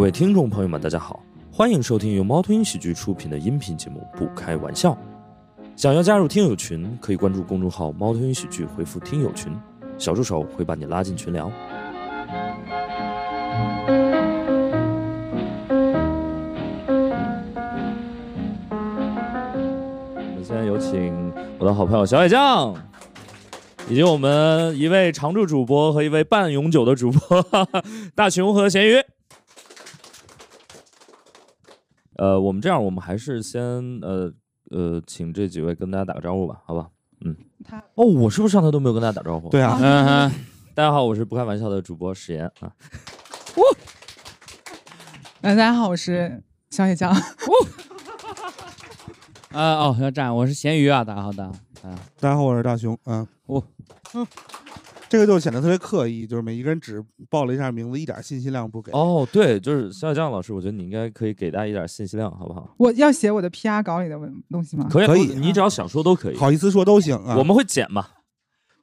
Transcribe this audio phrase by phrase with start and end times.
[0.00, 4.92] 各位听众朋友们，大家好，欢迎收听由猫头鹰喜剧出品的音频节目《不开玩笑》。
[5.76, 9.52] 想要加入听友群，可以关注公众号“猫头鹰喜剧”，回复“听友群”，
[10.00, 11.52] 小助手会把你拉进群聊。
[20.16, 22.74] 我们现在有请我的好朋友小野酱，
[23.86, 27.44] 以及我们一位常驻主播和一位半永久的主播
[28.16, 28.94] 大熊和咸鱼。
[32.20, 33.62] 呃，我们这样，我们还是先
[34.02, 34.30] 呃
[34.70, 36.90] 呃，请这几位跟大家打个招呼吧，好吧？
[37.24, 37.34] 嗯，
[37.64, 39.48] 他哦，我是不是上台都没有跟大家打招呼？
[39.48, 40.30] 对啊，嗯哼，
[40.74, 42.68] 大家好，我是不开玩笑的主播史岩啊。
[45.40, 47.10] 呃，大家好，我是小野酱。
[49.52, 52.02] 啊哦，要站，我是咸鱼啊，大家好，大家好，大家好。
[52.20, 52.98] 大家好，我是大熊。
[53.06, 53.64] 嗯，哦，
[55.10, 58.92] 这个就显得特别刻意，就是每一个人只报了一下名字，一点信息量不给。
[58.92, 62.72] 哦，对，就是小野酱老师，我觉得你应该可以给大家一点信息量，好不好？
[62.78, 64.86] 我要写我的 PR 稿里的文东西吗？
[64.88, 66.36] 可以，可以你只要想说都可以。
[66.36, 67.36] 好意思说都行啊。
[67.36, 68.06] 我们会剪嘛，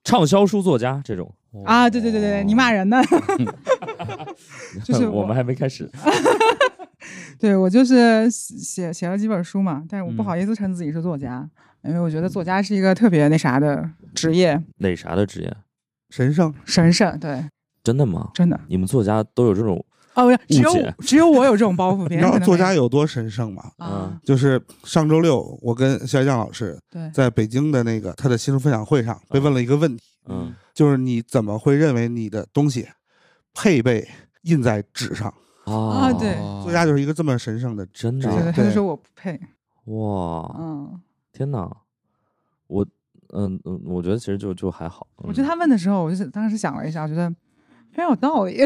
[0.04, 1.34] 畅销书作家这种。
[1.64, 3.02] 啊，对对对对，你骂人呢？
[4.84, 5.90] 就是我们还没开始。
[7.40, 11.50] 对我就是写写了几本书嘛，但是我不嗯好意思称自己是作家，
[11.84, 15.56] 因为我觉得作家是一个特别那啥的职业，哪啥的职业？
[16.10, 17.20] 神圣，神圣。
[17.20, 17.44] 对，
[17.84, 18.32] 真的吗？
[18.34, 18.60] 真的。
[18.68, 19.84] 你们作家都有这种？
[20.16, 23.72] 哦，不是，只有误解只有我有这种包袱， 别你知道作家有多神圣吗？
[23.78, 32.88] 啊，就是上周六，我跟肖江老师对，在北京的那个他的新书分享会上被问了一个问题，嗯，就是你怎么会认为你的东西
[33.54, 34.10] 配备
[34.42, 35.32] 印在纸上？
[35.66, 39.40] 啊对作家就是一个这么神圣的真的他就说我不配，
[39.86, 41.00] 哇，嗯，
[41.32, 41.70] 天哪！
[42.66, 42.88] 我
[43.34, 45.06] 嗯嗯，我觉得其实就就还好。
[45.18, 47.30] 我觉得他问的时候，我就是当时想了一下，我觉得
[47.92, 48.62] 非常有道理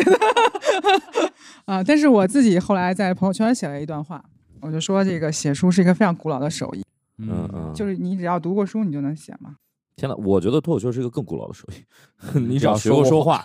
[1.65, 1.83] 啊。
[1.83, 4.23] 但是我自己后来在朋友圈写了一段话，
[4.61, 6.83] 我就说这个写书是一个非常古老的手艺，
[7.17, 9.55] 嗯嗯，就是你只要读过书，你就能写嘛。
[9.97, 10.15] 天呐！
[10.15, 13.43] 我觉得脱口秀是一个更古老的手艺，你只要要学过说说话，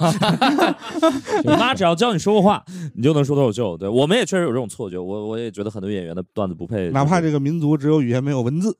[1.45, 2.65] 你妈只要教你说过话，
[2.95, 3.77] 你就能说脱口秀。
[3.77, 8.75] 对我们也确实有这种错觉，我我也觉得很多演员的段子不配，哪怕这个民族只有语言没有文字，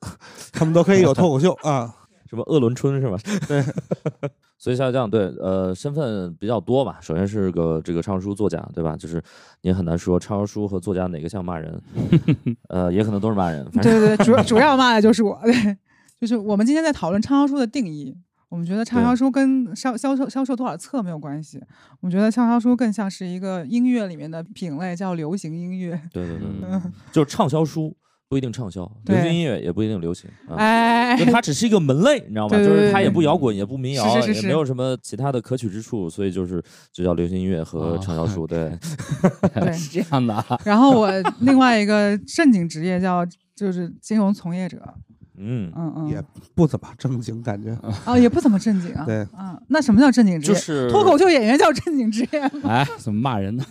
[0.53, 1.93] 他们都可以有脱口秀啊。
[2.29, 3.17] 什么鄂伦春是吧？
[3.47, 3.63] 对，
[4.57, 6.99] 所以像这样对，呃，身份比较多吧。
[7.01, 8.95] 首先是个这个畅销书作家，对吧？
[8.97, 9.15] 就是
[9.61, 11.81] 你也很难说畅销书和作家哪个像骂人，
[12.69, 13.63] 呃，也可能都是骂人。
[13.71, 15.77] 反正对对对，主要主要骂的就是我，对，
[16.19, 18.15] 就是我们今天在讨论畅销书的定义。
[18.49, 21.61] 我们觉得畅销书跟销销售销售多少册没有关系，
[21.99, 25.99] 我们觉得畅销书更像是一个音乐里面的品类，叫流行音乐。
[26.13, 27.93] 对对对对，嗯，就是畅销书
[28.29, 30.55] 不一定畅销，流行音乐也不一定流行啊。
[30.57, 32.57] 哎，就它只是一个门类，你知道吗？
[32.57, 36.61] 就是它也不摇滚，也不民谣，也没有什么其他的可取之处，所以就是
[36.91, 38.45] 就叫流行音乐和哦畅销书。
[38.47, 38.77] 对，
[39.55, 40.59] 对是这样的啊。
[40.65, 44.77] 然后我另外一个正经职业叫就是金融从业者，
[45.39, 47.71] 嗯，嗯嗯也嗯，不怎么正经，感觉
[48.03, 49.05] 啊，也不怎么正经啊。
[49.05, 50.53] 对啊，那什么叫正经职业？
[50.53, 52.69] 就是脱口秀演员叫正经职业吗？
[52.69, 53.63] 哎，怎么骂人呢？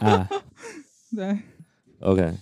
[0.00, 0.26] 哎，
[1.14, 1.38] 对
[2.00, 2.32] ，OK。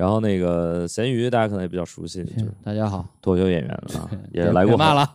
[0.00, 5.06] 然后那个咸鱼，大家可能也比较熟悉，就是大家好，脱口秀演员啊， 也来过骂了。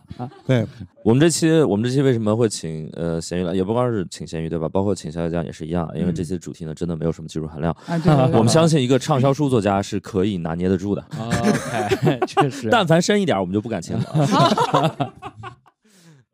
[0.46, 0.64] 对，
[1.02, 3.52] 我们这期我们这期为什么会请呃咸鱼来？
[3.52, 4.68] 也不光是请咸鱼对吧？
[4.68, 7.76] 包括请小野酱也是一样，因为这期主题呢真的没有什么技术含量。
[8.32, 12.68] 我们相信一个畅销书作家是可以拿捏得住的， OK， 确实。
[12.70, 15.12] 但凡深一点，我们就不敢请了。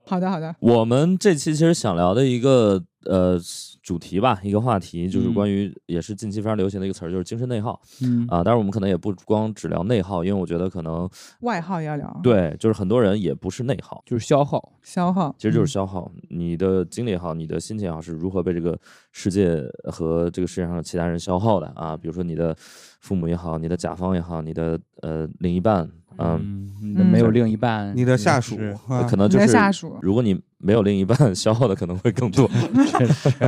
[0.05, 3.41] 好的好的，我们这期其实想聊的一个呃
[3.83, 8.43] 主题吧，一个话题就是嗯关于也是近期非常流行的一个词儿，就是精神内耗嗯啊。
[8.43, 11.09] 当然我们可能也不光只聊内耗，因为我觉得可能
[11.41, 14.73] 外耗也要聊，，对，就是很多人也不是内耗，就是消耗。
[14.83, 16.11] 消耗，其实就是消耗。
[16.31, 18.79] 你的精力也好，你的心情也好，是如何被这个
[19.13, 21.97] 世界和这个世界上的其他人消耗的啊？
[21.97, 22.55] 比如说你的
[23.01, 25.89] 父母也好，你的甲方也好，你的呃另一半，
[26.19, 28.57] 嗯，嗯，你的没有另一半，你的下属
[28.87, 32.49] 可，能你的就是下属，如果你没有另一半， 消耗的可能会更多，
[32.89, 33.39] 确实是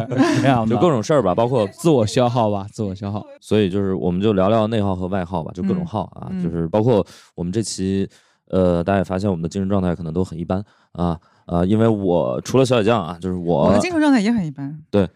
[0.43, 3.25] 这样，就各种事儿吧，包括自我消耗吧，自我消耗。
[3.41, 8.09] 所以就是我们就聊聊内耗和外耗吧，就各种嗯耗啊，嗯就是包括我们这期，
[8.49, 10.63] 呃，大家也发现我们的精神状态可能都很一般
[10.93, 15.07] 啊啊、因为我除了小野酱啊，就是我我的精神状态也很一般， 对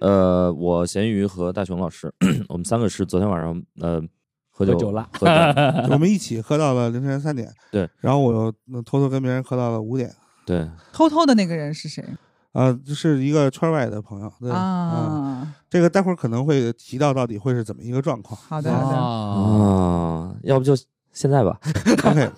[0.00, 2.12] 呃，我咸鱼和大熊老师，
[2.48, 4.02] 我们三个是昨天晚上呃
[4.56, 5.32] 喝酒喝酒了喝酒
[5.92, 8.40] 我们一起喝到了凌晨三点， 对，然后我又
[8.72, 10.14] 呃偷偷跟别人喝到了五点，
[10.46, 12.04] 对，偷偷的那个人是谁
[12.52, 15.54] 啊，就是一个圈外的朋友，对，嗯，啊？
[15.68, 18.40] 这个待会儿可能会提到到底会是怎么一个状况。
[18.48, 20.72] 好的好的，啊，啊，要不就
[21.12, 21.58] 现在吧，
[22.06, 22.30] OK，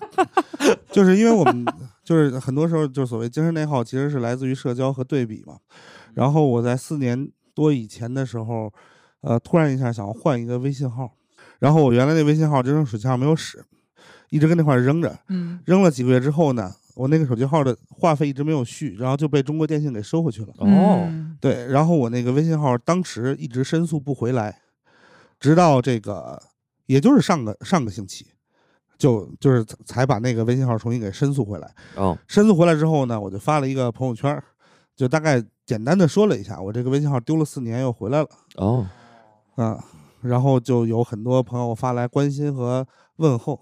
[0.91, 1.67] 就是因为我们
[2.03, 5.59] 就是很多时候就是所谓精神内耗，其实是来自于社交和对比嘛。
[6.15, 8.73] 然后我在四年多以前的时候，
[9.21, 11.13] 呃，突然一下想要换一个微信号，
[11.58, 13.64] 然后我原来那微信号这张手机号没有使，
[14.31, 20.49] 一直跟那块儿扔着，嗯扔了几个月之后呢，我那个手机号的话费一直没有续，然后就被中国电信给收回去了。
[20.58, 24.61] 哦，嗯对，然后我那个微信号当时一直申诉不回来，
[25.38, 26.43] 直到这个
[26.87, 28.26] 也就是上个上个星期，
[28.99, 31.75] 就就是才把那个微信号重新给申诉回来。
[31.94, 34.43] 哦，申诉回来之后呢，我就发了一个朋友圈，
[34.94, 38.87] 就大概简单的说了一下，我这个微信号丢了四年又回来了哦，
[39.56, 39.85] 啊，
[40.23, 42.87] 然后就有很多朋友发来关心和
[43.17, 43.61] 问候，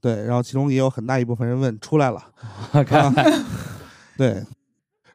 [0.00, 2.22] 对，然后其中也有很大一部分人问出来了，
[2.86, 3.12] 看
[4.16, 4.28] 对，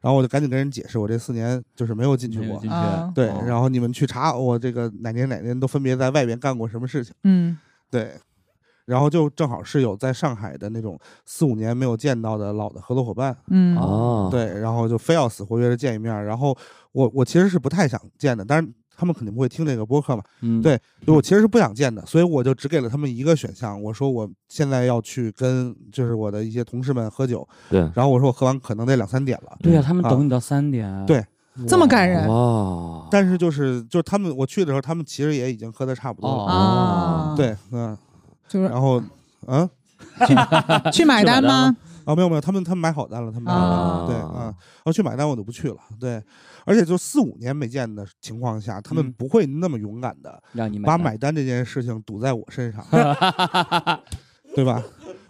[0.00, 3.10] 然后我就赶紧跟人解释，我这四年就是没有进去过进，去啊。
[3.14, 7.56] 对，哦然后你们去查我这个哪年哪年都分别在外边干过什么事情，嗯。
[7.90, 8.12] 对，
[8.86, 16.56] 然后就正好是有在上海的那种四五年没有见到的老的合作伙伴，嗯哦，，对，然后就非要死活约着见一面，然后
[16.92, 31.24] 我我其实是不太想见的，但是他们肯定不会听这个播客嘛，嗯，对我其实是不想见的，所以我就只给了他们一个选项，我说我现在要去跟就是我的一些同事们喝酒，对，然后我说我喝完可能得两三点了，对呀，他们啊等你到三点，对
[31.68, 36.46] 这么感人哇，但是就是就是他们我去的时候，他们其实也已经喝的差不多了，哦。
[36.46, 37.96] 啊，，对，嗯，
[38.48, 38.68] 就是。
[38.68, 39.02] 然后
[39.46, 39.68] 嗯。
[40.92, 41.74] 去买单吗？
[42.04, 44.06] 啊，没有没有，他们他们买好单了，他们买好单了，啊。
[44.06, 44.54] 对啊，
[44.84, 46.22] 我去买单我就不去了，对，
[46.64, 49.12] 而且就四五年没见的情况下，他们嗯。
[49.16, 52.84] 不会那么勇敢的让你把买单这件事情堵在我身上，
[54.54, 54.82] 对吧？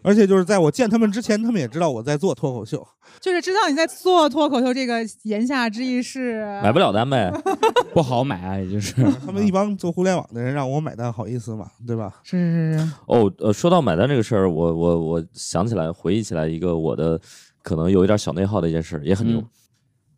[0.05, 2.87] 而且就是在我见他们之前，他们也知道我在做脱口秀，
[3.21, 7.33] 就是知道你在做脱口秀，这个言下之意是买不了单呗，
[7.95, 11.71] 不好买啊，也就是他们一帮做互联网的人让我买单，好意思吗？
[11.87, 12.21] 对吧？
[12.23, 17.19] 是是是，哦，呃，说到买单这个事儿，我我我想起来，回忆起来一个我的
[17.63, 19.47] 可能有一点小内耗的一件事，也很牛，嗯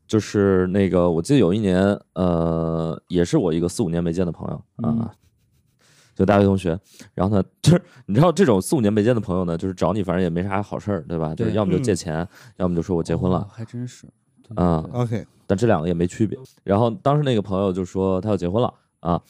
[0.08, 1.78] 就是那个我记得有一年，
[2.14, 4.90] 呃，也是我一个四五年没见的朋友啊。
[4.90, 5.10] 嗯
[6.16, 6.76] 就大学同学，
[7.14, 11.34] 然后呢，就是你知道这种四五年没见的朋友呢，就是找你，反正也没啥好事儿，对吧？
[11.34, 11.96] 就是对要么就借嗯。
[11.96, 14.06] 钱，要么就说我结婚了哦，还真是，
[14.54, 16.38] 啊 OK，但这两个也没区别。
[16.64, 19.20] 然后当时那个朋友就说他要结婚了啊，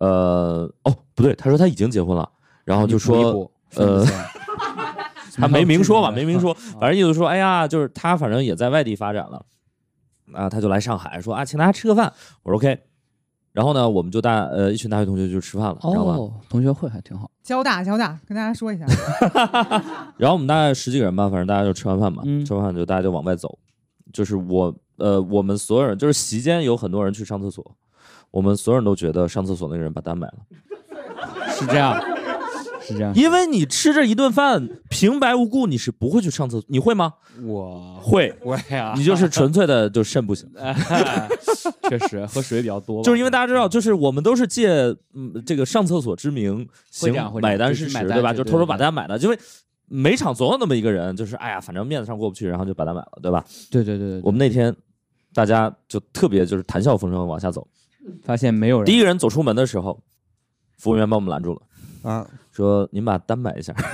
[0.00, 2.28] 呃，哦，不对，他说他已经结婚了，
[2.64, 4.04] 然后就说呃，
[5.36, 9.44] 他没明说吧，没明说，反正意思说，哎呀，就是他反正也在外地发展了，
[10.32, 12.12] 啊，他就来上海说啊，请大家吃个饭，
[12.42, 12.82] 我说 OK，
[13.52, 16.14] 然后呢，我们就大呃一群大学同学就吃饭了，知道吧？
[16.14, 18.86] 哦，同学会还挺好，交大交大，跟大家说一下，
[20.16, 22.44] 然后我们大概十几个人吧，反正大家就吃完饭嘛，嗯。
[22.44, 23.58] 吃完饭就大家就往外走，
[24.12, 27.64] 就是我呃我们所有人就是席间有很多人去上厕所，
[28.30, 30.34] 我们所有人都觉得上厕所那个人把单买了，
[31.50, 32.00] 是这样，
[32.82, 37.14] 是这样，因为你吃这一顿饭平白无故你是不会去上厕所，你会吗？
[37.44, 40.48] 我会，我呀，你就是纯粹的就肾不行。
[41.88, 44.68] 确实喝水比较多，就是因为大家知道，就是我们都是借
[45.14, 48.32] 嗯这个上厕所之名行买单事实，就是买单对吧？
[48.32, 49.38] 就偷偷对把单买了，因为
[49.86, 53.44] 每场总有那么一个人，就是哎呀，反正面子上过不去，然后就把单买了，对吧？
[53.70, 54.74] 对对对对，我们那天
[55.34, 57.66] 大家就特别就是谈笑风生往下走，
[58.24, 60.02] 发现没有人，第一个人走出门的时候，
[60.78, 63.74] 服务员把我们拦住了，啊，说您把单买一下。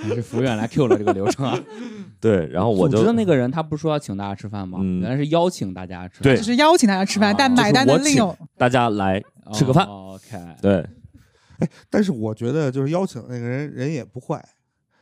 [0.00, 1.58] 还是服务员来 Q 了这个流程啊。
[2.18, 4.78] 对，然后我就组织的那个人他不是说要请大家吃饭吗？
[4.80, 9.84] 嗯原来是邀请大家吃饭，对就是邀请大家吃饭，啊但买单的另有大家来吃个饭。
[9.86, 10.86] 哦 OK，对，
[11.58, 14.42] 哎但是我觉得就是邀请那个人人也不坏，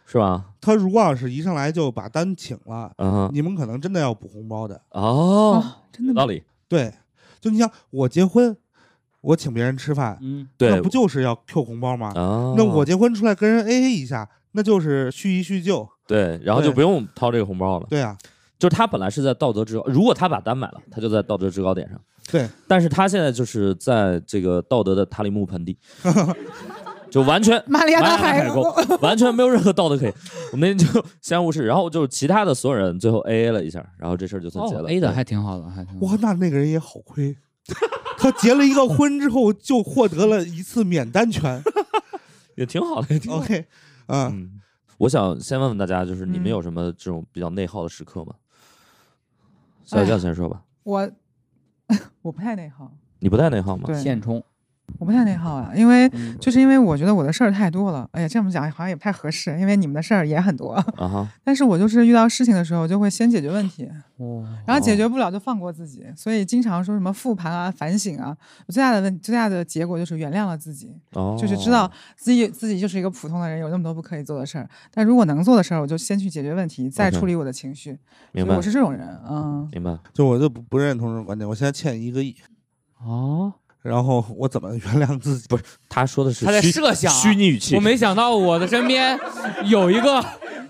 [0.05, 0.47] 是吧？
[0.61, 4.75] 他如果要是一上来就把单请了，嗯哼，你们可能真的要补红包的。
[4.91, 6.43] 哦，哦，真的道理。
[6.67, 6.93] 对，
[7.41, 8.57] 就你想我结婚，
[9.21, 12.09] 我请别人吃饭，嗯，对那不就是要 Q 红包吗？
[12.15, 15.89] 啊，那我结婚出来跟人 AA 一下，那就是叙一叙旧。
[16.07, 17.87] 对，然后就对不用掏这个红包了。
[17.91, 18.17] 对啊，
[18.59, 22.01] 就是他本来是在道德制高，如果他把单买了，他就在道德制高点上。
[22.31, 25.77] 对，但是他现在就是在这个道德的塔里木盆地，
[27.11, 28.63] 就完全 玛利亚大海海沟，
[29.01, 30.13] 完全没有任何道德可以。
[30.53, 34.83] 我们那天就 相安无事，然后就是其他的所有人最后 A A 了一下，然后这事儿就算结了。
[34.83, 37.35] 哦，A 的还挺好的，还挺好哇，那那个人也好亏，
[38.19, 41.63] 他结了一个婚之后就获得了一次免单权。
[42.57, 43.45] 也挺好的，也挺好的。
[43.45, 43.67] OK，
[44.07, 44.61] 啊，嗯，
[44.99, 48.35] 我想先问问大家，就是你们嗯有什么这种比较内耗的时刻吗？
[49.85, 51.11] 小将先说吧，我
[52.23, 53.85] 我不太内耗，你不太内耗吗？
[53.87, 54.43] 对，现充，
[54.99, 58.09] 我不太内耗啊，因为嗯就是因为我觉得我的事儿太多了。
[58.12, 60.73] 哎呀，这么讲好像也不太合适，因为你们的事儿也很多。
[60.73, 66.04] 啊哈，但是我就是遇到事情的时候，就会先解决问题，哦，然后解决不了就放过自己。
[66.16, 74.68] 所以经常说什么复盘啊、反省啊，我最大的问最大的结果就是原谅了自己，哦，就是知道自己自己就是一个普通的人，有那么多不可以做的事儿。
[74.92, 77.99] 但如果能做的事儿，我就先去解决问题，再处理我的情绪。
[78.33, 79.97] 明白我是这种人，嗯，明白。
[80.12, 81.49] 就我就不不认同这种观点。
[81.49, 82.35] 我现在欠一个亿，
[83.00, 83.52] 哦，
[83.88, 85.47] 然后我怎么原谅自己？
[85.49, 89.18] 不是他说的是他在虚设想啊虚拟语气我，没想到我的身边
[89.64, 90.25] 有一个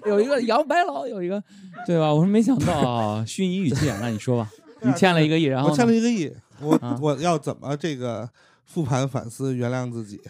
[0.06, 1.42] 有一个杨白劳，有一个
[1.86, 2.12] 对吧？
[2.14, 4.48] 我说没想到啊， 虚拟语气，那你说吧，
[4.82, 8.28] 你欠了一个亿，然后我欠了一个亿，我、啊我要怎么这个
[8.64, 10.20] 复盘反思原谅自己？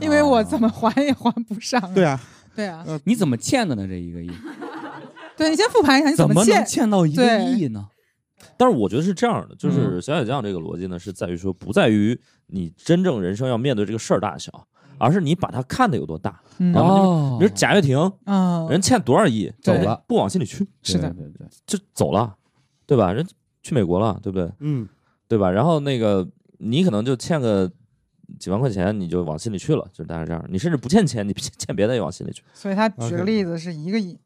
[0.00, 1.80] 因为我怎么还也还不上。
[1.94, 2.20] 对啊，
[2.54, 3.86] 对啊，你怎么欠的呢？
[3.86, 4.30] 这一个亿
[5.36, 6.64] 对你先复盘一下你怎么能欠。
[6.66, 7.86] 欠到一个对亿呢？
[8.56, 14.66] 但是我觉得是这样的，就是嗯小小酱这个逻辑呢，是在于说不在于你真正人生要面对这个事儿大小，
[14.98, 16.40] 而是你把它看得有多大。
[16.58, 22.36] 嗯然后哦你说贾跃亭嗯，人欠多少亿，对走了不往心里去，是的对对对，就走了，
[22.86, 23.12] 对吧？
[23.12, 23.26] 人
[23.62, 24.50] 去美国了，对不对？
[24.60, 24.88] 嗯，
[25.28, 25.50] 对吧？
[25.50, 27.70] 然后那个你可能就欠个
[28.38, 30.44] 几万块钱，你就往心里去了，就是大概这样。
[30.48, 32.42] 你甚至不欠钱，你欠欠别的也往心里去。
[32.52, 34.18] 所以他举个例子是一个亿，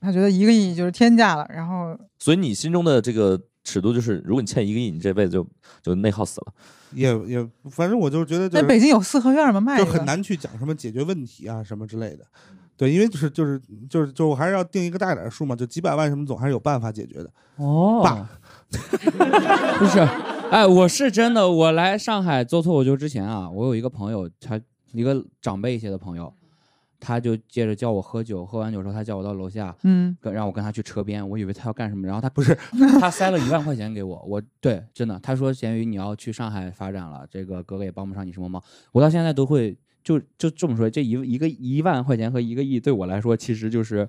[0.00, 5.46] 他觉得一个亿就是天价了，然后所以你心中的这个尺度就是，如果你欠一个亿，你这辈子就
[5.82, 6.52] 就内耗死了。
[6.92, 12.24] 也也，反正我就是觉得就是在北京有四合院吗，卖就很难去讲什么解决问题啊什么之类的。
[12.78, 13.60] 对，因为就是就是
[13.90, 17.30] 就是就我还是要定一个大点儿的数嘛，就几百万什么总还是有办法解决的。
[17.56, 18.30] 哦爸，
[19.78, 19.98] 不是，
[20.50, 24.58] 哎，我是真的，我来上海做脱口秀之前啊，我有一个朋友，他
[24.92, 26.32] 一个长辈一些的朋友，
[27.00, 32.56] 他就接着叫我喝酒，喝完酒之后，他叫我到楼下，嗯，跟让我跟他去车边，我以为他要干什么，然后他不是，
[33.00, 38.62] 他塞了一万块钱给我，我对，真的，他说咸鱼你要去上海发展了，这个哥哥也帮不上你什么忙，
[38.92, 44.08] 我到现在都会就就这么说，这一一个一万块钱和一个亿对我来说其实就是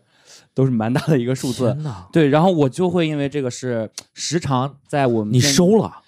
[0.53, 6.01] 都是蛮大的一个数字，天哪，对，然后我就会因为这个是时常在我们你收了？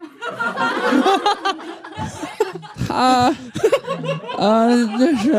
[2.86, 3.34] 他，
[4.38, 5.32] 呃，就是，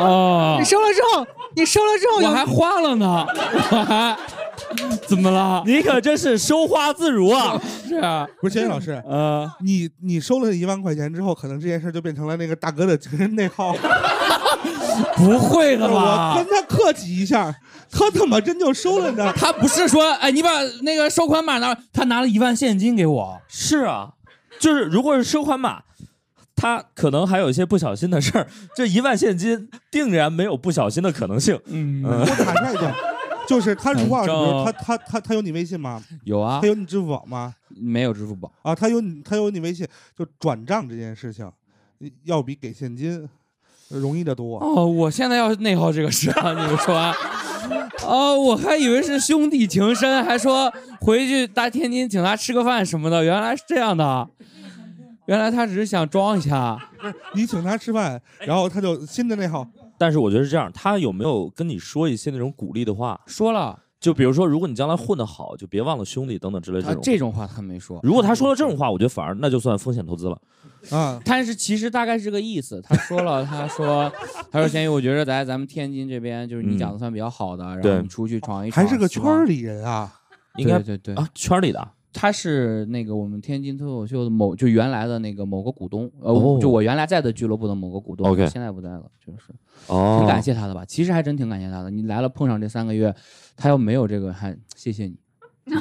[0.00, 3.26] 哦你，收了之后，你收了之后有我还花了呢，
[3.70, 4.16] 我还
[5.06, 5.62] 怎么了？
[5.66, 7.60] 你可真是收花自如啊！
[7.86, 13.74] 是啊，不是，钱老师，呃，你你收了一万块钱之后，可能这件事就变成了那个大哥的精神内耗。
[15.16, 16.46] 不会的吧我跟？
[16.50, 17.54] 他客气一下，
[17.90, 19.32] 他怎么真就收了呢？
[19.36, 20.50] 他不是说，哎，你把
[20.82, 23.40] 那个收款码拿，他拿了一万现金给我。
[23.48, 24.10] 是啊，
[24.58, 25.80] 就是如果是收款码，
[26.60, 31.58] 他可能还有一些不小心的事儿， 这一万现金定然没有不小心的可能性。
[31.66, 32.94] 嗯我坦率点，
[33.48, 36.02] 就是他如果要是比如这他他他他有你微信吗？
[36.24, 37.54] 有啊他，有你支付宝吗？
[37.68, 38.52] 没有支付宝。
[38.62, 39.86] 啊，他有你他有你微信，
[40.18, 41.50] 就转账这件事情，
[42.24, 43.26] 要比给现金
[43.88, 44.58] 容易得多。
[44.58, 47.14] 哦，我现在要内耗这个事啊， 你们说啊？
[48.04, 54.28] 哦，我还以为是兄弟情深，还说回去大天津请他吃个饭什么的，原来是这样的。
[55.30, 56.76] 原来他只是想装一下。
[56.98, 59.64] 不 是你请他吃饭，然后他就新的内耗，
[59.96, 63.20] 但是我觉得是这样，他有没有跟你说一些那种鼓励的话？
[63.28, 67.02] 说了，就比如说，如果你将来混得好，就别忘了兄弟等等之类这他种。
[67.04, 68.00] 这种话他没说。
[68.02, 70.36] 如果他说了这种话，我觉得反而那就算风险投资了。
[70.90, 72.82] 啊，但是其实大概是这个意思。
[72.82, 74.12] 他说了，他说，
[74.50, 79.44] 他说咸鱼，我觉得在咱们天津这边，就是你嗯讲的算比较好的，然对后你出去闯一闯，还是个圈儿。
[79.44, 80.12] 里人啊。
[80.56, 89.52] 应该对对对啊，圈儿里的啊他是那个我们天津脱口秀的某就原来的那个某个股东，呃，哦就我原来在的俱乐部的某个股东 OK 现在不在了，就是
[89.86, 90.84] 哦，挺感谢他的吧。
[90.84, 91.90] 其实还真挺感谢他的。
[91.90, 93.14] 你来了碰上这三个月，
[93.56, 95.16] 他要没有这个，还谢谢你。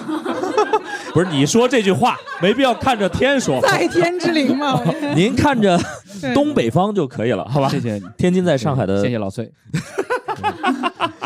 [1.14, 4.80] 不是你说这句话没必要看着天说，在天之灵嘛，
[5.16, 5.80] 您看着
[6.36, 7.68] 东北方就可以了，好吧？
[7.70, 9.52] 谢谢你，天津在上海的谢谢老崔。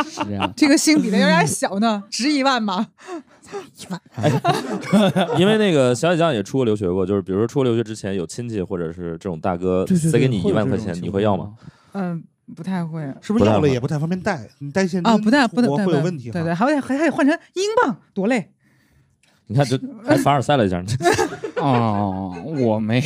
[0.06, 2.64] 是这样，这个心比的有点小呢，值一万
[3.90, 4.00] 吗？
[5.38, 11.54] 因为那个小姐酱也出国留学过，就是比如说出国留学之前有亲戚或者是这种大哥塞给你一万块钱，你会要吗？
[11.94, 12.24] 嗯，
[12.56, 13.02] 不太会。
[13.22, 14.48] 是不是要了也不太方便带？
[14.60, 16.32] 你带现金啊，不带不出国太对对会有问题。
[16.32, 18.50] 对对，还得还还得换成英镑，多累！
[19.48, 20.82] 你看这 还凡尔赛了一下，
[21.58, 23.02] 哦，我没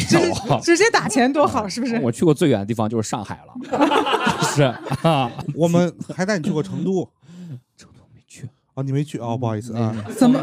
[0.49, 1.99] 有，直接打钱多好，是不是？
[1.99, 4.61] 我去过最远的地方就是上海了，是
[5.01, 7.09] 啊，我们还带你去过成都
[8.83, 9.93] 没去，哦，你没去哦，不好意思啊。
[10.15, 10.39] 怎么？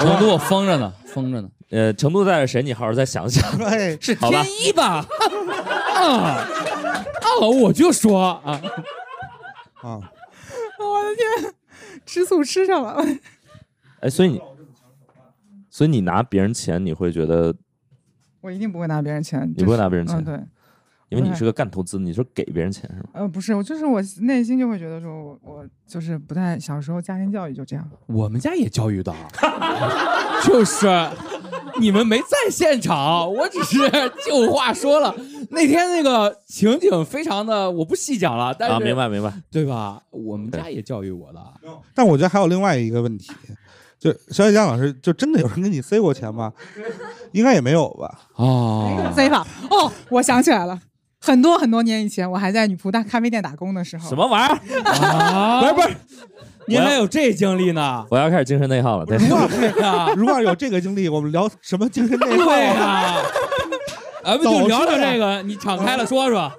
[0.00, 2.62] 成都我封着呢，封着呢，呃，成都在着谁？
[2.62, 3.46] 你好好再想想。
[3.64, 5.04] 哎，是天一吧？
[5.94, 8.60] 啊啊，我就说啊，
[9.82, 10.00] 啊，
[10.78, 11.54] 我的天，
[12.06, 13.04] 吃醋吃上了。
[14.00, 14.40] 哎，所以你，
[15.68, 17.54] 所以你拿别人钱，你会觉得
[18.40, 20.40] 我一定不会拿别人钱，你不会拿别人钱嗯，对，
[21.10, 23.08] 因为你是个干投资，你说给别人钱是吗？
[23.14, 27.88] 呃，不是，我就是我内心就会觉得说我我就是不太小时候家庭教育就这样。
[28.06, 29.12] 我们家也教育的，
[30.44, 30.86] 就是
[31.80, 33.78] 你们没在现场，我只是
[34.26, 35.14] 就话说了。
[35.50, 39.32] 那天那个情景非常的，我不细讲了，但是、啊，明白明白。
[39.50, 40.00] 对吧？
[40.10, 41.40] 我们家也教育我的，
[41.92, 43.32] 但我觉得还有另外一个问题，
[43.98, 46.52] 就小野江老师，就真的有人给你塞过钱吗？
[47.32, 48.28] 应该也没有吧？
[48.36, 50.80] 哦，塞吧哦，我想起来了，
[51.20, 54.90] 很多很多年以前，我还在女仆大咖啡店打工的时候，什么玩意儿？
[54.90, 55.88] 啊不是不是，
[56.66, 58.04] 您还有这经历呢？
[58.10, 59.04] 我要开始精神内耗了。
[59.04, 62.74] 对，如果是啊， 如果有这个经历，我们聊什么精神内耗对啊？
[62.74, 63.16] 呀，
[64.24, 65.42] 啊，不就聊聊这个？
[65.42, 66.50] 你敞开了说说，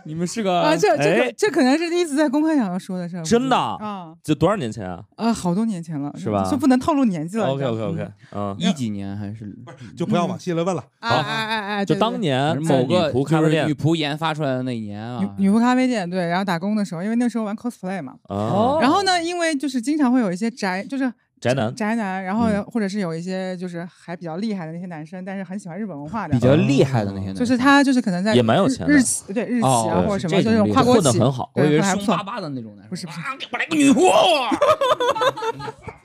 [0.06, 3.56] 你们是个啊，这这这可能是第一次在公开场合说的事儿，真的？
[3.56, 4.14] 啊。
[4.22, 5.02] 这多少年前啊？
[5.16, 6.48] 啊，好多年前了，是吧？
[6.50, 7.46] 就不能透露年纪了。
[7.46, 9.50] ？OK OK OK，嗯，一几年还是？
[9.96, 10.84] 就不要往细了问了。
[11.00, 13.62] 哎哎哎哎，就对对当年某个女仆咖啡店。
[13.64, 15.20] 就是女仆研发出来的那一年啊？
[15.38, 21.74] 女女仆咖啡店对，然后打工的时候，因为那时候玩 cosplay 嘛，啊，然后呢，因为就是经常会有一些宅，就是宅男。
[21.74, 22.62] 宅男，然后嗯。
[22.64, 32.22] 或者是有一些就是还比较厉害的那些男生，但是很喜欢日本文化的比，较厉害的那些男生，就是他就是可能在也蛮有日钱的日企对日企哦啊对或者什么，就这种跨国企混得很好我以为对，还不错凶巴。
[32.34, 34.02] 巴的那种男生，不是不是啊给我来个女货，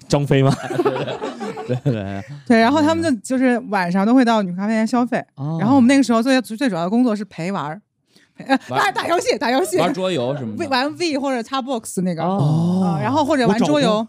[0.07, 0.55] 张飞吗？
[1.67, 5.57] 对对，对，然后他们就就是晚上都会到女咖啡店消费，哦。
[5.59, 7.79] 然后我们那个时候最最主要的工作是陪玩
[8.37, 12.21] 呃打打游戏打游戏，玩桌游什么的，玩 V 或者 Xbox 那个
[13.01, 14.05] 然后或者玩桌游，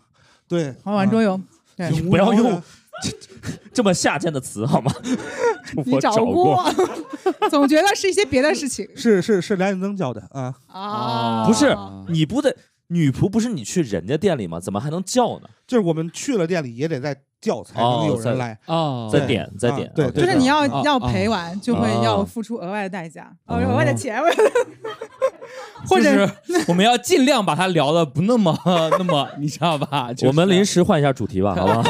[0.49, 1.41] 对，玩玩桌游，游。
[1.77, 2.63] 对，挺无不要用
[3.75, 4.91] 这么下贱的词好吗？
[5.85, 6.65] 你我找过，
[7.51, 10.55] 总觉得是一些别的事情是是是梁永增教的啊。
[10.69, 11.45] 啊。
[11.47, 12.55] 不是哦你不得
[12.89, 14.61] 女仆不是你去人家店里吗？
[14.61, 15.49] 怎么还能叫呢？
[15.67, 18.59] 就是我们去了店里也得再叫才哦能有人来。
[18.67, 24.21] 哦，再点再点啊，对对就是你要哦要哦陪玩，就会哦要付出额外的代价，额外的钱，
[25.89, 26.05] 或者
[26.45, 28.57] 是 我们要尽量把它聊的不那么
[28.99, 30.09] 那么，你知道吧？
[30.25, 31.83] 我们临时换一下主题吧，好不好？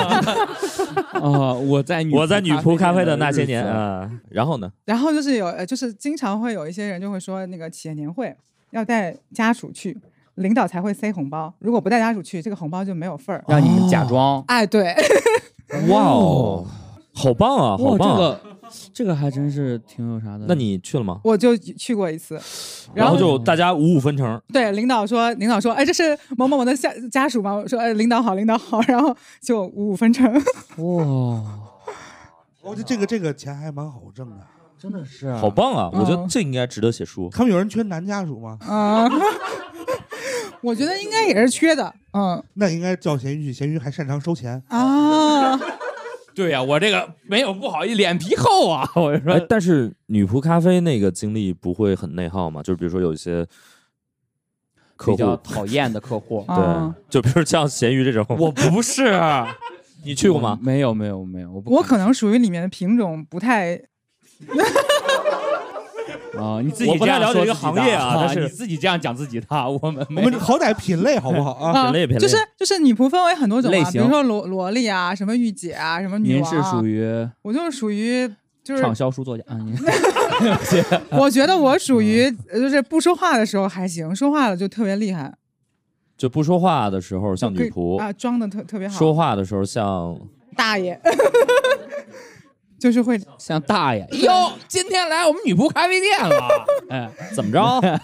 [1.21, 4.71] 啊，我在女我在女仆咖啡的那些年子啊，然后呢？
[4.85, 8.35] 然后就是有，呃，就是经常会有一些人就会说，那个企业年会
[8.71, 9.97] 要带家属去，
[10.37, 13.45] 领导才会塞红包，如果不带家属去，这个红包就没有份儿。
[13.49, 14.95] 让你们假装，哎，对，
[15.89, 16.67] 哇哦，
[17.15, 18.17] 好棒啊，好哇，这棒啊！
[18.19, 18.41] 个
[18.93, 20.45] 这个还真是挺有啥的。
[20.49, 21.21] 那你去了吗？
[21.25, 22.41] 我就去过一次，
[22.93, 27.55] 然后后就大家五五分成，对领导说，领导说，哎，这是某某某的家家属吗？
[27.55, 30.31] 我说，哎，领导好，领导好，然后就五五分成。
[30.77, 31.43] 哇，
[32.63, 34.37] 我觉得这个这个钱还蛮好挣的。
[34.79, 35.89] 真的是好棒啊！
[35.91, 37.31] 我觉得嗯这应该值得写书。
[37.33, 38.59] 他们有人缺男家属吗？
[38.61, 39.09] 啊，
[40.67, 44.61] 我觉得应该也是缺的，嗯那应该叫咸鱼去，咸鱼还擅长收钱。
[44.67, 45.57] 啊，
[46.35, 52.61] 对呀，我这个没有不好意思，脸皮厚啊，我就哎说，但是女仆咖啡那个经历不会很内耗吗？
[52.65, 53.47] 就是比如说有一些
[54.97, 59.15] 客比较户，讨厌的客户， 啊对，就比如像咸鱼这种，我不是，
[60.05, 60.59] 你去过吗？
[60.61, 63.81] 没有没有没有，我不我可能属于里面的品种不太
[66.39, 69.47] 啊，你自己我不太了解这个这样说自己的行业啊但是你自己这样讲自己的，
[69.83, 71.73] 我们我们好歹品类好不好 啊？
[71.73, 76.63] 啊，品类品类就是就是女仆分为很多种啊，比类型如说萝萝莉啊，什么御姐啊，什么女您王、啊。
[76.63, 78.29] 是属于我就是属于
[78.63, 79.77] 就是畅销书作家啊，您
[81.19, 85.33] 我觉得我属于呃就是不说话的时候还行，说话了就特别厉害，
[86.17, 88.99] 就不说话的时候像女仆，啊，装的特特别好。
[88.99, 90.19] 说话的时候像
[90.57, 90.99] 大爷，
[92.87, 96.49] 就是会像大爷哟，今天来我们女仆咖啡店了，
[96.89, 97.61] 哎，怎么着？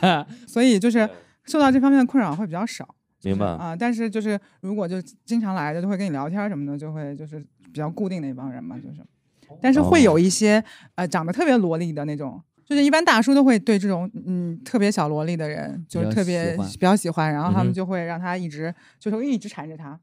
[0.49, 1.09] 所以就是
[1.45, 2.85] 受到这方面的困扰会比较少
[3.23, 3.47] 明白？
[3.47, 3.77] 啊。
[3.79, 7.39] 但是就是如果就经常来的，就会跟你聊天什么的，就会就是
[7.73, 9.07] 比较固定的一帮人嘛，就是。
[9.61, 10.65] 但是会有一些、
[10.97, 19.97] 呃长得特别萝莉的那种，就是一般大叔都会对这种嗯特别小萝莉的人就是特别比较喜欢，然后他们就会让他一直就是一直缠着他。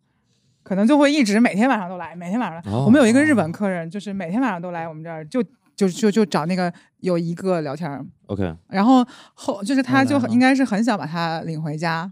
[0.64, 2.72] 可能就会一直每天晚上都来，每天晚上来。
[2.72, 5.44] 哦我们有一个日本客人，就是每天晚上都来我们这儿，就
[5.76, 12.12] 就就就找那个有一个聊天儿，OK，然后后就是他就应该是很想把他领回家。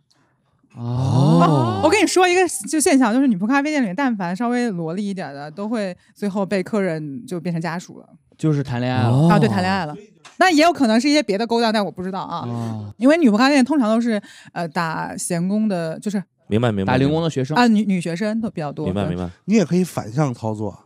[0.76, 8.08] 哦我跟你说一个就现象，就是女仆咖啡店里面，但凡稍微萝莉一点的，都会最后被客人就变成家属了、
[8.38, 9.96] 就是谈恋爱了哦啊，对，谈恋爱了。
[10.38, 12.46] 那也有可能是一些别的勾当，但我不知道啊。
[12.48, 14.22] 哦，因为女仆咖啡店通常都是
[14.54, 16.94] 呃打闲工的，就是明白明白。
[16.94, 18.86] 打零工的学生，啊女女学生都比较多。
[18.86, 19.30] 明白明白。
[19.46, 20.78] 你也可以反向操作，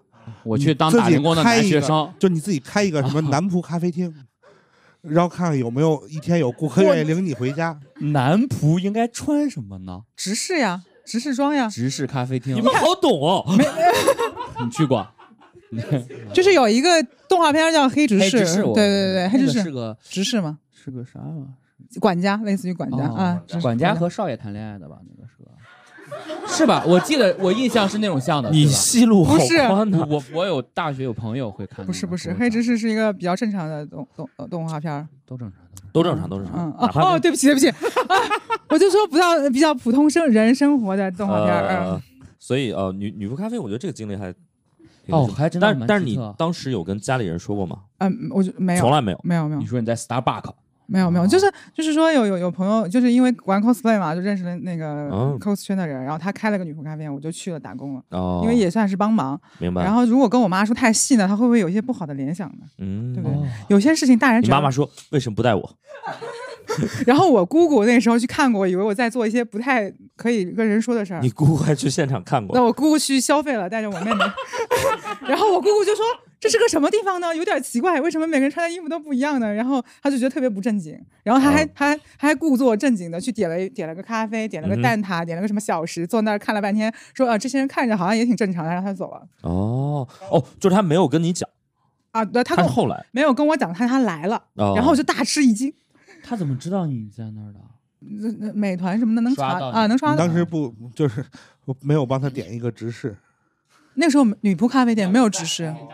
[0.43, 4.13] 我去当自己打零工的开一个男学生，就你自己开一个什么男仆咖啡厅，
[5.01, 7.79] 然后看看有没有一天有顾客愿意领你回家。
[7.99, 10.01] 男仆应该穿什么呢？
[10.15, 13.45] 执事呀，执事装呀，直视咖啡厅，你们好懂哦，
[14.63, 15.07] 你去过？
[16.33, 16.89] 就是有一个
[17.29, 21.47] 动画片叫《黑执事》，对对对对，黑执事是个执事吗，是个啥玩意儿？
[21.99, 24.97] 管家，类似于管家哦啊，管家家和少爷谈恋爱的吧？
[25.09, 25.20] 那个
[26.47, 26.83] 是吧？
[26.85, 30.05] 我记得我印象是那种像的，你戏路好不是宽呐。
[30.09, 35.07] 我我有大学有朋友会看，不是不是，黑执事是一个比较正常的动动呃动画片儿。
[35.25, 35.59] 都正常，
[35.93, 36.55] 都正常，都正常。
[36.57, 37.75] 嗯哦哦，对不起对不起，啊，
[38.69, 42.01] 我就说比较比较普通生人生活的动画片
[42.37, 44.33] 所以呃，女女仆咖啡，我觉得这个经历还
[45.07, 47.77] 哦还真的蛮但是但是你当时有跟家里人说过吗？
[47.99, 49.19] 嗯，我就没有，从来没有。
[49.23, 50.51] 没有没有你说你在 Starbucks，
[50.91, 59.39] 没有没有，哦就是就是说有有有朋友，就是因为玩 cosplay 嘛，就认识了那个哦 cos 圈的人，然后他开了个女仆咖啡店，我就去了打工了，哦，因为也算是帮忙。
[59.59, 59.83] 明白。
[59.83, 62.65] 然后如果跟我妈说太细呢，她会不会有一些不好的联想呢？
[62.79, 65.69] 嗯，对不对哦有些事情大人你妈妈说为什么不带我？
[67.05, 71.29] 然后我姑姑那时候去看过，以为我在做一些不太可以跟人说的事儿你。
[71.29, 72.63] 姑姑还去现场看过那？
[72.63, 74.23] 我姑姑去消费了，带着我妹妹，
[75.27, 76.05] 然后我姑姑就说
[76.41, 77.35] ：“这是个什么地方呢？
[77.35, 91.47] 有点奇怪，为什么每个人穿的衣服都不一样呢？”然后他就觉得特别不正经，然后他还哦还她还故作正经的去点了点了个咖啡，点了个蛋挞，点了个什么小食，坐那儿看了半天，说啊这些人看着好像也挺正常的，让他走了哦哦，就是他没有跟你讲，
[92.09, 92.25] 啊。
[92.25, 93.05] 对，他是后来。
[93.11, 95.71] 没有跟我讲他他来了，哦、然后我就大吃一惊。
[96.23, 97.59] 他怎么知道你在那儿的？
[97.99, 100.17] 那那美团什么的能查刷到啊，能刷到。
[100.17, 101.23] 当时不就是
[101.65, 103.15] 我没有帮他点一个直视，
[103.93, 105.87] 那时候女仆咖啡店没有指示，可 以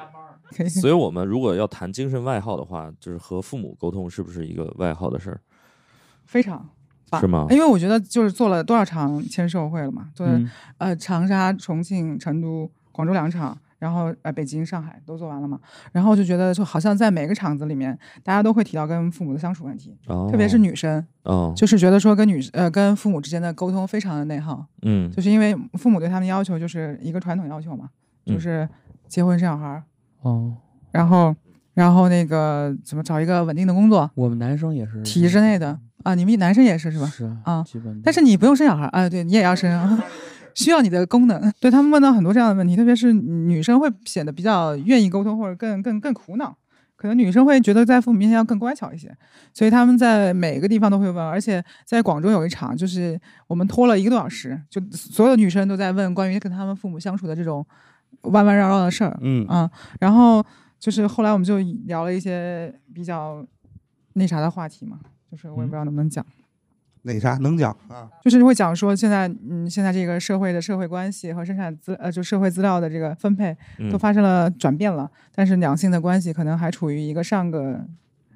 [0.70, 5.42] 所以我们如果要谈精神外耗的话，就是和父母沟通是不是一个外耗的事儿？
[6.26, 6.68] 非常
[7.10, 15.60] 棒，是吗因为我觉得就是做了多少场签售会了嘛，做、嗯呃长沙、重庆、成都、广州两场，然后呃北京、上海都做完了嘛，
[15.94, 27.90] 然后就觉得就好像在每个场子里面，大家都会提到跟父母的相处问题，哦，特别是女生，哦，就是觉得说跟女呃跟父母之间的沟通非常的内耗，嗯就是因为父母对他们的要求就是一个传统要求嘛，
[28.26, 28.68] 嗯就是
[29.08, 29.84] 结婚生小孩儿，
[30.28, 30.54] 哦，
[30.92, 31.34] 然后
[31.74, 37.06] 然后那个怎么找一个稳定的工作，我们男生也是体制内的啊，你们男生也是是吧？
[37.08, 38.02] 是啊基本。
[38.04, 40.04] 但是你不用生小孩儿啊，对你也要生啊，
[40.54, 41.54] 需要你的功能。
[41.62, 46.56] 对他们问到很多这样的问题，特别是女生会显得比较愿意沟通，或者更更更苦恼。
[46.96, 49.16] 可能女生会觉得在父母面前要更乖巧一些，
[49.54, 51.24] 所以他们在每个地方都会问。
[51.24, 57.63] 而且在广州有一场，就是我们拖了一个多小时，就所有女生都在问关于跟他们父母相处的这种
[58.28, 59.18] 弯弯绕绕的事儿。
[59.22, 60.46] 嗯啊，然后
[60.80, 63.46] 就是后来我们就聊了一些比较
[64.13, 65.00] 那啥的话题嘛，
[65.32, 66.26] 就是我也不知道能不能讲。
[67.04, 68.10] 那啥能讲啊？
[68.22, 77.80] 就是会讲说现在，嗯，现在这个社会的社会关系和生产资呃，就社会资料的这个分配嗯都发生了转变了，但是两性的关系可能还处于一个上个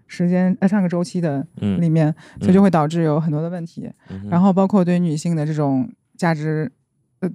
[0.08, 3.92] 时间呃上个周期的嗯里面，所以就会导致有很多的问题。
[4.10, 6.72] 嗯然后包括对女性的这种价值
[7.20, 7.30] 呃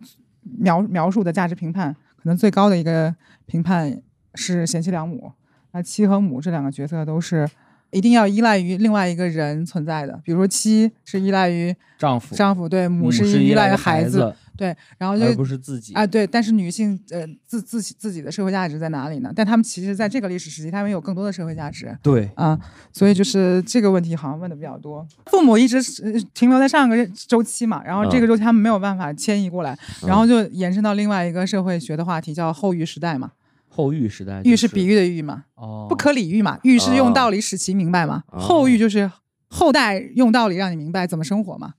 [0.58, 1.94] 描描述的价值评判，
[2.26, 3.14] 可能最高的一个
[3.46, 4.02] 评判
[4.34, 5.30] 是贤妻良母。
[5.70, 7.48] 那妻和母这两个角色都是
[7.92, 15.92] 一定要依赖于另外一个人存在的，比如说妻是依赖于丈夫丈夫，对，母是依赖于孩子，，对，然后就而不是自己。
[15.94, 19.32] 啊，对，但是女性呃自自己自己的社会价值在哪里呢？
[19.34, 21.96] 但她们其实在这个历史时期，她们有更多的社会价值。
[22.02, 22.58] 对，啊，
[22.92, 25.06] 所以就是这个问题好像问的比较多。
[25.26, 25.82] 父母一直
[26.34, 33.32] 停留在上个周期嘛，然后这个周期他们没有办法迁移过来，然后就延伸到另外一个社会学的话题，叫后育时代嘛。
[33.68, 39.10] 后育时代，育是比喻的喻嘛，哦，不可理喻嘛，喻是用道理使其明白嘛，哦后育就是
[39.48, 41.74] 后代用道理让你明白怎么生活嘛。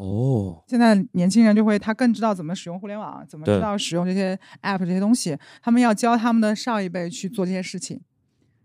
[0.00, 8.00] 哦，现在年轻人就会他更知道怎么使用互联网，怎么知道使用这些 app 这些东西，他们要教他们的上一辈去做这些事情，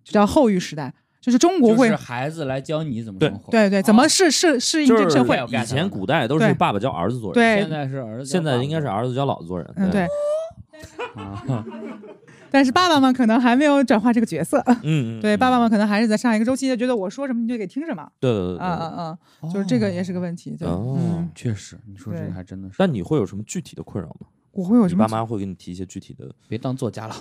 [0.04, 0.94] 就叫后育时代。
[1.20, 3.50] 就是中国会就是孩子来教你怎么对生活。
[3.50, 5.36] 对对，怎么适适适应这个社会？
[5.50, 9.68] 以前古代都是爸爸教儿子做人，对现在是儿子，现在应该是儿子教老子做人。
[9.76, 10.08] 嗯，对。
[11.16, 11.66] 啊，
[12.52, 20.68] 但是爸爸们可能还没有转化这个角色，嗯，嗯，对，嗯爸爸们可能还是在上一个周期，就觉得我说什么你就得听什么，对对对对啊对啊啊，就是这个也是个问题，对，
[21.34, 22.76] 确实，你说这个还真的是。
[22.78, 24.28] 但你会有什么具体的困扰吗？
[24.52, 25.06] 我会有什么？
[25.06, 26.34] 你爸妈会给你提一些具体的？
[26.48, 27.16] 别当作家了，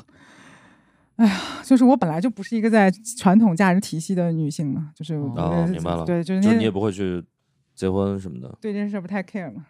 [1.16, 7.22] 哎呀就是我本来就不是一个在传统价值体系的女性嘛，就是我哦呃明白了对，就是那就是你也不会去
[7.74, 8.48] 结婚什么的。
[8.60, 9.66] 对这件事不太 care 嘛，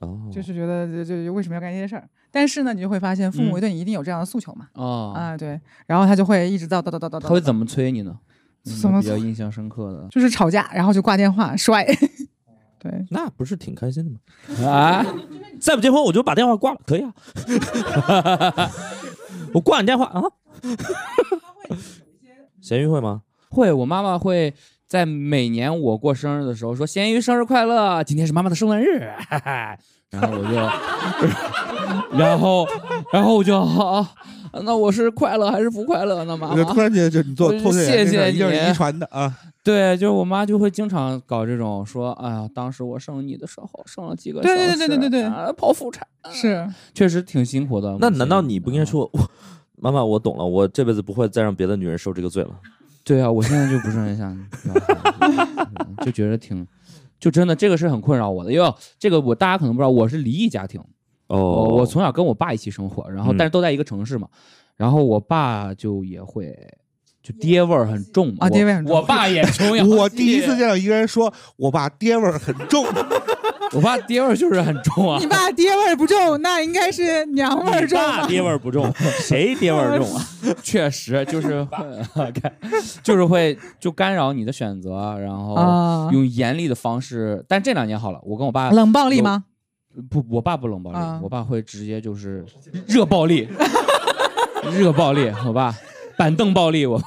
[0.00, 2.08] 哦，就是觉得就就为什么要干这些事儿？
[2.34, 8.18] 但是呢，你就会发现父母嗯对你一定有这样的诉求嘛，哦，啊，对，然后他就会一直叨叨叨叨叨叨，他会怎么催你呢？
[8.64, 11.86] 比较印象深刻的 就是吵架，然后就挂电话摔，
[12.80, 14.68] 对，那不是挺开心的吗？
[14.68, 15.06] 啊？
[15.60, 17.14] 再不结婚我就把电话挂了，可以啊。
[19.54, 20.20] 我挂你电话啊。
[22.60, 23.22] 咸鱼会吗？
[23.50, 24.52] 会，我妈妈会
[24.88, 29.12] 在每年我过生日的时候说：“咸鱼生日快乐，今天是妈妈的生日。
[30.20, 30.56] 哈哈”然后我就，
[32.18, 32.66] 然后，
[33.12, 34.06] 然后我就好，
[34.62, 36.36] 那我是快乐还是不快乐呢？
[36.36, 39.34] 妈我就突妈，然间就你做谢谢一定是遗传的啊。
[39.62, 48.84] 对，就是我妈就会经常搞这种说：“哎呀，当时我生你的时候生了几个小对对时，对对对对啊剖腹产，是，确实挺辛苦的。”那难道你不应该啊？
[48.84, 49.20] 说， 我
[49.76, 52.50] 妈妈，我懂了，我这辈子不会再让别的女人受这个罪了？
[53.02, 54.38] 对啊，我现在就不是很想
[56.04, 56.66] 就觉得挺，
[57.18, 60.80] 就真的这个是很困扰我的，因为这个我大家可能不知道，我是离异家庭，
[61.28, 63.36] 哦，我我从小跟我爸一起生活，然后嗯。
[63.36, 64.28] 但是都在一个城市嘛，
[64.76, 66.54] 然后我爸就也会
[67.22, 68.38] 就爹味儿很重嘛。
[68.40, 68.94] 啊我爹味很重。
[68.94, 72.84] 我爸也琼瑶 我第一次见到一个人说我爸爹味儿很重，
[73.72, 75.26] 我爸爹味儿就是很重啊你。
[75.26, 78.22] 爸爹味儿不重，那应该是娘味儿重吧？
[78.22, 80.26] 爸爹味儿不重，谁爹味儿重啊？
[80.62, 82.32] 确实就是会，
[83.02, 87.44] 就是会就干扰你的选择，然后啊，用严厉的方式。
[87.48, 89.44] 但这两年好了，我跟我爸冷暴力吗？
[90.10, 92.44] 不，我爸不冷暴力，啊我爸会直接就是
[92.86, 93.48] 热暴力，
[94.72, 95.32] 热暴力。
[95.46, 95.74] 我爸
[96.16, 97.06] 板凳暴力，我爸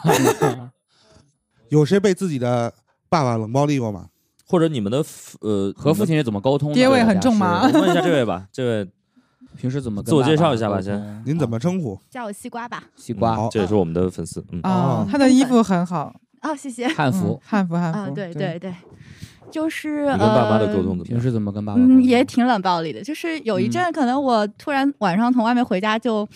[1.69, 2.73] 有谁被自己的
[3.09, 4.07] 爸爸冷暴力过吗？
[4.47, 6.75] 或者你们的父呃和父亲是怎么沟通的？
[6.75, 8.89] 爹味大家是很重吗我问一下 这位吧，这位
[9.57, 11.99] 平时怎么自我介绍一下吧先您怎么称呼？
[12.09, 12.83] 叫我西瓜吧。
[12.95, 16.87] 西瓜这也是我们的粉丝，嗯，啊哦，他的衣服很好，哦，谢谢。
[16.87, 17.41] 嗯汉服？
[17.43, 18.73] 汉服汉服，啊，对对对，
[19.51, 21.05] 就是你跟爸妈的呃沟通怎么样？
[21.05, 21.81] 平时怎么跟爸妈？
[21.81, 23.01] 嗯，也挺冷暴力的。
[23.03, 26.27] 就是有一阵，可能我突然晚上从外面回家，就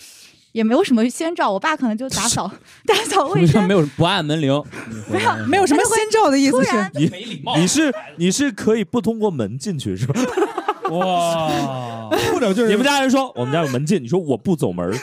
[0.52, 2.50] 也没有什么先兆，我爸可能就打扫
[2.86, 4.50] 打扫卫生，没有不按门铃，
[5.10, 10.20] 没有没有什么先兆的意思是突然你没礼貌你是你是可以不通过门进去是吧？
[10.90, 14.94] 哇，或者就是你们家人说我们家有门禁，你说我不走门儿，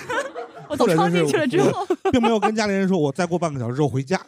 [0.69, 4.19] 我走窗进去了之后，并没有跟家里人说，我再过半个小时之后回家。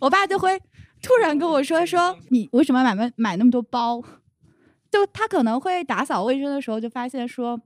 [0.00, 0.58] 我爸就会
[1.00, 4.02] 突然跟我说说你为什么买买买那么多包？
[4.90, 7.60] 就他可能会打扫卫生的时候就发现说哦，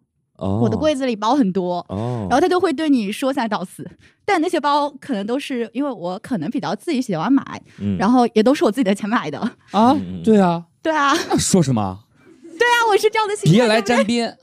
[0.49, 3.89] 我的柜子里包很多，哦，然后他就会对你说三道四。
[4.25, 7.43] 但那些包可能都是因为我可能比较自己喜欢买，
[7.81, 9.39] 嗯然后也都是我自己的钱买的。
[9.73, 11.99] 啊对啊，对啊，对说什么？
[12.59, 13.59] 对啊，我是这样的性格。
[13.59, 14.37] 别 来沾边，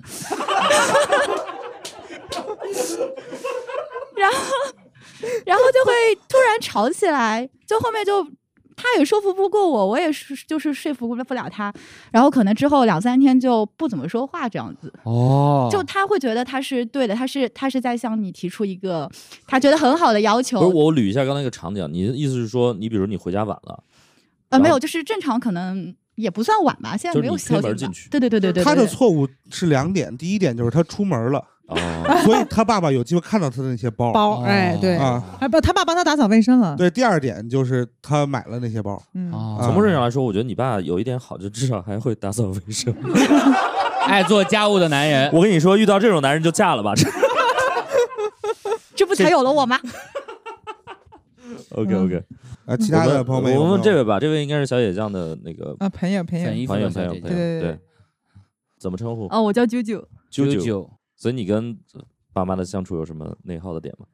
[4.16, 4.38] 然后，
[5.46, 5.94] 然后就会
[6.28, 8.26] 突然吵起来，就后面就
[8.78, 11.74] 他也说服不过我，我也是就是说服不了他，
[12.12, 19.10] 然后可能之后两三天就不怎么说话这样子，哦，就他会觉得他是对的，他是他是在向你提出一个
[19.48, 23.84] 他觉得很好的要不是求，我捋一下刚才那个场景，你的意思是说，你比如你回家晚了，
[24.50, 28.10] 呃，没有，就是正常可能也不算晚吧，现在没有就是你推消息吧门进去。
[28.10, 31.78] 对对对对对，他的错误是两点，第一点就是他出门了，哦，
[32.24, 34.12] 所以他爸爸有机会看到他的那些包。
[34.12, 34.44] 包，哦。
[34.46, 39.02] 哎，对，啊，哎不，他爸帮他打扫卫生了，对，第二点就是他买了那些包。
[39.14, 42.94] 嗯，哦从某种意义上来说，我觉得你爸有一点好，就至少还会打扫卫生。
[44.08, 46.94] 爱做家务的男人，我跟你说，遇到这种男人就嫁了吧。
[48.96, 49.78] 这不才有了我吗？
[51.72, 52.24] OK OK，
[52.66, 56.46] 啊，其他的朋友们我们，问这位吧，这位应该是小野酱的那个啊，朋友朋友。
[56.46, 57.80] 朋友朋友朋友，对对对对，
[58.80, 59.28] 怎么称呼？
[59.30, 60.02] 哦，我叫啾啾。
[60.32, 61.78] 啾啾，所以你跟
[62.32, 64.06] 爸妈的相处有什么内耗的点吗？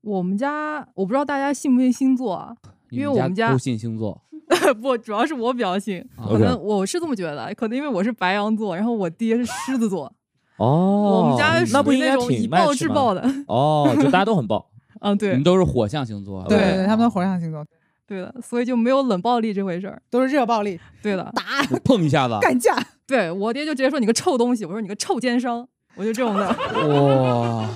[0.00, 2.56] 我们家我不知道大家信不信星座啊？
[2.90, 4.20] 因为我们家不信星座，
[4.80, 10.12] 不，主要是我比较信，啊可能我是这么觉得，可能因为我是白羊座，然后我爹是狮子座，
[10.56, 13.20] 哦，我们家那不应该属于那种以挺暴制暴的。
[13.48, 14.70] 哦，就大家都很暴。
[15.00, 17.62] 嗯，你对们都是火象星座，对对对，他们都火象星座，
[18.06, 20.00] 对的，所以就没有冷暴力这回事儿。
[20.08, 21.42] 都是热暴力，对的，打
[21.84, 22.74] 碰一下子，干架，
[23.06, 26.46] 对我爹就直接说你个臭东西，我说你个臭奸商，我就这种的。
[26.46, 27.68] 哇，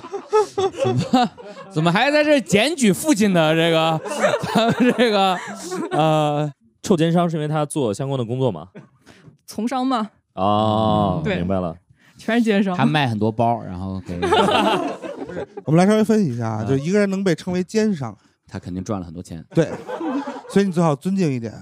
[0.85, 1.31] 怎么
[1.71, 4.01] 怎么还在这检举父亲的这个
[4.97, 5.37] 这个
[5.91, 6.53] 呃
[6.83, 8.69] 臭奸商是因为他做相关的工作吗？
[9.47, 11.75] 从商吗，哦，对明白了。
[12.17, 12.85] 全是奸商他。
[12.85, 14.19] 卖很多包，然后给
[15.65, 19.43] 我们来稍微分析一下啊，啊就一个人能被称为奸商，他肯定赚了很多钱。
[19.55, 19.71] 对，
[20.51, 21.53] 所以你最好尊敬一点。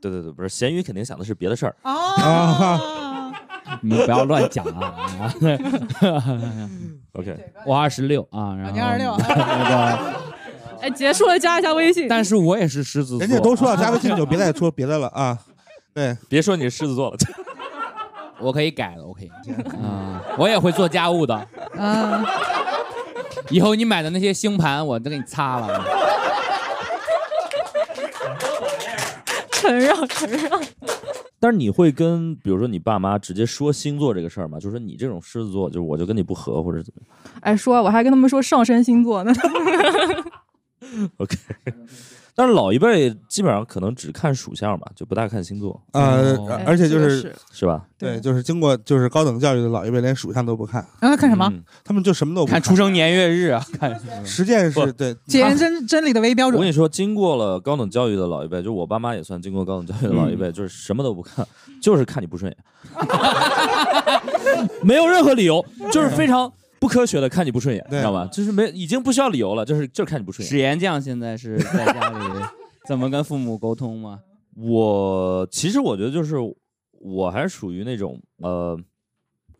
[0.00, 1.76] 对对对，不是咸鱼肯定想的是别的事儿。
[1.82, 2.80] 啊，
[3.82, 4.94] 你们不要乱讲啊！
[7.12, 10.14] OK，我二十六啊，然后你26那个，
[10.82, 12.06] 哎，结束了加一下微信。
[12.08, 15.36] 但是我也是狮子座，人家都说要加微信，就别再说别的了啊。
[15.92, 17.16] 对，别说你是狮子座了。
[18.38, 19.30] 我可以改了，我可以
[19.82, 21.34] 啊，我也会做家务的。
[21.76, 22.24] 啊，
[23.50, 25.84] 以后你买的那些星盘，我都给你擦了。
[29.50, 30.62] 承让承让。
[31.40, 34.60] 但是你会跟比如说你爸妈直接说星座这个事儿吗？
[34.60, 39.32] 就是说你这种狮子座，就是我就跟你不合，或者怎么样哎，说我还跟他们说上升星座呢。
[41.16, 41.36] OK。
[42.34, 47.84] 但是老一辈基本上可能只看属相吧，就不大看星座，呃哦，而且就是这个是是吧？
[47.98, 51.46] 对，就是经过就是高等教育的老一辈，连属相都不看，让他看什么？
[51.52, 56.56] 嗯他们就什么都不看出生年月日啊，看实践不是对，检验真真理的唯一标准。
[56.56, 61.46] 我跟你说，经过了高等教育的老一辈，就我爸妈也算经过高等教育的老一辈，就是什么都不看，
[61.82, 62.56] 就是看你不顺眼，
[64.82, 68.28] 没有任何理由，就是非常不科学的看你不顺眼，对知道吧？
[68.32, 70.50] 就是没已经不需要理由了，就是就是看你不顺眼。
[70.50, 72.24] 史岩酱现在是在家里
[72.88, 74.20] 怎么跟父母沟通吗？
[74.56, 76.36] 我其实我觉得就是
[76.98, 78.76] 我还是属于那种呃，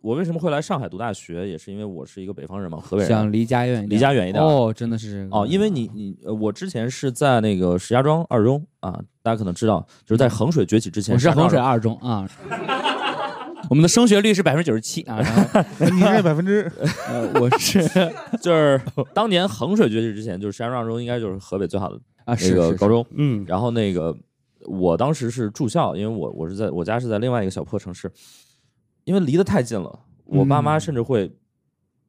[0.01, 3.07] 我为什么会来上海读大学，也是因为我是一个北方人嘛，河北人。
[3.09, 12.29] 想离家远一点，离家远一点哦，真的是哦，因为你你呃，我之前是在那个石家庄二中啊，大家可能知道，就是在衡水崛起之前，我是衡水二中啊。
[13.71, 15.61] 我们的升学率是百分之九十七啊，然后
[15.95, 16.69] 你这百分之
[17.07, 17.81] 呃，我是
[18.43, 18.81] 就是
[19.13, 23.05] 当年衡水崛起之前，就是石家庄二中应该就是河北最好的啊那个高中。
[23.11, 24.13] 嗯然后那个
[24.65, 28.11] 我当时是住校，因为我我是在我家是在另外一个小破城市，
[29.05, 31.31] 因为离得太近了，我爸妈嗯甚至会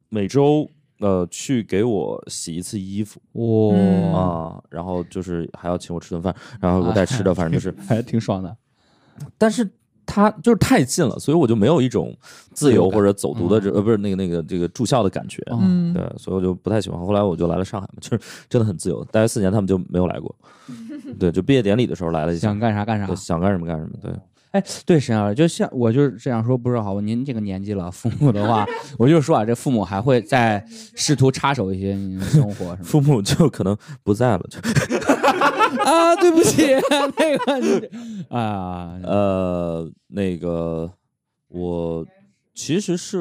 [0.09, 8.53] 每周呃去给我洗一次衣服哇、嗯啊，然后就是还要请我吃顿饭，然后给我带吃的，反正就是， 还挺爽的。
[9.37, 9.65] 但是。
[10.05, 12.15] 他就是太近了，所以我就没有一种
[12.53, 16.99] 自由或者走读的这、呃不是那个那个这个住校的感觉，嗯，对，所以我就不太喜欢。
[16.99, 20.33] 后来我就来了上海嘛，就是真的很自由，待了四年，他们就没有来过。
[21.19, 23.15] 对，就毕业典礼的时候来了一下，想干啥干啥对，。
[23.15, 23.91] 想干什么干什么。
[24.01, 24.11] 对，
[24.51, 28.65] 哎，对，沈老师，就像我就是这样说，不是好，您这个年纪了，父母的话，
[28.97, 30.63] 我就说啊，这父母还会再
[30.95, 35.12] 试图插手一些您的生活什么 父母就可能不在了，就的
[35.83, 36.67] 啊，对不起，
[37.17, 37.87] 那个你
[38.29, 40.91] 啊，呃，那个
[41.47, 42.05] 我
[42.53, 43.19] 其实是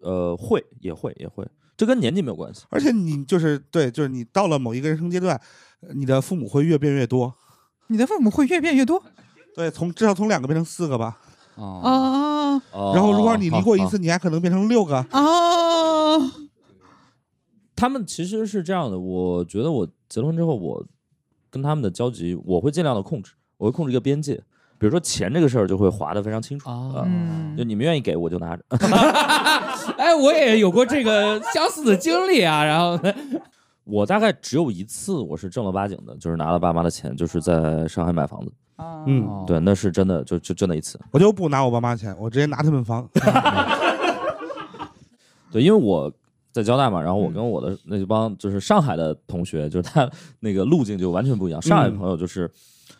[0.00, 2.64] 呃会也会也会，这跟年纪没有关系。
[2.70, 5.40] 而且你就是对，就是你到了某一个人生阶段，
[5.80, 7.34] 呃你的父母会越变越多。
[7.88, 9.02] 你的父母会越变越多
[9.54, 11.18] 对，从至少从两个变成四个吧。
[11.56, 14.96] 哦，啊哦然后如果你离过一次，你还可能变成六个。
[15.10, 16.18] 啊！
[17.74, 20.86] 他们其实是这样的，我觉得我结了婚之后，我
[21.50, 24.34] 跟他们的交集，我会尽量的控制，我会控制一个边界。
[24.78, 28.64] 比如说钱这个事儿，就会划得非常清楚哦啊，嗯就你们愿意给我就拿着。
[29.98, 33.12] 哎，我也有过这个相似的经历啊，然后呢，
[33.84, 38.50] 我大概只有一次我是正儿八经的，就是拿了爸妈的钱，就是在上海买房子。
[38.76, 40.98] 啊嗯，哦对，那是真的，就就就那一次。
[41.10, 43.06] 我就不拿我爸妈钱，我直接拿他们房。
[45.52, 46.10] 对，因为我
[46.52, 50.10] 在交大嘛，然后我嗯跟我的那帮就是上海的同学，就是他
[50.40, 51.60] 那个路径就完全不一样。
[51.62, 52.50] 上海嗯朋友就是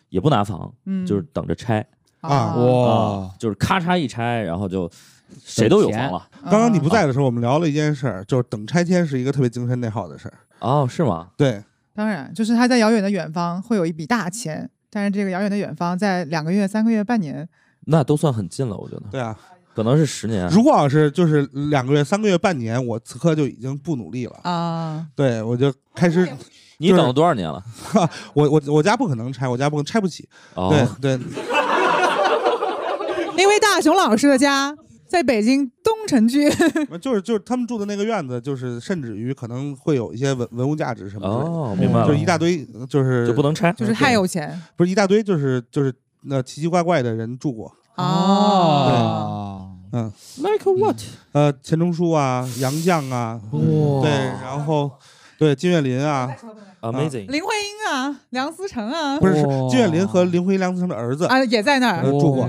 [0.09, 1.85] 也不拿房，嗯就是等着拆
[2.21, 4.89] 啊哇，就是咔嚓一拆，然后就
[5.43, 6.27] 谁都有房了。
[6.43, 10.33] 刚刚你不在的时候，我们聊了一件事儿，就是等拆迁是一个特别精神内耗的事儿。
[10.59, 11.29] 哦，是吗？
[11.35, 17.47] 对，当然，就是他在遥远的远方会有一笔大钱，但是这个遥远的远方在两个月、三个月、半年，
[17.85, 19.37] 那都算很近了，我觉得对啊，
[19.75, 20.47] 可能是十年。
[20.49, 24.39] 如果要是就是两个月、三个月、半年，我此刻就已经不努力了。
[24.43, 26.27] 啊，对，我就开始，
[26.77, 27.63] 你等了多少年了？
[28.33, 30.27] 我我我家不可能拆，我家不可能拆不起。
[30.55, 31.19] 哦，对对，
[33.37, 34.75] 因为大熊老师的家
[35.07, 36.49] 在北京东城区，
[37.01, 41.33] 就是就是他们住的那个院子，就是甚至于可能会有一些文文物价值什么的。
[41.33, 47.71] 哦，明白了，就是一大堆，就是就不能拆，就是太有钱不是一大堆，就是就是那奇奇怪怪的人住过。
[47.95, 49.50] 哦。
[49.93, 50.97] 嗯，like what？
[51.33, 53.41] 呃，钱钟书啊，杨绛啊，
[54.01, 54.09] 对，
[54.41, 54.91] 然后
[55.37, 56.33] 对金岳霖啊
[56.81, 62.11] ，，amazing，林徽因啊，梁思成啊，不是是金岳霖和林徽因、梁思成的儿子啊也在那儿呃。
[62.11, 62.43] 住过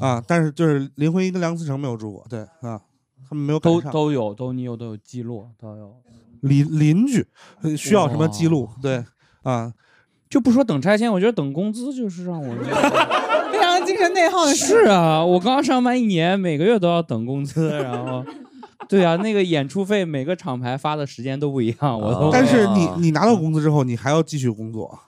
[0.00, 2.80] 啊，啊，但是就是林徽因跟梁思成没有住过，对啊，
[3.28, 3.80] 他们没有赶都。
[3.90, 5.94] 都有，都你有都有记录，都有。
[6.40, 7.26] 邻邻居
[7.62, 8.68] 呃需要什么记录？
[8.80, 9.04] 对
[9.42, 9.72] 啊，
[10.28, 12.54] 就不说等拆迁，我觉得等工资就是让我
[13.50, 14.66] 非常精神内耗的事。
[14.66, 18.24] 是啊，我刚上班一年，每个月都要等工资，然后，
[18.88, 24.98] 对啊，那个演出费每个厂牌发的时间都不一样，我都但是哦你你拿到工资之后，你还要继续工作。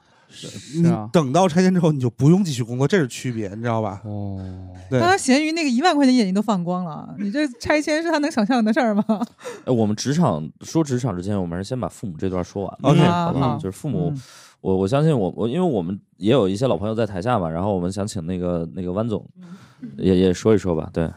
[0.75, 4.01] 你是啊，等到拆迁之后，你就不用继续工作，这是区别，你知道吧？
[4.05, 4.39] 哦，
[4.89, 9.05] 对刚刚咸鱼那个一万块钱眼睛都放光了，你这拆迁是他能想象的事儿吗？
[9.65, 12.79] 哎， 我们职场说职场之前，我们还是先把父母这段说完。
[12.83, 13.41] OK，好吧？
[13.41, 14.23] 好就是父母，嗯
[14.61, 19.27] 我我相信我我，因为我们也有一些老朋友在台下嘛，然后我们想请那个那个弯总，
[19.97, 20.91] 也也说一说吧。
[20.93, 21.11] 对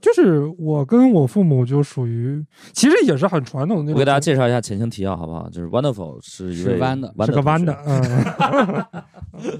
[0.00, 3.94] 就是我跟我父母就属于，其实也是很传统的那种。
[3.94, 5.48] 我给大家介绍一下前情提要，好不好？
[5.50, 7.76] 就是 Wonderful 是一位弯的是个弯的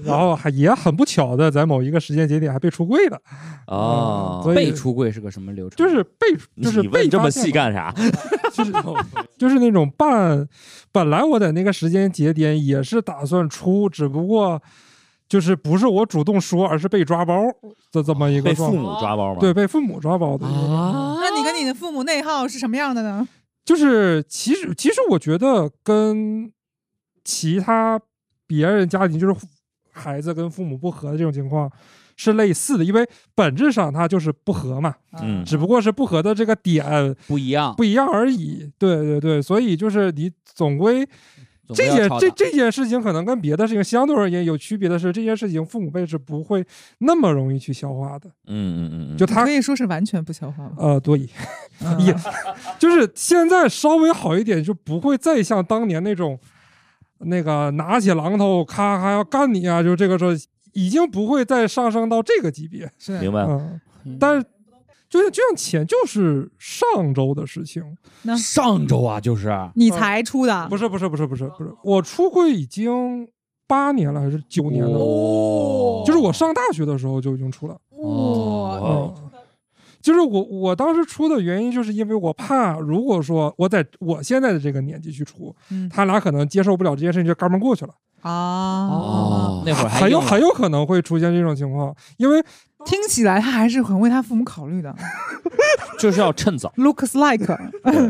[0.03, 3.19] 然后还也很不巧的，在某一个时间节点还被出柜了，
[3.67, 5.77] 哦嗯，所以被出柜是个什么流程？
[5.77, 6.27] 就是被
[6.61, 7.93] 就是你被问这么细干啥？
[8.53, 8.71] 就是
[9.37, 10.47] 就是那种办，
[10.91, 14.61] 本来我在那个时间节点也是打算出，只不过
[15.27, 17.43] 就是不是我主动说，而是被抓包
[17.91, 18.71] 的这么一个被父。
[18.71, 19.39] 母抓包吗？
[19.39, 20.99] 对，被父母抓包的一个状态。
[20.99, 23.27] 啊，那你跟你的父母内耗是什么样的呢？
[23.65, 26.51] 就是其实其实我觉得跟
[27.25, 27.99] 其他
[28.45, 29.35] 别人家庭就是
[29.91, 31.69] 孩子跟父母不和的这种情况
[32.15, 33.05] 是类似的，因为
[33.35, 38.71] 本质上它就是不和嘛，嗯只不过是不和的这个点不一样，不一样而已。
[38.79, 41.11] 对对对，所以就是你总归总
[41.73, 46.65] 这件这这件事情可能跟别的事情相对而言有区别的是，这件事情父母辈是不会
[46.99, 48.29] 那么容易去消化的。
[48.45, 50.75] 嗯嗯嗯嗯，就他可以说是完全不消化吧。
[50.77, 51.27] 呃，对，
[51.83, 52.15] 嗯 也
[52.79, 56.39] 就是现在稍微好一点，就不会再像当年那种
[57.19, 60.31] 那个拿起榔头咔咔要干你啊，就这个时候
[60.73, 62.89] 已经不会再上升到这个级别。
[62.97, 63.41] 是明白
[64.05, 64.45] 嗯但是
[65.09, 67.83] 就像就像钱，就是上周的事情，
[68.23, 73.27] 那上周啊，就是你才出的，不是不是不是不是不是，我出柜已经
[73.67, 76.03] 八年了还是九年了，哦。
[76.05, 77.77] 就是我上大学的时候就已经出了。
[77.91, 79.13] 哦。
[79.23, 79.31] 嗯，
[80.01, 88.87] 就是我我当时出的原因，就是因为我怕，如果说我在我现在的这个年纪去出，嗯他俩可能接受不了这件事情，就嘎嘣过去了，啊。
[88.87, 92.41] 哦，那会儿还很有很有可能会出现这种情况，因为
[92.85, 94.95] 听起来他还是很为他父母考虑的。
[95.99, 97.47] 就是要趁早，Looks like，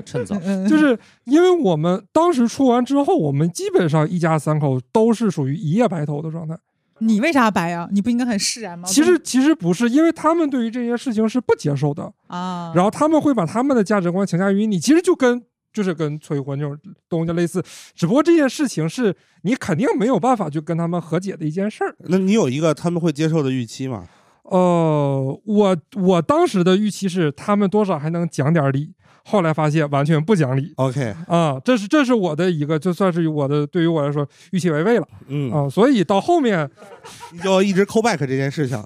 [0.05, 0.37] 趁早。
[0.43, 6.57] 嗯就是因为我们当时出完之后，我们基本上一家三口都是属于一夜白头的状态。
[6.99, 7.87] 你为啥白啊？
[7.91, 8.87] 你不应该很释然吗？
[8.87, 15.41] 其实其实不是，因为他们对于这些事情是不接受的，啊，然后他们会把他们的价值观强加于你，其实就跟
[15.71, 17.63] 就是跟催婚这种东西类似，
[17.95, 21.95] 只不过这件事情是你肯定没有办法去跟他们和解的一件事儿。
[21.99, 24.03] 那你有一个他们会接受的预期吗？
[24.49, 28.93] 呃，我我当时的预期是他们多少还能讲点理，
[29.25, 36.69] 后来发现完全不讲理 OK，啊，这是这是我的一个就算是我的对于我来说预期违背了嗯，啊，所以到后面
[37.33, 38.81] 你就一直 call back 这件事情。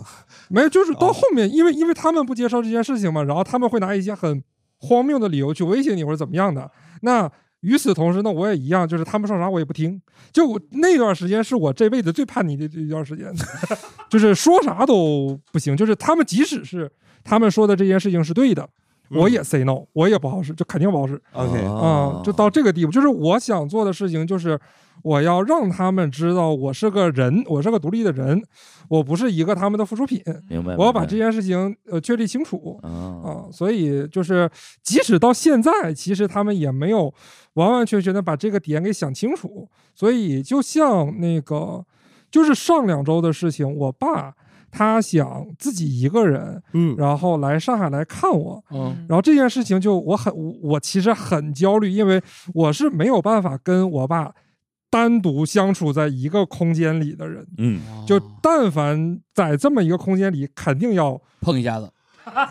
[0.49, 4.43] 没有，就是到哦后面，因为因为他们不接受这件事情嘛，然后他们会拿一些很
[4.79, 6.69] 荒谬的理由去威胁你或者怎么样的。
[7.03, 7.31] 那
[7.61, 10.01] 与此同时呢，我也一样，就是他们说啥我也不听。
[10.31, 13.31] 就我那段时间是我这辈子最叛逆的一段时间，
[14.09, 15.77] 就是说啥都不行。
[15.77, 16.91] 就是他们即使是
[17.23, 18.67] 他们说的这件事情是对的，
[19.09, 21.21] 我也 say no，我也不好使，就肯定不好使。
[21.33, 24.59] OK，啊、就到这个地步，就是我想做的事情，就是
[25.03, 28.41] 我要让他们知道我是个人，我是个独立的人，
[28.89, 30.75] 我不是一个他们的附属品，明白。
[30.75, 33.45] 我要把这件事情呃确立清楚啊，啊。
[33.51, 34.49] 所以就是，
[34.83, 37.13] 即使到现在，其实他们也没有
[37.53, 39.67] 完完全全的把这个点给想清楚。
[39.93, 41.85] 所以就像那个，
[42.29, 44.33] 就是上两周的事情，我爸
[44.71, 52.21] 他想自己一个人，嗯，然后来上海来看我，嗯然后这件事情就我很我我其实很焦虑，因为
[52.53, 54.33] 我是没有办法跟我爸
[54.91, 61.89] 单独相处在一个空间里的人，嗯，就但凡在这么一个空间里，肯定要碰一下子，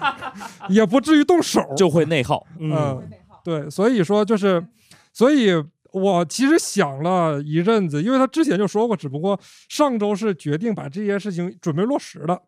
[0.71, 2.45] 也不至于动手，就会内耗。
[2.59, 3.11] 嗯嗯，
[3.45, 4.67] 对，所以说就是，
[5.13, 5.51] 所以
[5.93, 9.39] 我其实想了一阵子，因为他之前就说过，只不过
[9.69, 12.41] 上周是决定把这件事情准备落实了。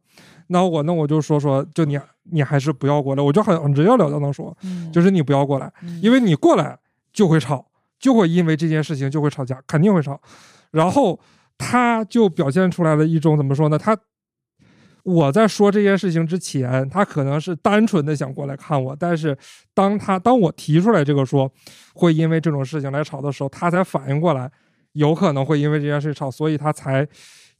[0.48, 1.98] 那我那我就说说，就你
[2.30, 4.90] 你还是不要过来，我就很很直截了当的说，嗯。
[4.90, 5.72] 就是你不要过来，
[6.02, 6.78] 因为你过来
[7.12, 7.66] 就会吵，
[8.02, 10.20] 就会因为这件事情就会吵架，肯定会吵。
[10.72, 11.18] 然后
[11.56, 13.78] 他就表现出来了一种怎么说呢？
[13.78, 13.96] 他
[15.04, 19.38] 我在说这件事情之前，他可能是单纯的想过来看我，但是
[19.72, 21.48] 当他当我提出来这个说
[21.94, 24.50] 会因为这种事情来吵的时候，他才反应过来，
[24.92, 27.06] 有可能会因为这件事吵，所以他才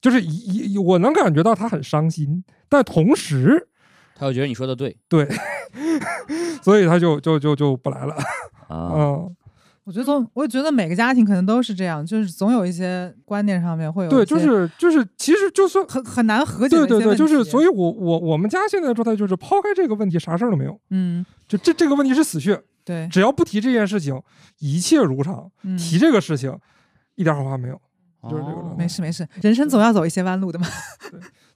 [0.00, 3.68] 就是一一我能感觉到他很伤心，但同时
[4.16, 5.28] 他又觉得你说的对，对，
[6.62, 8.14] 所以他就就就就不来了，
[8.66, 9.36] 啊，嗯。
[9.84, 24.20] 我觉得总，我觉得每个家庭可能都是这样，就是总有一些观念上面会有对，就是就是，其实就算很很难和解对对对，就是，所以我我我们家现在的状态就是抛开这个问题，啥事儿都没有，嗯，就这这个问题是死穴，对，只要不提这件事情，
[24.60, 26.56] 一切如常；嗯，提这个事情，
[27.16, 27.80] 一点好话没有。
[28.30, 30.66] 就是这个哦没事没事，人生总要走一些弯路的嘛。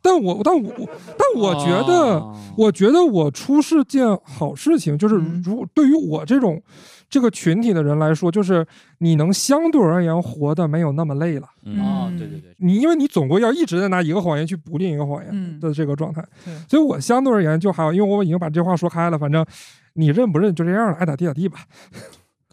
[0.02, 0.72] 但我但我
[1.16, 6.60] 但我觉得，哦我觉得我出是件好事情，就是嗯如对于我这种
[7.08, 8.66] 这个群体的人来说，就是
[8.98, 11.48] 你能相对而言活得没有那么累了。
[11.64, 19.44] 嗯哦，对对对，你因为你总归要一直在拿一个谎言去补另一个谎言嗯的这个状态，对所以我相对而言就还好，因为我已经把这话说开了，反正
[19.94, 21.60] 你认不认就这样了，爱咋地咋地吧。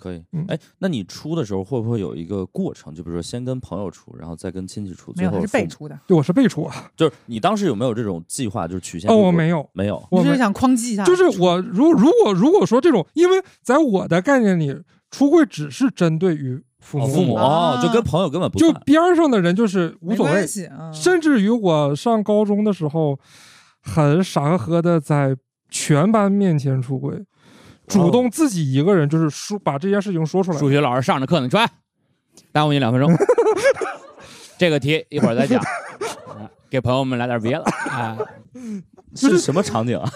[0.04, 0.46] 可以嗯。
[0.50, 2.94] 哎，那你出的时候会不会有一个过程？
[2.94, 5.64] 就比如说先跟朋友出，然后再跟亲戚出，没有，他是最后父母。
[5.64, 8.68] 被出的，对，我是被出啊， 就是你当时有没有这种计划？
[8.68, 9.96] 就是曲线哦，我没有，没有。
[10.12, 14.76] 我没你就是想框击一下，就是我如如果如果说这种，因为在我的概念里，
[15.10, 23.18] 出柜只是针对于父母，哦，父母就跟朋友根本不就算边儿上的人就是无没所谓关，系啊，甚至于我上高中的时候，
[23.82, 25.36] 很傻呵呵的在
[25.70, 27.24] 全班面前出柜，
[27.94, 30.58] 主动自己一个人就是说把这件事情说出来。
[30.58, 31.70] 数学老师上着课呢，出来，
[32.52, 33.10] 耽误你两分钟。
[34.58, 35.62] 这个题一会儿再讲，
[36.28, 37.64] 啊 给朋友们来点别的。
[37.90, 38.18] 哎，
[39.16, 40.10] 是什么场景啊？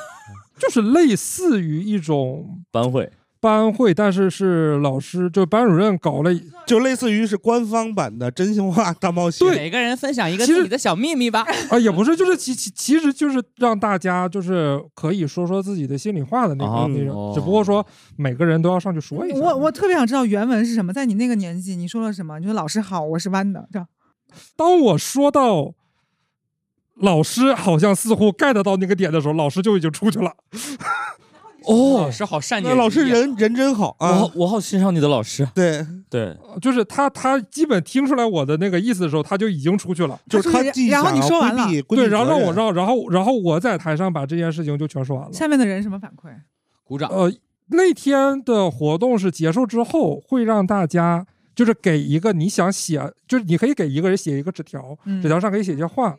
[0.59, 6.31] 就是类似于一种班会班会，但是是老师就班主任搞了，
[6.65, 9.47] 就类似于是官方版的真心话大冒险。
[9.49, 11.45] 每个人分享一个自己的小秘密吧。
[11.69, 17.85] 啊，也不是，就是其其其实就是让大家就是可以说说自己的心里话的那种，哦只不过说
[18.15, 19.37] 每个人都要上去说一下。
[19.37, 22.39] 我我特别想知道原文是什么，在你那个年纪，你说了什么？
[22.39, 23.87] 你说老师好，我是弯的，这样
[24.55, 25.73] 当我说到
[26.95, 30.33] 老师好像似乎 get 到那个点的时候，老师就已经出去了。
[31.67, 35.47] 哦老，师好善解那老师人人人真好啊我好，我好欣赏你的老师。
[35.53, 40.19] 对，对，就是他他基本听出来我的那个意思的时候，他就已经出去了。
[40.29, 45.33] 就是他既然后你想说完了规避，规对，避然后让任我让然后然后我在台上把这件事情就全说完了。
[45.33, 46.29] 下面的人什么反馈？
[46.83, 47.09] 鼓掌。
[47.09, 47.31] 呃，
[47.67, 56.15] 那天的活动是结束之后，会让大家就是给一个你想写，就是你可以给一个人写一个纸条，嗯纸条上可以写一些话。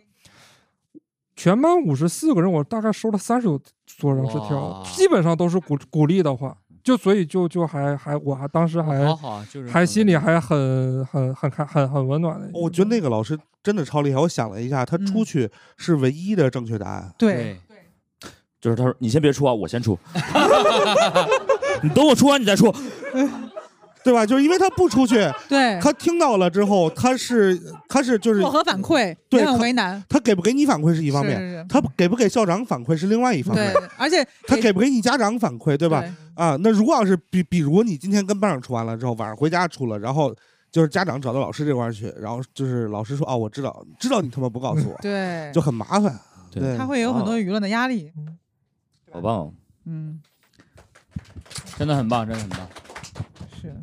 [1.39, 3.61] 全班五十四个人，我大概收了三十多
[4.01, 12.51] 多张纸条哇，基本上都是鼓鼓励的话，就所以就就还还我还当时还好好啊，就是还心里还很很很开很很温暖的。
[12.53, 14.21] 我觉得那个老师真的超厉害。
[14.21, 17.15] 我想了一下，他嗯出去是唯一的正确答案。
[17.17, 17.79] 对，对，
[18.61, 19.97] 就是他说你先别出啊，我先出。
[21.85, 22.75] 你等我出完你再出。
[24.09, 24.25] 对吧？
[24.25, 25.17] 就是因为他不出去，
[25.49, 36.03] 对，他听到了之后，他是他是就是薄荷反馈对也很他为难，他给不给你反馈是一方面，是他给不给校长反馈是另外一方对面，，而且他给不给你家长反馈，对吧？？
[36.35, 40.35] 啊，那如果要是比比如你今天跟班长出完了之后，晚上回家出了，然后
[40.71, 46.19] 就是家长找到老师这块去，然后就是老师说哦，我知道，知道你他妈不告诉我，对，就很麻烦。
[46.51, 48.11] 对对他会有很多舆论的压力。
[49.13, 49.53] 好棒哦！
[49.85, 50.21] 嗯，
[51.77, 52.61] 真的很棒，真的很棒。
[53.61, 53.75] 是。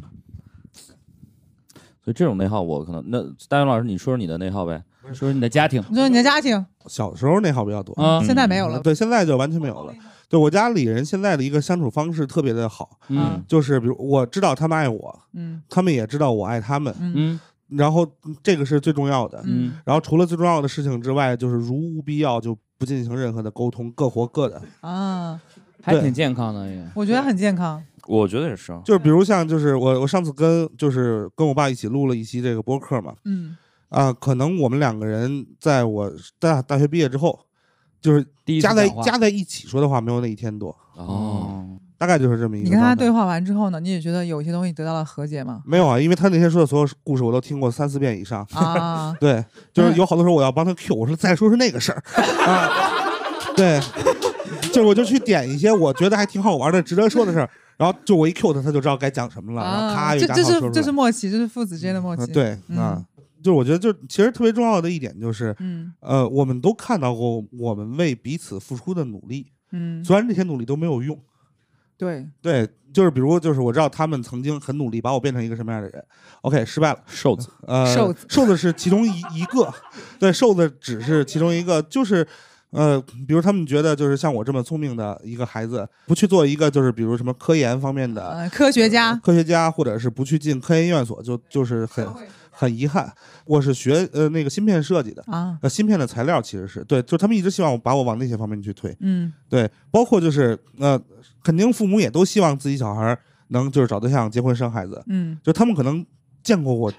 [2.06, 4.84] 所以这种内耗，我可能那大勇老师，你说说你的内耗呗？
[5.08, 9.94] 说说你的家庭你说你的家庭小时候内耗比较多，啊，现在没有了，对，现在就完全没有了。
[10.30, 17.40] 对我家里人现在的一个相处方式特别的好，嗯就是比如我知道他们爱我，嗯他们也知道我爱他们，嗯嗯
[17.70, 19.42] 然后嗯这个是最重要的。
[19.46, 24.62] 嗯然后除了最重要的事情之外，就是如无必要就不进行任何的沟通，各活各的。
[24.82, 25.40] 啊，
[25.82, 26.84] 还挺健康的也。
[26.96, 27.84] 我觉得很健康。
[28.08, 28.82] 我觉得也是啊。
[28.86, 33.56] 就是比如像就是我我上次跟就是跟我爸一起录了一期这个播客嘛，嗯
[33.90, 37.40] 啊、可能我们两个人在我大大学毕业之后，
[38.02, 41.66] 就是第一次加在讲话加在一起说的话没有那一天多，哦，哦，
[41.98, 42.66] 大概就是这么一个。
[42.66, 45.62] 你跟他对，话完之后呢，你也觉得有些东西得到了和解吗？
[45.66, 48.46] 没有啊，因为他那天说的所有故事我都听过三四遍以上。
[48.52, 52.04] 啊， 对，就是有好多时候我要帮他 Q，我说再说说那个事儿
[52.46, 52.70] 啊，
[53.56, 53.80] 对，
[54.74, 60.72] 就是我就去点一些我觉得还挺好玩的、值得说的事儿，然后就我一 Q 他，他就知道该讲什么了，然后啊，咔这这是就讲好说出来。
[60.72, 62.24] 这是默契，这是父子之间的默契。
[62.24, 63.06] 啊对嗯啊，
[63.44, 71.20] 就是我觉得就其实特别重要的一点就是，嗯呃，我们都看到过我们为彼此付出的努力，嗯，虽然这些努力都没有用。
[71.98, 76.06] 对，对，就是比如就是我知道他们曾经很努力把我变成一个什么样的人
[76.42, 79.74] ，OK 失败了，瘦子，呃，瘦子瘦子是其中一一个，
[80.20, 82.26] 对，瘦子只是其中一个，就是。
[82.76, 92.06] 呃，比如他们觉得就是像我这么聪明的一个孩子，不去做一个就是比如什么科研方面的呃，科学家，科学家，或者是不去进科研院所，就就是很
[92.52, 93.12] 很遗憾。
[93.46, 98.96] 我是学呃那个芯片设计的，啊，呃芯片的材料其实是对，就他们一直希望我把我往那些方面去推。
[99.00, 101.00] 嗯对，包括就是呃，
[101.44, 103.18] 肯定父母也都希望自己小孩
[103.50, 105.02] 能就是找对象、结婚、生孩子。
[105.08, 106.06] 嗯就他们可能
[106.44, 106.92] 见过我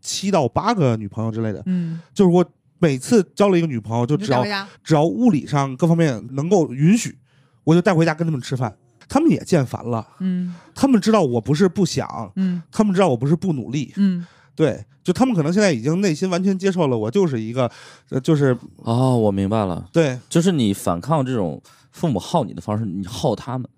[0.00, 2.44] 七到八个女朋友之类的，嗯，就是我
[2.80, 4.44] 每次交了一个女朋友，就只要
[4.82, 7.16] 只要物理上各方面能够允许，
[7.62, 8.74] 我就带回家跟他们吃饭。
[9.08, 10.54] 他们也见烦了，嗯。
[10.74, 12.62] 他们知道我不是不想，嗯。
[12.72, 14.26] 他们知道我不是不努力，嗯。
[14.54, 17.70] 对，就他们可能现在已经内心完全接受了我就是一个，
[18.10, 21.60] 呃，就是哦，我明白了，对，就是你反抗这种
[21.90, 23.68] 父母耗你的方式，你耗他们，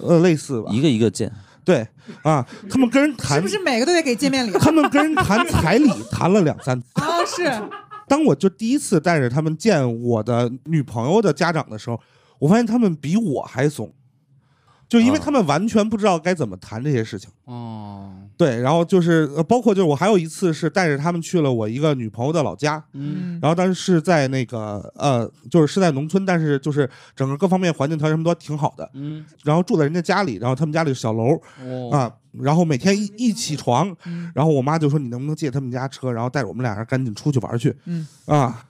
[0.00, 1.32] 呃，类似吧，一个一个见。
[1.64, 1.86] 对
[2.22, 4.52] 啊，他们跟人谈是不是每个都得给见面礼？
[4.52, 6.86] 他们跟人谈彩礼谈了两三次。
[6.94, 7.42] 啊， 是，
[8.08, 12.00] 当我就第一次带着他们见我的女朋友的家长的时候，
[12.38, 13.92] 我发现他们比我还怂，
[14.88, 17.30] 就因为啊他们完全不知道该怎么谈这些事情。
[17.44, 23.38] 哦，对，然后就是呃，包括就是我还有一次是带着他们去了我一个女朋友的老家，嗯。
[23.42, 29.24] 然后当时是在那个呃，就是是在农村，但是就是整个各方面环境条件什么都挺好的，嗯。
[29.44, 31.90] 然后住在人家家里，然后他们家里是小楼，哦。
[31.90, 34.30] 啊，然后每天一一起床，嗯。
[34.34, 38.06] 然后我妈就说你能不能借他们家车，然后带着我们俩人赶紧出去玩去，嗯。
[38.26, 38.66] 啊，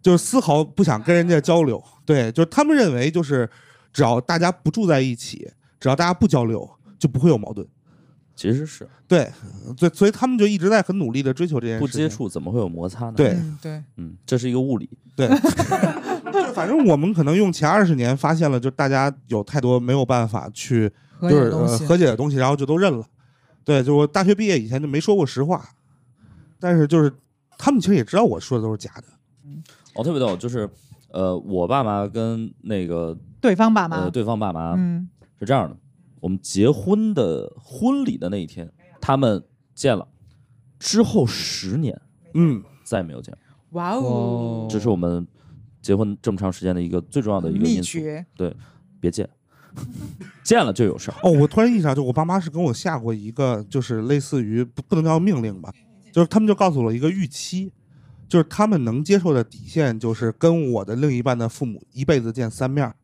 [0.00, 3.48] 就是丝毫不想跟人家交流，对，就是他们认为就是
[3.92, 6.68] 只要大家不住在一起，只要大家不交流，
[6.98, 7.66] 就不会有矛盾，
[8.34, 8.88] 其实是。
[9.06, 9.30] 对，
[9.76, 13.12] 对，所以他们就一直在很努力的追求这件事，不接，触怎么会有摩擦呢？
[13.14, 13.28] 对。
[13.32, 14.88] 嗯对，嗯，这是一个物理。
[15.14, 15.28] 对，
[16.32, 21.50] 就反正我们可能用前二十年发现了，就大家有太多没有办法去就是
[21.84, 23.04] 和解的东西，然后就都认了。
[23.64, 25.68] 对，就我大学毕业以前就没说过实话，
[26.58, 27.12] 但是就是
[27.58, 29.04] 他们其实也知道我说的都是假的。
[29.94, 30.68] 哦，特别逗，就是
[31.10, 35.08] 呃，我爸妈跟那个对方爸妈呃，对方爸妈嗯，
[35.38, 35.76] 是这样的，
[36.20, 39.44] 我们结婚的婚礼的那一天，他们
[39.74, 40.08] 见了，
[40.78, 42.00] 之后十年
[42.34, 43.36] 嗯，再也没有见，
[43.70, 45.26] 哇哦，这是我们
[45.82, 47.98] 结婚这么长时间的一个最重要的一个秘因素。
[47.98, 48.24] 诀，
[48.98, 49.28] 别见，
[50.42, 51.16] 见了就有事儿。
[51.22, 55.72] 哦，我突然意识到，就我爸妈是跟我下过一个，就是类似于不不能叫命令吧，
[56.12, 57.72] 就是他们就告诉我一个预期，
[58.28, 62.94] 就是他们能接受的底线，就是跟我的另一半的父母一辈子见三面儿，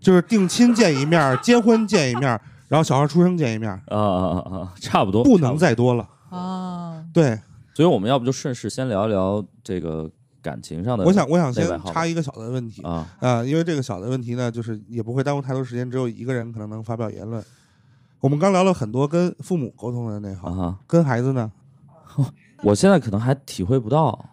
[0.00, 4.74] 就是定亲见一面儿，结婚见一面儿，然后小孩出生见一面儿，啊啊啊啊！
[4.80, 5.56] 差不多，不能。
[5.56, 6.08] 再多了。
[6.30, 7.38] 啊，对，
[7.74, 10.10] 所以我们要不就顺势先聊一聊这个
[10.42, 11.04] 感情上的。
[11.04, 17.42] 我想我想先插一个小的问题啊，啊、因为这个小的问题呢，就是也不会耽误太多时间，只有一个人可能能发表言论。
[18.20, 21.50] 我们刚聊了很多跟父母沟通的内耗，啊哈，跟孩子呢，
[22.62, 24.28] 我现在可能还体会不到，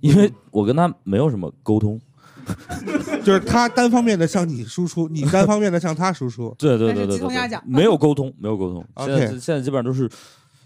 [0.00, 2.00] 因为我跟他没有什么沟通。
[3.24, 6.54] 就是他单方面的向你输出，你单方面的向他输出。
[6.58, 8.84] 对对对对对没有沟通，没有沟通。
[8.98, 10.06] 现 OK 在现在基本上都是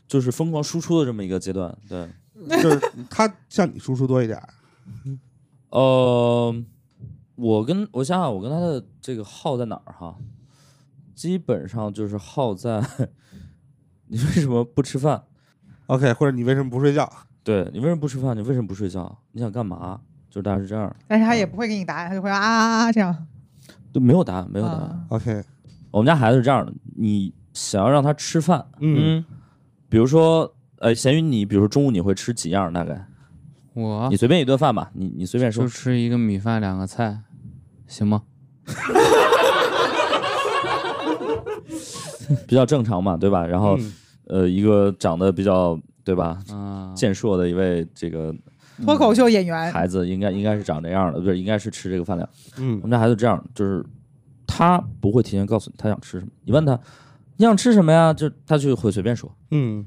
[0.09, 1.73] 就是疯狂输出的这么一个阶段。
[1.89, 2.09] 对，
[2.61, 4.49] 就是他向你输出多一点儿。
[5.71, 6.55] 呃，
[7.37, 10.17] 我跟我想想，我跟他的这个耗在哪儿哈？
[11.15, 12.81] 基本上就是耗在
[14.07, 15.25] 你为什么不吃饭
[15.87, 17.11] ？OK，或者你为什么不睡觉？
[17.43, 18.37] 对你为什么不吃饭？
[18.37, 19.19] 你为什么不睡觉？
[19.33, 20.01] 你想干嘛？
[20.31, 23.27] 就是大概是这样，但是他也不会给你答案，他就会啊啊啊这样，
[23.93, 24.81] 都没有答案，没有答案。
[24.83, 25.43] 啊 OK，
[25.91, 29.25] 我们家孩子是这样的，你想要让他吃饭，嗯，
[29.89, 32.71] 比如说，呃，咸鱼，你比如说中午你会吃几样？
[32.71, 33.08] 大概
[33.81, 35.69] 我你随便一顿饭吧，你你随便说就。
[35.69, 37.21] 吃一个米饭两个菜，
[37.87, 38.23] 行吗？
[42.47, 43.47] 比较正常嘛，对吧？
[43.47, 43.93] 然后、嗯
[44.27, 48.35] 呃，一个长得比较对吧啊，健硕的一位这个
[48.85, 52.29] 脱口秀演员，孩子，应该应该是长这样的，不是应该是吃这个饭量。
[52.59, 53.85] 嗯我嗯们家孩子这样，就是
[54.47, 56.79] 他不会提前告诉你他想吃什么，你问他
[57.37, 59.31] 你想吃什么呀，就他就会随便说。
[59.51, 59.87] 嗯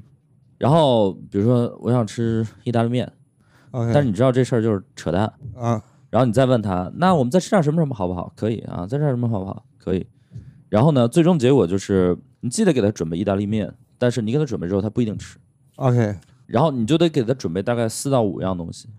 [0.58, 3.12] 然后比如说我想吃意大利面
[3.72, 5.26] 但是你知道这事儿就是扯淡。
[5.56, 8.32] 啊，然后你再问他，那我们再吃点什么什么好不好？
[8.36, 9.66] 可以啊，再吃点什么好不好？
[9.78, 10.06] 可以。
[10.70, 15.38] 然后呢，最终结果就是你记得给他准备意大利面，但是你给他准备之后，他不一定吃。
[15.78, 16.16] OK，
[16.48, 18.90] 然后你就得给他准备大概四到五样东西，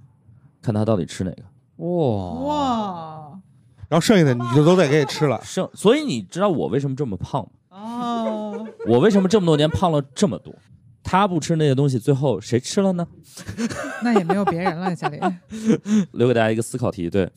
[0.61, 1.43] 看他到底吃哪个。
[1.77, 3.41] 哇哇
[3.89, 5.41] 然后剩下的你就都得给吃了。
[5.43, 7.51] 剩，所以你知道我为什么这么胖吗？
[7.71, 10.55] 哦，我为什么这么多年胖了这么多？
[11.03, 13.07] 他不吃那些东西，最后谁吃了呢？
[14.03, 15.19] 那也没有别人了，家里
[16.13, 17.31] 留给大家一个思考题，对，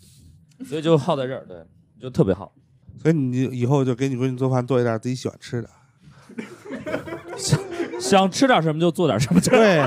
[0.66, 1.58] 所以就耗在这儿，对，
[2.00, 2.54] 就特别好。
[3.02, 5.70] 所以你以后就给你闺女做饭，做一点自己喜欢吃的。
[8.00, 9.40] 想吃点什么就做点什么。
[9.42, 9.78] 对，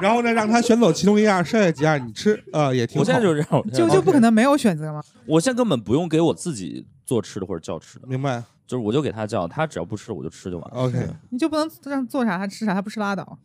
[0.00, 3.00] 然后呢，让她选走其中一样，剩下几样你吃，呃，也挺好。
[3.00, 5.02] 我现在就是这样，我现在就就不可能没有选择吗？
[5.26, 8.42] 我现在根本不用给我自己做吃的或者叫吃的，明白。
[8.68, 10.76] 就是我就给他叫，他只要不吃我就吃就完了。
[10.82, 13.38] OK，你就不能让做啥他吃啥，他不吃拉倒。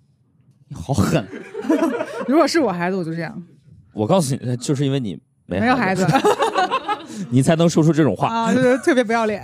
[0.68, 1.26] 你好狠！
[2.28, 3.42] 如果是我孩子，我就这样，
[3.94, 6.06] 我告诉你，就是因为你没没有孩子
[7.32, 8.28] 你才能说出这种话。
[8.28, 9.42] 啊，就是特别不要脸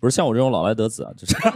[0.00, 1.36] 不是像我这种老来得子啊，就是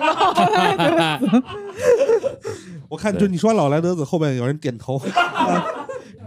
[2.89, 5.01] 我看就你说老来得子，后面有人点头。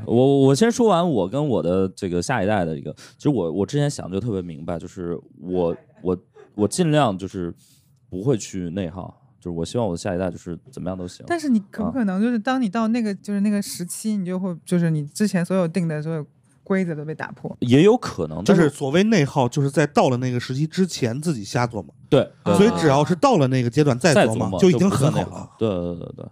[0.06, 6.18] 我我先说完我跟我的这个下一代的一个，其实我我之前想的就特别明白，就是我我
[6.56, 7.54] 我尽量就是
[8.10, 11.26] 不会去内耗，就是我希望我的下一代就是怎么样都行。
[11.28, 16.26] 但是你可不可能就是当你到那个就是那个时期，你就会就是你之前所有定的所有
[16.64, 17.56] 规则都被打破。
[17.62, 25.50] 也有可能，但就是所谓内耗，就是在到了那个时期之前自己瞎琢磨，对，对所以只要是到了那个阶段再再琢磨，就已经很好了。
[25.58, 26.26] 对对对对，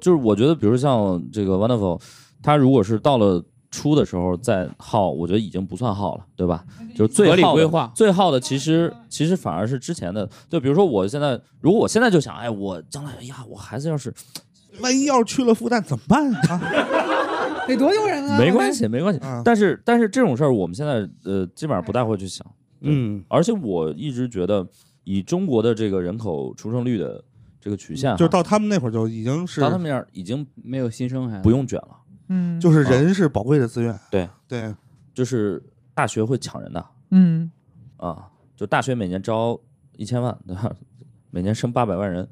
[0.00, 2.00] 就是我觉得，比如像这个 Wonderful，
[2.42, 6.64] 他如果是到了初的时候再耗，我觉得已经不算耗了，对吧？
[6.94, 14.12] 就是最合理耗规划最耗的其实其实反而是之前的，就比如说我现在，如果我现在就想，哎，我将来，哎呀，我孩子要是
[14.80, 16.60] 万一要是去了复旦怎么办啊？
[17.66, 18.38] 得多丢人啊！
[18.38, 22.46] 没关系，没关系啊，但是但是这种事儿我们现在呃基本上不太会去想，
[22.80, 24.64] 嗯，而且我一直觉得
[25.02, 27.24] 以中国的这个人口出生率的
[27.60, 31.96] 这个曲线，就是到他们那会儿就已经是到他们那儿已经没有新生孩子，不用卷了。
[32.28, 33.98] 嗯，就是人是宝贵的资源。
[34.10, 34.74] 对对，
[35.14, 35.62] 就是
[35.94, 37.50] 大学会抢人的嗯，
[37.96, 39.58] 啊，就大学每年招
[39.96, 40.74] 一千万，对吧？
[41.30, 42.26] 每年生八百万人，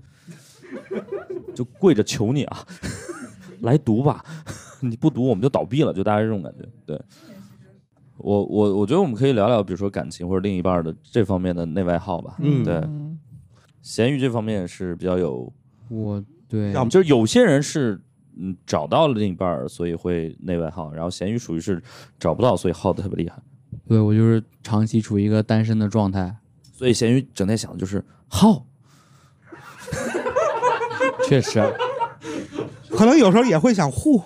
[1.54, 2.66] 就跪着求你啊，
[3.60, 4.24] 来读吧，
[4.80, 6.66] 你不读我们就倒闭了，就大概这种感觉。
[6.86, 7.00] 对，
[8.16, 12.36] 我我我觉得我们可以聊聊，比如说感情或者另一半的这方面的内外号吧。
[12.38, 12.82] 嗯对，
[13.82, 15.52] 咸鱼这方面是比较有，
[15.88, 18.00] 我对要么就是有些人是
[18.38, 21.82] 嗯找到了另一半儿，所以会内外耗，然后咸鱼属于是
[22.18, 23.36] 找不到，所以耗的特别厉害。
[23.88, 26.36] 对我就是长期处于一个单身的状态，
[26.72, 28.64] 所以咸鱼整天想的就是耗，
[31.28, 31.62] 确实。
[32.90, 34.22] 可能有时候也会想护，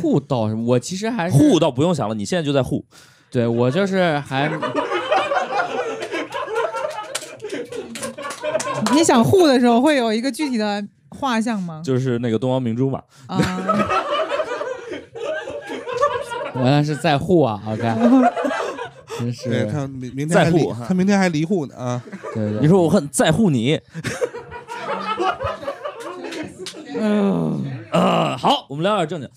[0.00, 2.84] 护倒是我其实还是护倒不用想了，你现在就在护。
[3.30, 4.50] 对我就是还
[8.92, 11.80] 你想护的时候会有一个具体的画像吗？
[11.84, 13.38] 就是那个东方明珠嘛，啊，
[16.54, 17.82] 原来是在护啊，OK，
[19.18, 22.02] 真是对他明明天在乎他明天还离户呢啊！
[22.34, 23.80] 对对，你说我很在乎你。
[26.98, 29.28] 嗯，啊，好，我们聊点正经。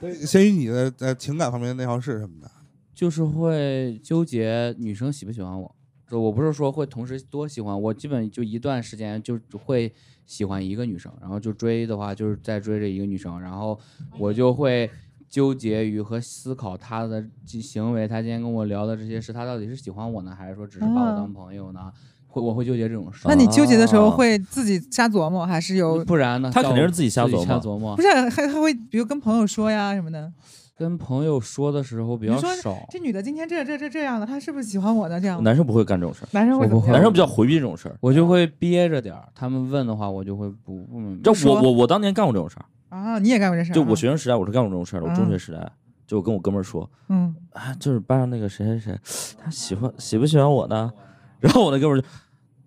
[0.00, 2.50] 对，先于你的呃情感方面的内耗是什么的？
[2.94, 5.74] 就是会纠结女生喜不喜欢我。
[6.10, 9.92] 就我不是说会同时多喜欢，我基本就一段时间就会
[10.28, 13.76] 喜欢一个女生，然后就追的话就是在追着一个女生，然后
[14.18, 14.88] 我就会
[15.28, 21.90] 纠结于和思考她的行为，她今天跟我聊的这些事，她到底是喜欢我呢，还是说只是把我当朋友呢？
[22.30, 23.26] 会我会纠结这种事。
[23.26, 26.04] 那你纠结的时候啊会自己瞎琢磨，还是有？
[26.04, 26.50] 不然呢？
[26.52, 28.02] 他肯定是自己瞎琢磨瞎琢磨不。
[28.02, 30.30] 是还还会比如跟朋友说呀什么的？
[30.78, 35.20] 跟朋友说的时候比较少，这女的今天这这这这样的，她是不是喜欢我呢？
[35.20, 37.96] 这样男生不会干这种事儿，男生会我不会男生比较回避这种事儿。
[38.00, 39.28] 我就会憋着点儿。
[39.34, 43.74] 他们问的话，我就会不不明白这我我我当年干过这种事儿，啊，你也干过这事儿啊？
[43.74, 45.06] 就我学生时代我是干过这种事儿的。
[45.06, 45.68] 我啊中学时代
[46.06, 50.92] 就我跟我哥们儿说，嗯，啊，就是班上那个谁谁谁，他喜欢喜不喜欢我呢？
[51.40, 52.06] 然后我那哥们儿就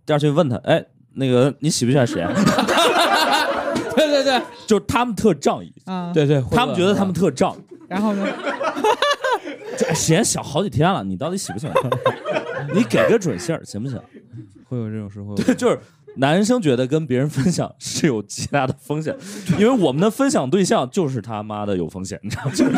[0.06, 2.30] 第二天问他，哎，那个你喜不喜欢谁啊？
[3.96, 7.71] 对对对就是他们特仗义，啊，对对，他们觉得他们特仗义。
[7.92, 8.26] 然后呢？
[9.78, 11.90] 这时间小好几天了，你到底喜不喜欢他？
[12.74, 14.00] 你给个准信儿行不行？
[14.70, 15.36] 会有这种时候。
[15.36, 15.78] 对， 就是
[16.16, 19.14] 男生觉得跟别人分享是有极大的风险，
[19.60, 22.52] 因为我们的分享对象就是他妈的有风险，你知道吗？
[22.56, 22.72] 就是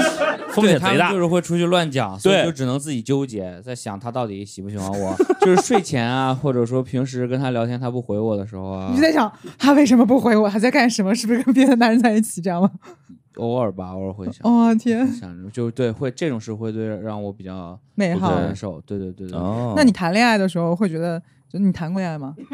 [0.53, 1.19] 风险贼大就。
[1.19, 5.15] 是会出去乱讲，所以对就只能自己纠结，在想他到底喜不喜欢我。
[5.41, 10.49] 就是睡前啊，或者说平时跟他聊天他不回我的时候啊你就，在想他为什么不回我？
[10.49, 11.13] 他在干什么？
[11.13, 12.39] 是不是跟别的男人在一起？
[12.41, 12.69] 这样吗？
[13.37, 14.35] 偶尔吧，偶尔会想。
[14.43, 18.33] 哦天，想着就对，会这种事会对让我比较内耗。
[18.39, 18.79] 难受。
[18.81, 22.35] 对对对对，哦，那你谈恋爱的时候会觉得，就你谈过恋爱吗？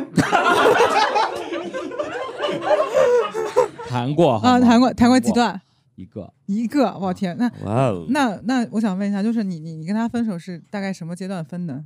[3.87, 5.31] 谈过啊，谈过，谈过几？
[5.31, 5.59] 段？
[5.95, 6.95] 一个一个。
[6.99, 11.83] 我天，那哇哦，那那我想问一下，就是你你你跟他分手是大概什么阶段分的？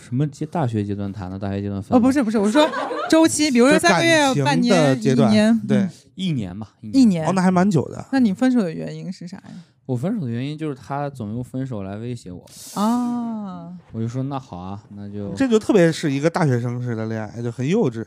[0.00, 2.68] 什么阶大学阶段谈的，大学阶段分哦，不是不是，我说
[3.10, 7.32] 周期，比如说三个月半年、阶段一年，对嗯，一年吧，一一年哦，。
[7.34, 8.04] 那还蛮久的。
[8.12, 9.50] 那你分手的原因是啥呀？
[9.84, 18.04] 我分手的原因就是他总用分手来威胁我，啊，我就说那好啊，那就这就特别是一个大学生式的恋爱，就很幼稚。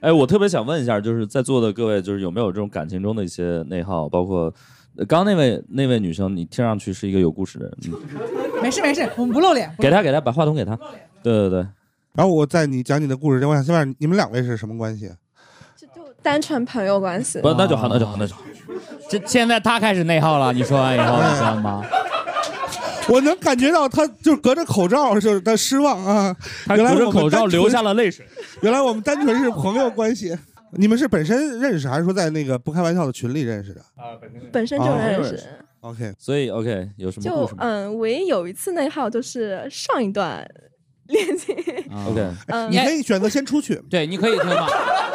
[0.00, 4.08] 哎，我特别想问一下，就是在座的各位，就是有没有这种感情中的一些内耗？
[4.08, 4.52] 包括
[4.96, 8.18] 呃刚刚那位那位女生，你听上去是一个有故事的人，嗯
[8.62, 9.70] 没事没事，我们不露脸。
[9.78, 10.76] 给他给他把话筒给他。
[11.22, 11.58] 对对对，
[12.14, 15.10] 然后我在你讲你的故事之前，我想先问你们两位是什么关系？
[15.76, 17.40] 就就单纯朋友关系。
[17.40, 18.42] 不，那就好，那就好，那就好。
[19.08, 20.52] 这现在他开始内耗了。
[20.52, 21.84] 你说完以后，你知道吗？
[23.08, 26.36] 我能感觉到他就是隔着口罩，就是他失望啊。
[26.66, 28.24] 她原来我们隔着口罩流下了泪水。
[28.60, 30.36] 原来我们单纯是朋友关系。
[30.72, 34.14] 你们是本身认识，还是说在那个不开玩笑的群里认识的啊
[34.52, 35.46] 本身就哦认识认识，
[35.80, 40.46] ？OK，所以 OK，有什么故就事吗嗯，唯一有一次内耗就是上一段
[41.08, 41.54] 恋情，
[41.90, 44.66] 啊？OK，嗯你，可以选择先出去， 对，你可以听吗？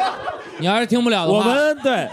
[0.58, 2.08] 你要是听不了的话我，们对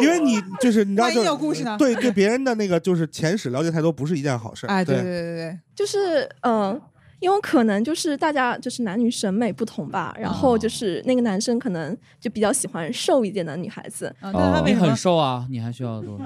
[0.00, 4.66] 因为你就是你知道，万一就有故事呢对对别人的那个就是前史了解太多，不是一件好事。
[4.66, 6.80] 哎，对对对对对就是嗯。
[7.20, 16.24] 因为可能就是大家就是男女审美不同吧，然后就是那个男生可能就比较喜欢瘦一点的女孩子，啊，那他哦你很为什么瘦啊，你还需要多少？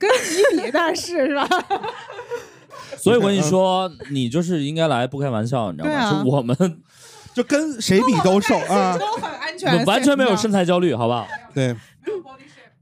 [0.00, 0.10] 跟
[0.56, 0.70] 你比？
[0.72, 1.46] 但是是吧？
[2.96, 5.94] 所以我跟你说，你就是应该来不开玩笑，你知道吗？
[5.94, 6.56] 对啊是我们
[7.34, 8.96] 就跟谁比都瘦啊。
[8.98, 10.64] 都很安全，完全没有身材。
[10.64, 11.26] 焦虑，好不好？
[11.54, 11.76] 对，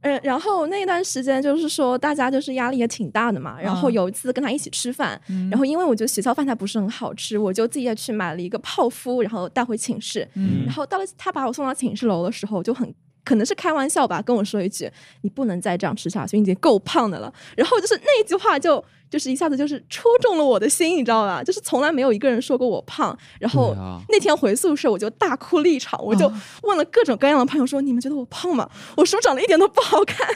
[0.03, 12.93] 嗯，然后那段时间就是说大家就是压力也挺大的嘛，然后嗯有一次跟他一起吃饭，嗯然后因为我觉得学校饭菜不是很好吃，我就自己去买了一个泡芙，然后带回寝室，嗯然后到了他把我送到寝室楼的时候，就很
[13.29, 21.45] 可能是开玩笑吧，跟我说一句：“你不能再这样吃下去，你已经够胖的了。”然后就是那一句话就就是一下子就是戳中了我的心，你知道吧？
[21.45, 23.76] 就是从来没有一个人说过我胖，然后
[24.09, 28.66] 那天回宿舍我就大哭了一场，我就啊问了各种各样的朋友说：“你们觉得我胖吗？
[28.97, 30.26] 我是不是长得一点都不好看？”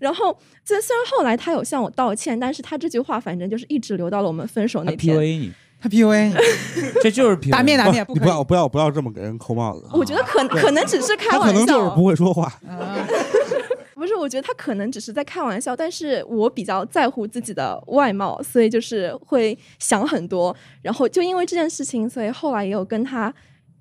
[0.00, 0.34] 然后
[0.64, 5.16] 虽虽然后来他有向我道歉，但是他这句话反正就是一直留到了我们分手那天。
[5.16, 6.34] PUA 你，他 PUA 你，
[7.02, 7.50] 这就是 PUA。
[7.50, 9.86] 打面打面不你不要不要不要这么给人扣帽子。
[9.92, 12.44] 我觉得可可能只是开玩他可能就是笑，不会说话。
[12.68, 13.06] 啊
[13.94, 20.54] 不是，我觉得他可能只是在开玩笑，但是我比较在乎自己的外貌，所以就是会想很多。
[20.82, 23.32] 然后就因为这件事情，所以后来也有跟他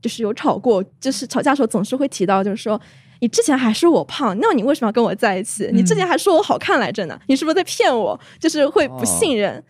[0.01, 2.79] 就是有吵过，就是吵架的时候总是会提到，就是说。
[3.19, 5.67] 你之前还说我胖，那你为什么要跟我在一起？
[5.73, 8.19] 你之前还说我好看来着呢，你是不是在骗我？
[8.39, 9.63] 就是会不信任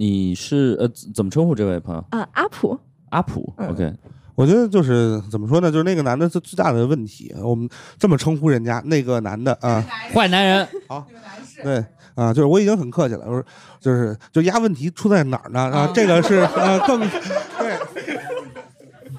[0.00, 2.02] 你是呃怎怎么称呼这位朋友？
[2.08, 2.80] 啊、阿普，
[3.10, 3.92] 阿普嗯，OK，
[4.34, 11.06] 我觉得就是怎么说呢，就是那个男的最最大的问题，我们这么称呼人家那个男的啊，坏男人，好。
[11.62, 11.84] 对
[12.14, 13.44] 啊，就是我已经很客气了，我说
[13.78, 15.60] 就是就压问题出在哪儿呢？
[15.60, 16.98] 啊，这个是呃更
[17.58, 17.78] 对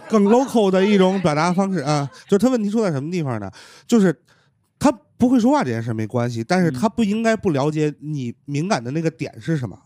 [0.09, 3.51] 更 local 的一种表达方式啊，就是他问题出在什么地方呢？
[3.86, 4.19] 就是
[4.79, 9.77] 他不会说话这件事没关系，但是他不应该不了解你敏感的那个点是什么。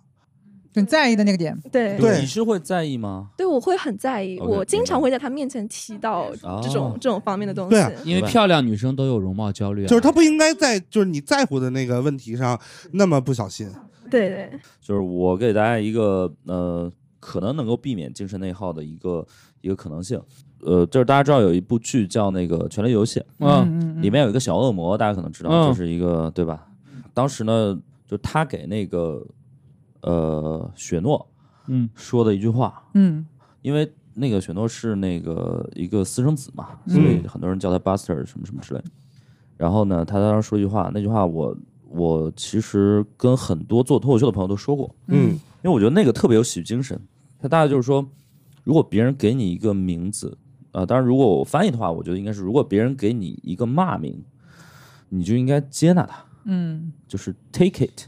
[0.81, 3.29] 你在意的那个点，对对你是会在意吗？
[3.37, 6.29] 对，我会很在意我经常会在他面前提到
[6.61, 7.71] 这种、哦这种方面的东西。
[7.71, 9.87] 对啊因为漂亮女生都有容貌焦虑啊。
[9.87, 12.59] 就是她不应该在就是你在乎的那个问题上
[12.91, 13.69] 那么不小心。
[14.09, 19.25] 对对就是我给大家一个呃，可能能够避免精神内耗的一个
[19.61, 20.21] 一个可能性。
[20.61, 26.67] 呃，就是大家知道有一部剧叫那个《权力游戏》，嗯，嗯里面有一个小恶魔，大家可能知道，嗯就是一个对吧？
[27.13, 29.23] 当时呢，就他给那个
[30.05, 31.27] 呃雪诺
[31.67, 33.25] 嗯说的一句话，嗯
[33.61, 38.81] 因为那个雪诺是那个一个私生子嘛，嗯所以很多人叫他 Buster 什么什么之类。
[39.57, 41.57] 然后呢，他当时说一句话，那句话我
[41.89, 45.31] 我其实跟很多做脱口秀的朋友都说过，嗯
[45.63, 46.99] 因为我觉得那个特别有喜剧精神。
[47.39, 48.07] 他大概就是说，
[48.63, 50.37] 如果别人给你一个名字，
[50.71, 54.23] 啊、当然如果我翻译的话，我觉得应该是，如果别人给你一个骂名，
[55.09, 58.07] 你就应该接纳他，嗯就是 take it，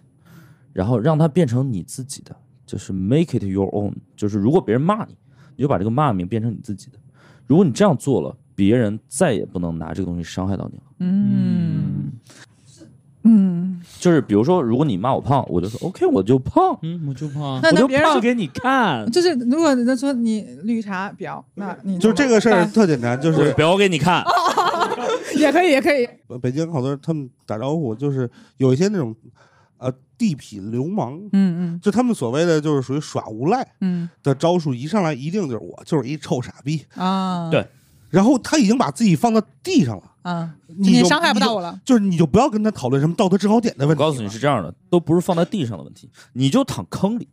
[0.78, 3.91] 然后让它变成你自己的，就是 make it your own。
[4.15, 5.17] 就是如果别人骂你，
[5.55, 6.99] 你就把这个骂名变成你自己的。
[7.47, 10.84] 如果你这样做了，别人再也不能拿这个东西伤害到你了。
[10.99, 12.11] 嗯
[13.23, 17.55] 嗯，就是比如说，如果你骂我胖，我就说 OK，我就胖，嗯，我就胖。
[17.55, 24.23] 我就那那别人说胖给你看，就是如果人家说你绿茶婊，那你就是这个事儿特简单，就是表给你看。
[25.36, 26.07] 也可以也可以，
[26.39, 29.15] 北京好多人他们打招呼，就是有一些那种
[29.78, 31.80] 呃地痞流氓，嗯嗯。
[31.82, 34.09] 就他们所谓的就是属于耍无赖嗯。
[34.21, 37.67] 的招数，一上来一定就是我就是一臭傻逼，啊，对。
[38.09, 44.01] 然后他已经把自己放到地上了，啊，你就你伤害不到我了，就是你就不要跟他讨论什么道德制高点的问题。
[44.01, 47.28] 我告诉你是这样的，都不是放在地上的问题，你就躺坑里，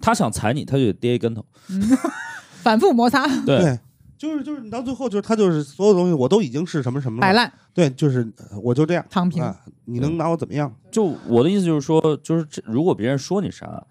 [0.00, 1.44] 他想踩你，他就得跌一跟头。
[2.62, 3.26] 反复摩擦。
[3.44, 3.78] 对，对，
[4.24, 10.74] 就是就是你到最后就是他就是所有东西我都已经是什么什么了，摆烂对，就是呃我就这样躺平，啊，你能拿我怎么样？
[10.90, 13.86] 就我的意思就是说，就是这如果别人说你啥，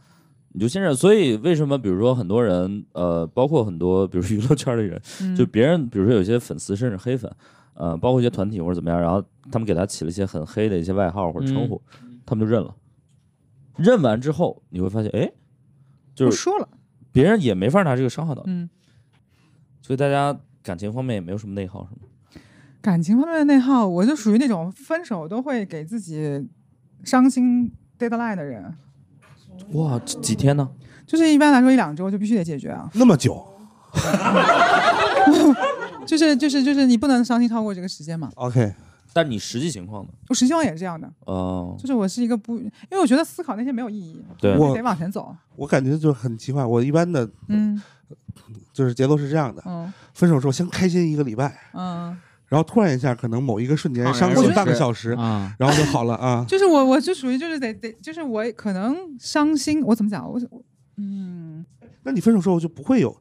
[0.54, 0.96] 你就先认。
[0.96, 7.32] 所以为什么比如说很多人，呃，包括很多比如娱乐圈的人，嗯就别人比如说有些粉丝甚至黑粉，
[7.76, 11.82] 呃，包括一些团体或者怎么样，然后他们给他起了一些很黑的一些外号或者称呼，
[12.26, 12.74] 他们就认了。
[13.76, 15.32] 认完之后，你会发现，哎，
[16.16, 16.68] 就是说了，
[17.12, 18.70] 别人也没法拿这个伤害到你，嗯，
[19.84, 22.02] 所以大家感情方面也没有什么内耗，是吗？
[22.82, 26.48] 感情方面的内耗，我就属于那种分手都会给自己
[27.04, 27.70] 伤心
[28.00, 28.74] deadline 的人，
[29.74, 30.68] 哇，这几天呢？
[31.06, 33.46] 就是一般来说一两周就必须得解决啊，那么久
[36.08, 38.32] 就是就是就是你不能伤心超过这个时间嘛。
[38.36, 38.74] ，OK，
[39.12, 40.10] 但你实际情况呢？
[40.30, 45.36] 我实际情况也是这样的，哦、就是我是一个不，因为我觉得思考那些没有意义，对我得往前走。
[45.56, 47.82] 我感觉就是很奇怪，我一般的嗯
[48.74, 49.94] 就是节奏是这样的，嗯。
[50.14, 52.18] 分手之后先开心一个礼拜，嗯，
[52.48, 56.46] 然后突然一下可能某一个瞬间伤心半个小时，啊，然后就好了啊。
[56.50, 60.28] 就是我我就属于就是得得就是我可能伤心，我怎么讲？
[60.30, 60.62] 我我
[60.98, 61.66] 嗯。
[62.04, 63.16] 那你分手之后就不会有，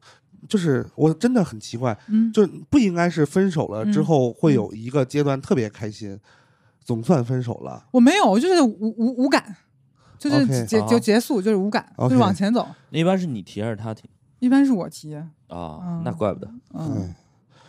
[0.49, 6.19] 就是我真的很奇怪，嗯，就不应该是分手了之嗯后会有一个阶段特别开心，
[6.83, 7.85] 总算分手了。
[7.91, 9.55] 我没有，我就是无无无感，
[10.19, 12.67] 就是结啊就结束，就是无感，就往前走。
[12.89, 14.03] 那一般是你提还是他提
[14.43, 15.25] 一般是我提，啊？
[15.49, 16.47] 嗯那怪不得。
[16.73, 17.15] 嗯，嗯，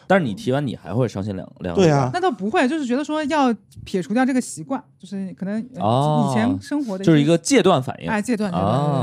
[0.08, 3.54] 但是你提完你还会伤心两两对啊那倒不会，就是觉得说要
[3.84, 8.10] 撇除掉这个习惯，就是可能以前生活的些就是一个戒断反应。
[8.10, 8.50] 哎戒断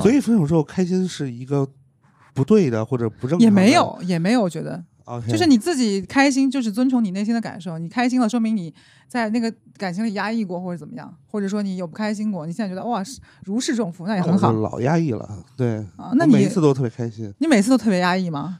[0.02, 1.66] 所以分手之后开心是一个
[2.34, 4.84] 不对的或者不正常的也没有也没有觉得
[5.28, 7.78] 就是你自己开心，就是遵从你内心的感受。
[7.80, 8.74] 你开心了，说明你
[9.08, 14.52] 在那个感情里压抑过，或者怎么样，或者说你有不开心过，你现在觉得哇是如释重负，那也很好。
[14.52, 18.60] 老压抑了，对，啊那你每次都特别开心，你每次都特别压抑吗？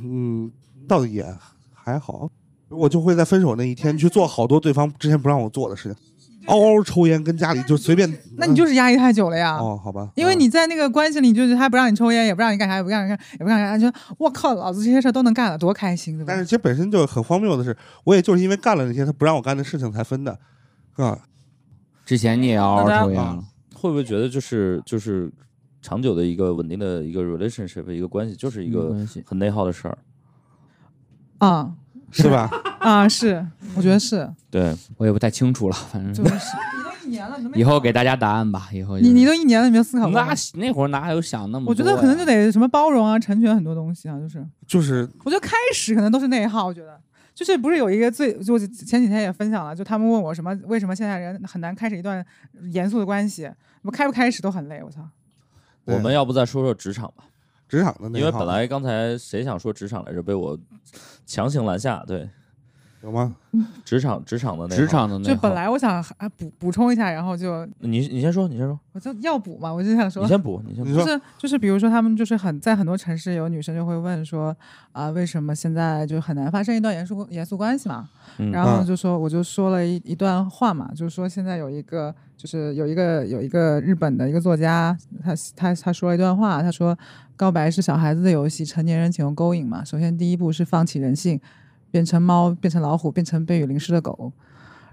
[0.00, 0.50] 嗯，
[0.88, 1.26] 倒也
[1.72, 2.30] 还好，
[2.68, 6.09] 我就会在分手那一天去做好多对方之前不让我做的事情，
[6.46, 8.10] 嗷嗷抽烟，跟家里就随便。
[8.36, 9.56] 那你就是压抑太久了呀。
[9.56, 16.38] 哦，好吧，因为嗯你在那个关系里，就是他不让你抽烟，也不让你干啥，也不让你干，也不让你干啥，就我靠，老子这些事儿都能干了，多开心，对吧但？
[16.38, 20.38] 是其实本身就很荒谬的是，我也就是因为干了那些他不让我干的事情才分的，
[20.96, 21.18] 啊，
[22.04, 25.30] 之前你也嗷嗷抽烟了，会不会觉得就是就是
[25.82, 29.98] 长久的一个稳定的一个 relationship 一个关系，就是一个很内耗的事儿？
[31.38, 31.72] 啊
[32.10, 32.50] 是吧？
[32.84, 36.32] 啊，是，我觉得是，对，我也不太清楚了，反正就是。
[36.32, 38.68] 你都一年了，你都没以后给大家答案吧。
[38.72, 41.66] 以后你你都一年了，你没有思考过那那会儿哪有想那么多呀？
[41.68, 46.98] 我觉得可能就得什么包容啊，成全很多东西啊，就是就是我觉得开始可能都是内耗，我觉得
[47.34, 52.24] 就是不是有一个最，就前几天也分享了，就他们问我什么为什么现在人很难开始一段
[52.70, 53.50] 严肃的关系，
[53.82, 55.06] 我开不开始都很累，我操。
[55.84, 57.24] 我们要不再说说职场吧？
[57.68, 60.58] 职场的那因为本来刚才谁想说职场来着，被我
[61.24, 62.04] 强行拦下。
[62.06, 62.28] 对，
[63.02, 63.34] 有吗？
[63.84, 70.94] 职场职场的内耗职场的那就本来我想还补补充一下，然后就你你先说，你先说，我就要补嘛，我就想说你，先补，你先补。
[70.94, 74.56] 就是就是比如说他们就是很在很多城市有女生就会问说
[74.92, 78.08] 啊、为什么现在就很难发生一段严肃严肃关系嘛？
[78.38, 86.96] 嗯然后嗯就说我就说了一一段话嘛，就是说现在有一个就是有一个有一个日本的一个作家，他他他说了一段话，他说
[87.36, 89.82] 告白是小孩子的游戏，成年人请用勾引嘛。
[89.84, 91.40] 首先第一步是放弃人性，
[91.90, 94.32] 变成猫，变成老虎，变成被雨淋湿的狗。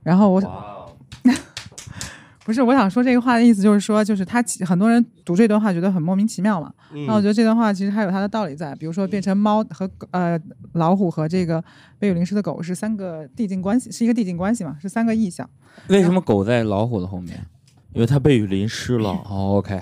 [0.04, 0.42] 然后我
[2.46, 6.72] 不是我想说这个话的意思就是说，就是他其很多人读这段话觉得很莫名其妙嘛。
[7.06, 10.40] 那我嗯觉得这段话其实还有它的道理在，比如说变成猫和狗呃
[10.72, 11.62] 老虎和这个
[12.00, 15.50] 被雨淋湿的狗是三个递进关系，是一个递进关系嘛，是三个意象。
[15.90, 17.46] 为什么狗在老虎的后面？
[17.92, 19.10] 因为它被雨淋湿了。
[19.30, 19.82] 哦，OK，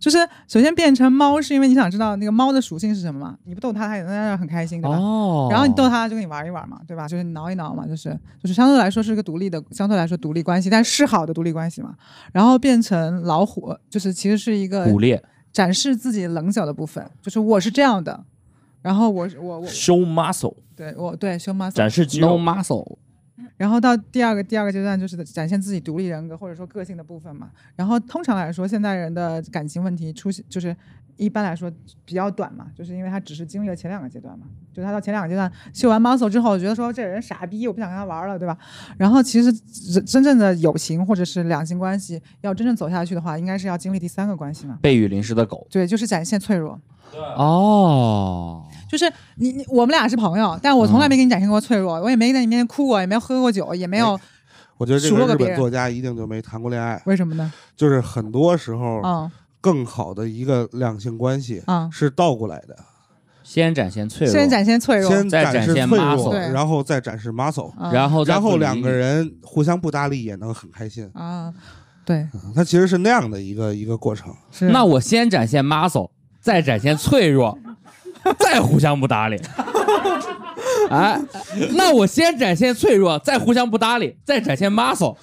[0.00, 0.18] 就是
[0.48, 3.38] 首先变成猫，是因为你想知道那个猫的属性是什么嘛？
[3.44, 4.96] 你不逗它，它也在那很开心，对吧？
[4.96, 7.08] 哦，然后你逗它就跟你玩一玩嘛，对吧？
[7.08, 8.10] 就是你挠一挠嘛，就是
[8.42, 11.94] 就是相对来说是个独立的，相对来说独立关系，但是好的独立关系嘛。
[12.32, 15.22] 然后变成老虎，就是其实是一个捕猎，
[15.52, 18.24] 展示自己棱角的部分，就是我是这样的，
[18.82, 22.38] 然后我我我 Show muscle，对我对胸 muscle 展示肌 no 肉。
[22.38, 22.98] muscle，
[23.56, 27.50] 然后到第二个第二个阶段就是展现自己独立人格或者说个性的部分嘛。
[27.74, 30.74] 然后通常来说，现代人的感情问题出现就是
[31.16, 31.70] 一般来说
[32.04, 38.56] 比较短嘛，就是因为他只是经历了前两个阶段嘛，就是他到前两个阶段秀完 muscle 之后，觉得说这人傻逼，我不想跟他玩了，对吧？
[38.98, 44.78] 然后其实真真正的友情或者是两性关系要真正走下去的话，应该是要经历第三个关系嘛。
[44.82, 45.66] 被雨淋湿的狗。
[45.70, 46.78] 对，就是展现脆弱，
[47.36, 54.18] 哦，就是你你我们俩是朋友，但我从来没给你展现过脆弱，我也没在你面前哭过，也没有喝过酒，也没有、
[54.76, 57.50] 我觉得这个日本作家一定就没谈过恋爱，为什么呢？
[57.74, 59.30] 就是很多时候嗯
[59.66, 62.76] 更好的一个两性关系嗯，是倒过来的，
[63.42, 67.92] 先展现脆弱，先展现脆弱，先再展现示脆弱，然后再展示 muscle，嗯。
[67.92, 71.52] 然后然后两个人互相不搭理也能很开心，啊，
[72.04, 74.32] 对，它其实是那样的一个一个过程。
[74.52, 74.68] 是。
[74.68, 76.08] 那我先展现 muscle，
[76.40, 77.58] 再展现脆弱，
[78.38, 79.36] 再互相不搭理。
[80.88, 81.20] 哎，
[81.74, 85.16] 那我先展现脆弱，再互相不搭理，再展现 muscle，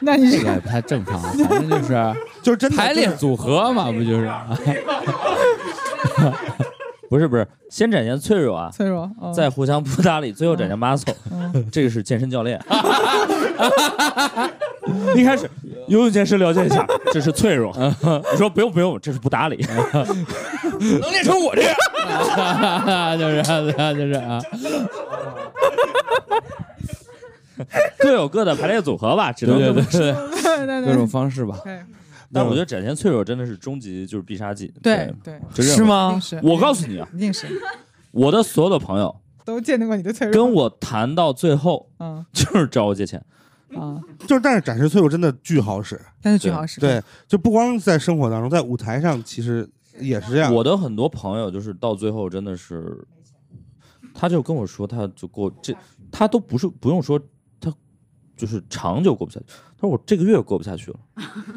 [0.00, 4.30] 那你这个也不太正常，反正就是 就是真的排列组合嘛，不就是？
[7.08, 12.60] 不是不是，先展现脆弱啊，脆弱，嗯再互相不搭理，最后展现 muscle，嗯这个是健身教练。
[15.14, 15.48] 一开始
[15.88, 17.74] 游泳健身了解一下，这是脆弱。
[18.32, 19.56] 你说不用不用，这是不搭理。
[20.72, 21.74] 能练成我这样？
[23.18, 23.42] 就是
[23.94, 24.40] 就是啊，
[27.98, 30.00] 各有各的排列组合吧，只能这么说。
[30.00, 31.58] 对对对，对对各种方式吧。
[32.32, 34.72] 但我觉得展现脆弱真的是终极，就是必杀技。
[34.82, 35.82] 对对，是？
[35.82, 37.46] 吗我告诉你啊，一定是
[38.12, 43.20] 我的所有的朋友都见证过你的脆弱，跟我谈到最后，嗯就是找我借钱。
[43.76, 46.00] 啊，就是，但是展示脆弱真的巨好使。
[46.20, 49.68] 但是巨好使，对，就不光在生活当中，在舞台上其实
[50.00, 50.52] 也是这样。
[50.52, 53.04] 我的很多朋友就是到最后真的是，
[54.12, 55.72] 他就跟我说，他就过这，
[56.10, 57.24] 他都不是不用说，他
[58.40, 59.46] 就是长久过不下去。
[59.48, 60.98] 他说我这个月过不下去了。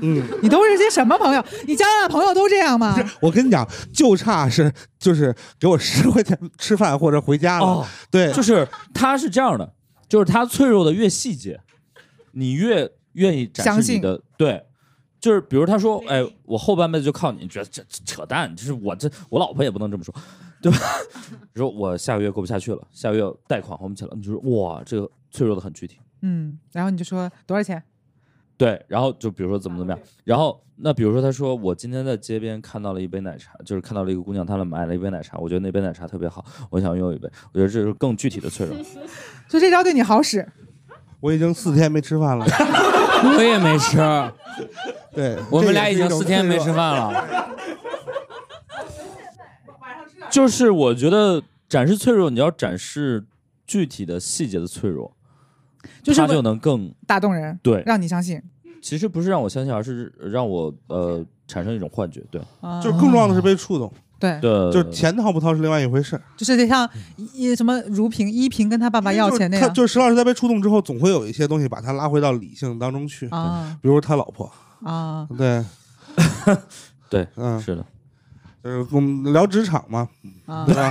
[0.02, 1.46] 嗯，你都是些什么朋友？
[1.66, 2.94] 你交的朋友都这样吗？
[3.22, 7.66] 我跟你讲，就差是就是给我十块钱吃饭或者回家了。
[7.66, 9.74] 哦，对，就是他是这样的，
[10.10, 11.60] 就是他脆弱的越细节，
[12.34, 14.62] 你越愿意展示你的对。
[15.22, 20.14] 就是比如他说，哎，我后半辈子就靠你，你觉得这这扯淡，就是我这我老婆也不能这么说。
[20.62, 20.78] 对吧？
[21.54, 25.98] 你说我下个月过不下去了，下个月贷款还不起了，你就说哇，这个脆弱的很具体。
[26.24, 27.82] 嗯，然后你就说多少钱？
[28.58, 38.76] 对，然后就比如说怎么怎么样，然后那比如说他说我今天在街边看到了一杯奶茶，就是看到了一个姑娘，她买了一杯奶茶，我觉得那杯奶茶特别好，我想拥有一杯，我觉得这是更具体的脆 弱。
[39.48, 40.48] 所以这招对你好使。
[41.20, 42.46] 我已经四天没吃饭了，
[43.38, 43.98] 我也没吃，
[45.14, 47.50] 对我们俩已经四天没吃饭了。
[50.30, 53.26] 就是我觉得展示脆弱，你要展示
[53.66, 55.23] 具体的细节的脆弱，它
[56.02, 57.84] 就是为就能更打动人，对。
[57.86, 58.42] 让你相信。
[58.82, 62.22] 其实不是让我相信，而是让我呃产生一种幻觉。
[62.30, 62.42] 对，
[62.84, 66.20] 就是更重要的是被触动，对，对，就是钱掏不掏是另外一回事。
[66.36, 66.90] 就是得像
[67.34, 69.66] 一什么如萍依萍跟他爸爸要钱那样。
[69.68, 73.78] 他就是石老师在被触动之后，总会有一些东西把他拉回到理性当中去，啊。
[73.82, 74.52] 比如他老婆，
[74.84, 75.64] 啊，对，
[77.10, 77.86] 对，嗯，是的，
[78.62, 80.10] 就是我们聊职场嘛，
[80.46, 80.66] 啊。
[80.66, 80.90] 对吧？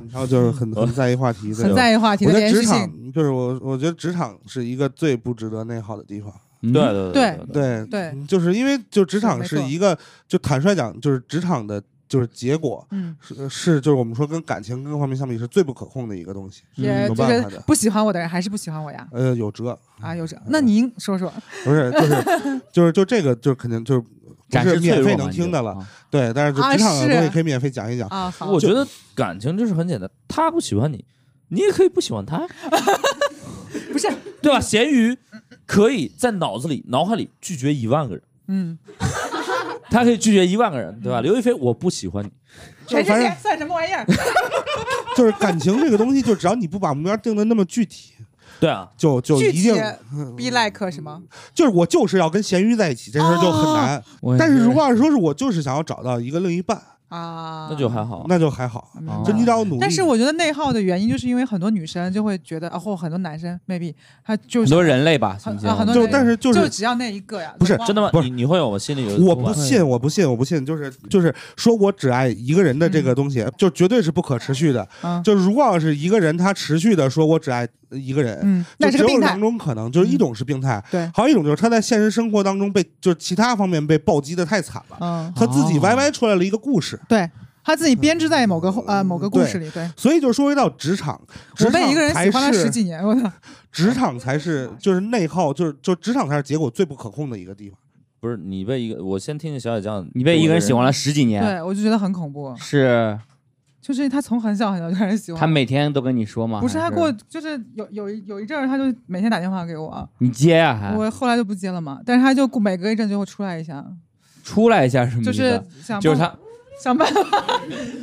[0.00, 2.62] 啊，然后就是很 很在意话题，对很在意话题我觉得职。
[2.62, 6.32] 场就是我，我觉得职场是一个最不值得内耗的地方。
[6.62, 9.98] 嗯对对对对对，就是因为就职场是一个，
[10.28, 17.52] 就坦率讲，就是职场的，就是结果嗯，是是就是我们说跟感情各方面相比是最不可控的一个东西，也就有办法的。
[17.52, 19.08] 是不喜欢我的人还是不喜欢我呀？
[19.10, 21.32] 呃，有辙，啊，有辙，那您说说，
[21.64, 24.06] 不是，就是就是就这个，就是肯定就是不
[24.50, 28.08] 展示脆是免费能听的了，啊对，但是就场的是东西可以免费讲一讲。
[28.08, 31.04] 啊，好，我觉得感情就是很简单，他不喜欢你，
[31.48, 32.46] 你也可以不喜欢他，
[33.92, 34.08] 不是，
[34.42, 34.60] 对吧？
[34.60, 35.16] 咸鱼
[35.66, 38.78] 可以在脑子里、脑海里拒绝一万个人，嗯，
[39.90, 41.20] 他可以拒绝一万个人，对吧？
[41.20, 42.30] 刘亦菲，我不喜欢你，
[42.88, 44.04] 谁反正谁谁算什么玩意儿？
[45.16, 48.12] 就是感情这个东西，就只要你不把目标定的那么具体，
[48.60, 49.74] 对啊，就就具体一定
[50.36, 51.20] be like 什么？
[51.54, 54.02] 就是我就是要跟咸鱼在一起，这事儿就很难。
[54.20, 58.24] 我也但是如果要是说是我就是想要找到一个另一半，啊，那就还好。
[58.28, 58.92] 那就还好，
[59.24, 59.78] 就你只要努力。
[59.80, 63.92] 但是我觉得内耗的原因，就是因为很多女生就会觉得，啊，或很多男生 maybe
[64.24, 65.68] 他就是很多人类吧，很行不行？
[65.68, 68.10] 就啊很多就但是就是就只要那一个呀，不是真的吗？
[68.12, 74.86] 不是你你会有我心里有我不信，我不信，我不信，就是就是说我只爱一个人的这个东西，就绝对是不可持续的。
[75.02, 86.98] 嗯就如果要是一个人他持续的说我只爱一个人，嗯，就那是个病态只有两，种可能，就是一种是病态，对，还有一种就是他在现实生活当中被就是其他方面被暴击的太惨了，嗯，他自己哦歪歪出来了一个故事。
[87.08, 87.28] 对
[87.62, 89.88] 他自己编织在某个呃某个故事里，对。
[89.96, 91.20] 所以就说回到职场，
[91.54, 93.30] 职我被一个人喜欢了十几年，我操！
[93.70, 97.78] 职场才是就是内耗，就是就职场才是结果最不可控的一个地方。
[98.18, 102.54] 不是你被一个，我先听听小姐讲，你被一个人喜欢了十几年，对，我就觉得很恐怖。
[102.58, 103.18] 是
[103.92, 106.60] 就是他从很小很小就开始喜欢我，他每天都跟你说吗？
[106.60, 112.00] 不是他给我，就是有有一有一阵儿，他就每天打电话给我，你接呀，还我后来就不接了嘛。
[112.06, 113.84] 但是他就每隔一阵就会出来一下，
[114.44, 115.32] 出来一下什么意思？
[115.32, 116.38] 就是想就是办他，
[116.82, 117.20] 想办法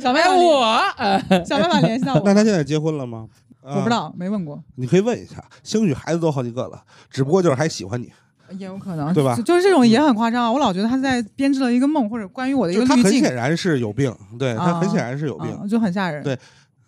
[0.00, 0.64] 想办哎法联我
[0.96, 2.22] 哎想办法 联系到我。
[2.24, 3.26] 那他现在结婚了吗？
[3.62, 5.44] 啊，我不知道，没问过，你可以问一下。
[5.62, 8.12] 兴许孩子都好几个了，只不过就是还喜欢你，
[8.58, 10.52] 也有可能，对吧就就是这种也很夸张啊！
[10.52, 15.50] 我老觉得他在编织了一个梦，或者关于我的一个滤镜，很显然是有病，对他很啊显然是有病。
[15.50, 16.22] 啊就很吓人。
[16.22, 16.38] 对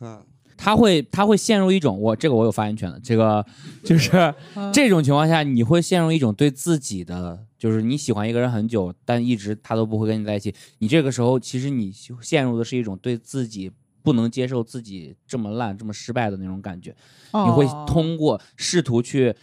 [0.00, 0.18] 嗯，
[0.56, 3.44] 他会他会陷入一种我这个我有发言权的，这个
[3.84, 11.92] 就是 嗯这种情况下，你会陷入一种对自己的，就是你喜欢一个人很久，但一直他都不会跟你在一起，你这个时候其实你
[12.22, 13.70] 陷入的是一种对自己
[14.02, 16.94] 不能接受自己这么烂、这么失败的那种感觉，
[17.32, 19.34] 哦你会通过试图去。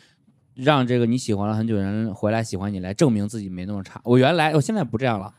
[0.57, 4.01] 让这个你喜欢了很久的人回来喜欢你，来证明自己没那么差。
[4.03, 5.33] 我原来，我现在不这样了，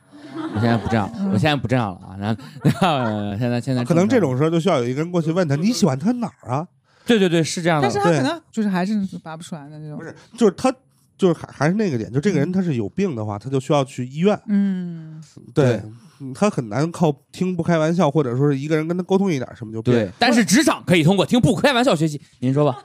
[0.54, 2.16] 我现在不这样，我现在不这样了啊。
[2.18, 2.42] 然后，
[2.88, 6.66] 然后现在现在可能这种时候就需要有一个人过去问他，你喜欢他哪儿啊？
[7.04, 7.98] 对对对是这样的但是。
[7.98, 9.98] 他对可能就是还是拔不出来的那种。
[9.98, 10.72] 不是，就是他，
[11.16, 14.38] 就是还还是那个点，就这个人他是有病的话，他就需要去医院。
[14.46, 15.22] 嗯，
[15.54, 15.82] 对，
[16.20, 22.20] 嗯他很难靠听不开玩笑，或者说是一个人跟他沟通一点什么就对。，但是职场可以通过听不开玩笑学习。
[22.40, 22.82] 您说吧，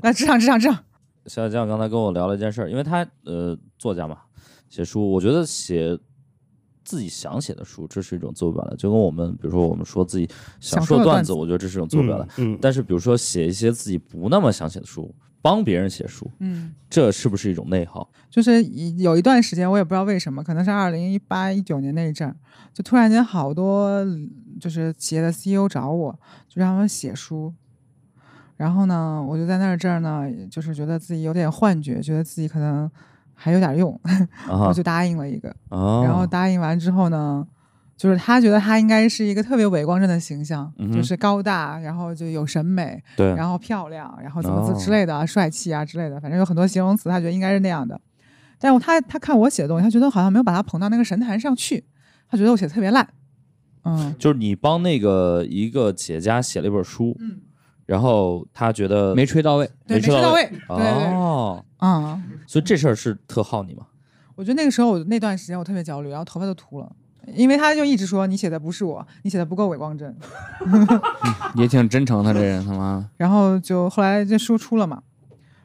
[0.00, 0.82] 那职场职场职场，
[1.26, 4.18] 小酱刚才跟我聊了一件事儿，因为他呃作家嘛，
[4.68, 5.98] 写书，我觉得写
[6.84, 10.28] 自己想写的书，这是一种自我表达，就跟我们比如说我们说自己
[10.60, 12.24] 想想说段子段子，我觉得这是一种自我表达。
[12.36, 18.06] 嗯，嗯但是比如说写一些自己不那么想写的书，帮别人写书，嗯，这是不是一种内耗？
[18.28, 22.36] 就是一有一段时间，我也不知道为什么，可能是二零一八一九年那一阵儿，
[22.74, 24.04] 就突然间好多
[24.60, 26.12] 就是企业的 CEO 找我，
[26.48, 27.54] 就让他们写书。
[28.56, 32.90] 然后呢，我就在那儿这儿呢，就是觉得自己有点幻觉，觉得自己可能
[33.34, 33.98] 还有点用，
[34.46, 35.48] 啊我就答应了一个。
[35.70, 37.46] 啊，然后答应完之后呢，
[37.96, 48.00] 就是他觉得他应该是一个特别伟光正的形象，嗯就是高大，然后就有审美，对，然后漂亮，然后怎么哦之之类的啊，帅气啊之类的，反正有很多形容词，他觉得应该是那样的。
[48.58, 51.84] 但是他他看我写的东西，他觉得好像没有把他捧到那个神坛上去，
[52.28, 53.06] 他觉得我写的特别烂。
[53.86, 57.36] 嗯就是你帮那个一个企业家写了一本书，嗯，
[57.86, 63.86] 然后他觉得没吹到位，对，没吹到位，哦，啊、所以这事儿是特耗你吗？
[64.34, 66.90] 我觉得那个时候我那段时间我特别焦虑，然后头发都秃了，
[67.34, 70.14] 因为他就一直说你写的不是我，你写的不够伪光正，
[71.56, 75.02] 也挺真诚，他这人他妈 然后就后来就输出了嘛，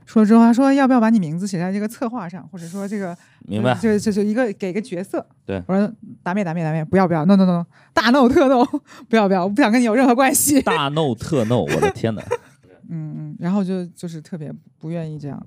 [0.09, 3.15] 出了之后他说要不要把你名字写在这个策划上，或者说这个
[3.47, 3.75] 明白？
[3.75, 5.23] 就就就一个给个角色。
[5.45, 7.63] 对我说打灭打灭打灭，不要不要，no no no，
[7.93, 8.65] 大 no 特 no，
[9.07, 10.59] 不要不要，我不想跟你有任何关系。
[10.63, 12.23] 大 no 特 no，我的天哪！
[12.89, 15.39] 嗯嗯，然后就就是特别不愿意这样，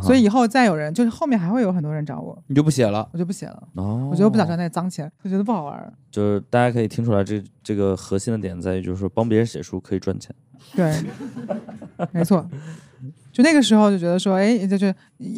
[0.00, 3.08] 所以以后再有人，就是后面还会有很多人找我，你就不写了。
[3.12, 5.92] 我就不写了，哦，我觉得不想赚那脏钱，我觉得不好玩儿。
[6.08, 10.32] 就是大家可以听出来这，这个核心的点在于，就是说帮别人写书可以赚钱。
[10.76, 10.94] 对，
[12.12, 12.48] 没错。
[13.38, 14.92] 就那个时候就觉得说，哎，就是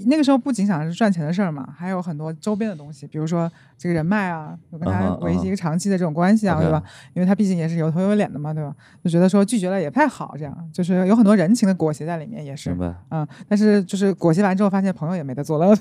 [0.06, 6.82] 那个时候不仅想着是赚钱的事儿嘛，还有很多周边的东西，比如说这个人脉啊，有跟他维系一个长期的这种关系啊对吧？
[7.12, 8.74] 因为他毕竟也是有头有脸的嘛，对吧？
[9.04, 12.94] 就觉得说拒绝了也不太好，这样就是有很多人情的裹挟在里面，也是明，白？
[13.10, 13.28] 嗯。
[13.46, 15.76] 但是就是裹挟完之后，发现朋友也没得做了，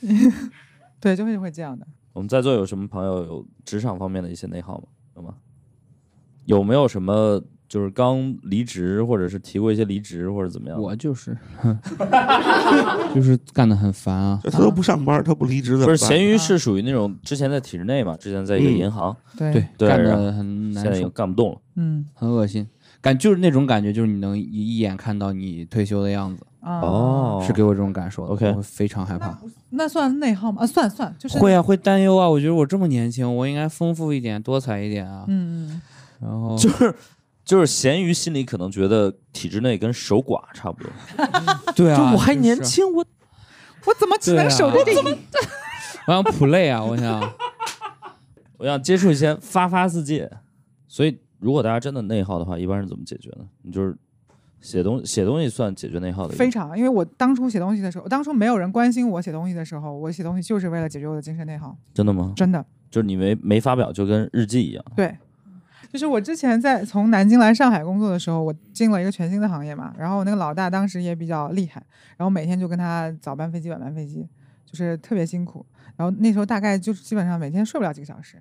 [1.00, 1.86] 对，就会会这样的。
[2.12, 4.84] 我们在座有什么朋友有职场方面的一些内耗吗？
[5.16, 5.34] 有吗？
[6.44, 10.76] 有没有什么就是刚离职，或者是提过一些离职，或者怎么样？
[10.82, 11.38] 我就是，
[13.14, 14.40] 就是干得很烦啊。
[14.50, 15.84] 他都不上班，他不离职的？
[15.86, 21.58] 不是咸鱼是属于那种之前在体制内嘛，之前在一个嗯银行，对对，对干然后得很难现在已经受，干不动了。
[21.76, 22.66] 嗯很恶心。
[23.00, 28.32] 感就是那种感觉，就是你能一一眼看到你退休的样子，啊，哦，是给我这种感受的。
[28.32, 29.38] OK 我非常害怕。
[29.70, 30.62] 那算内耗吗？
[30.64, 32.28] 啊，算算，就是会啊，会担忧啊。
[32.28, 35.24] 我觉得我这么年轻，我应该丰富一点、多彩一点啊。
[35.28, 35.80] 嗯嗯。
[36.20, 36.94] 然后就是
[37.44, 40.92] 就是咸鱼心里可能觉得体制内跟守寡差不多，
[41.74, 43.04] 对啊，就我还年，轻，我
[43.86, 44.96] 我怎么只能守着这一？
[46.06, 47.32] 我想 play 啊，我想。
[48.58, 50.30] 我想接触一些发发自界。
[50.86, 53.44] 所以如果大家真的内耗的话，一般是怎么解决呢？
[53.62, 53.96] 你就是
[54.60, 62.34] 写东写东西算解决内耗的非常，因为我当初写东西的时候，当初没有人关心我写东西的时候，我写东西就是为了解决我的精神内耗，真的吗？
[62.36, 62.62] 真的。
[62.90, 64.84] 就是你没没发表，就跟日记一样。
[64.94, 65.16] 对，
[65.90, 71.82] 就是我之前在从南京来上海工作的时候，我进了一个全新的行业嘛，然后我那个老大当时也比较厉害，
[72.16, 74.28] 然后每天就跟他早班飞机、晚班飞机，
[74.64, 75.66] 就是特别辛苦。
[75.96, 78.40] 然后那时候大概就是基本上每天睡不了几个小时，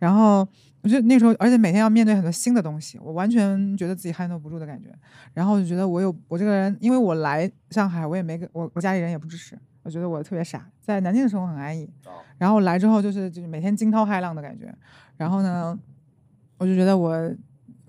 [0.00, 0.46] 然后
[0.82, 4.90] 我就那时候，而且每天要面对很多新的东西，我完全觉得自己 handle 不住的感觉。
[5.32, 10.68] 然后我就觉得我有我这个人，因为我来上海，我也没跟我我家里人也不支持，我觉得我特别傻。
[10.80, 11.88] 在南京的时候很安逸，
[12.38, 14.74] 然后来之后就是就是每天惊涛骇浪的感觉。
[15.16, 15.78] 然后呢，
[16.58, 17.34] 我就觉得我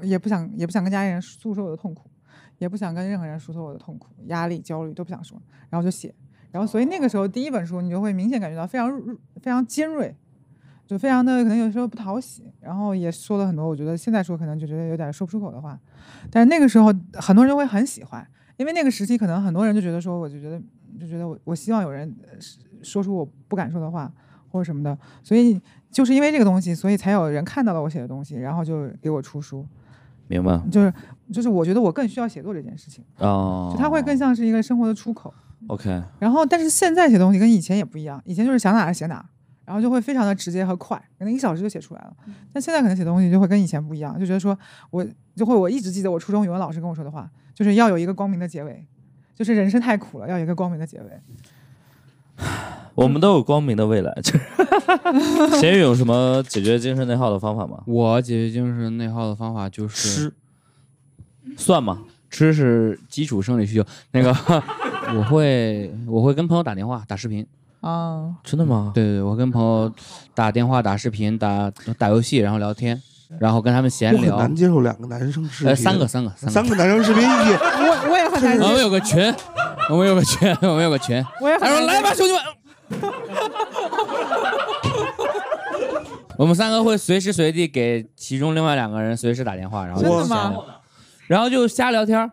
[0.02, 2.10] 也不想也不想跟家里人诉说我的痛苦，
[2.58, 6.14] 也不想跟任何人诉说我的痛苦、压力、焦虑都不想说，然后就写。
[6.52, 8.90] 然后所以那个时候第一本书，你就会明显感觉到非常
[9.42, 10.16] 非常尖锐，
[10.88, 15.80] 就非常的可能有时候不讨喜，然后也说了很多我觉得现在说可能就觉得有点说不出口的话，
[16.32, 18.28] 但是那个时候很多人会很喜欢，
[18.58, 20.60] 因为那个时期可能很多人就觉得说，我就觉得
[21.00, 22.12] 就觉得我我希望有人
[22.82, 24.12] 说出我不敢说的话
[24.52, 25.62] 或者什么的，所以
[25.92, 29.66] 就是因为这个东西，所以才有人看到了我写的东西，然后就给我出书，
[30.28, 30.94] 明白就是
[31.34, 35.34] 就是我觉得我更需要写作这件事情，哦就，它会更像是一个生活的出口。
[35.68, 39.26] OK，然后，但是现在写东西跟以前也不一样，以前就是想哪儿写哪儿，
[39.66, 42.14] 然后就会非常的直接和快，可能一小时就写出来了。
[42.54, 44.58] 但现在可能写东西就会跟以前不一样，就觉得说
[44.90, 45.06] 我
[45.36, 48.86] 就会我一直记得我初中语文老师跟我说的话，就是要有一个光明的结尾，
[49.36, 51.22] 就是人生太苦了，要有一个光明的结尾。
[53.04, 54.14] 我们都有光明的未来。
[54.24, 54.40] 就是
[55.60, 57.82] 咸鱼有什么解决精神内耗的方法吗？
[57.86, 60.34] 我解决精神内耗的方法就是吃
[61.58, 62.00] 算吗？
[62.30, 63.84] 吃是基础生理需求。
[64.12, 64.30] 那个
[65.18, 67.46] 我会我会跟朋友打电话打视频，
[67.82, 68.92] 啊，真的吗？
[68.94, 69.92] 对对对，我跟朋友
[70.36, 73.02] 打电话打视频打打游戏，然后聊天，
[73.40, 74.36] 然后跟他们闲聊。
[74.36, 79.36] 我很难接受两个男生视频，呃，三个三个三三个男生视频也我我也很难我们接，有个群，
[79.90, 81.26] 我们有个群，我们有个群。
[81.42, 82.42] 我也很他说：“难来吧，兄弟们。”
[86.38, 90.66] 我们三个会随时随地给其中另外两个人随时打电话，然后就？
[91.28, 92.32] 然后就瞎聊天儿，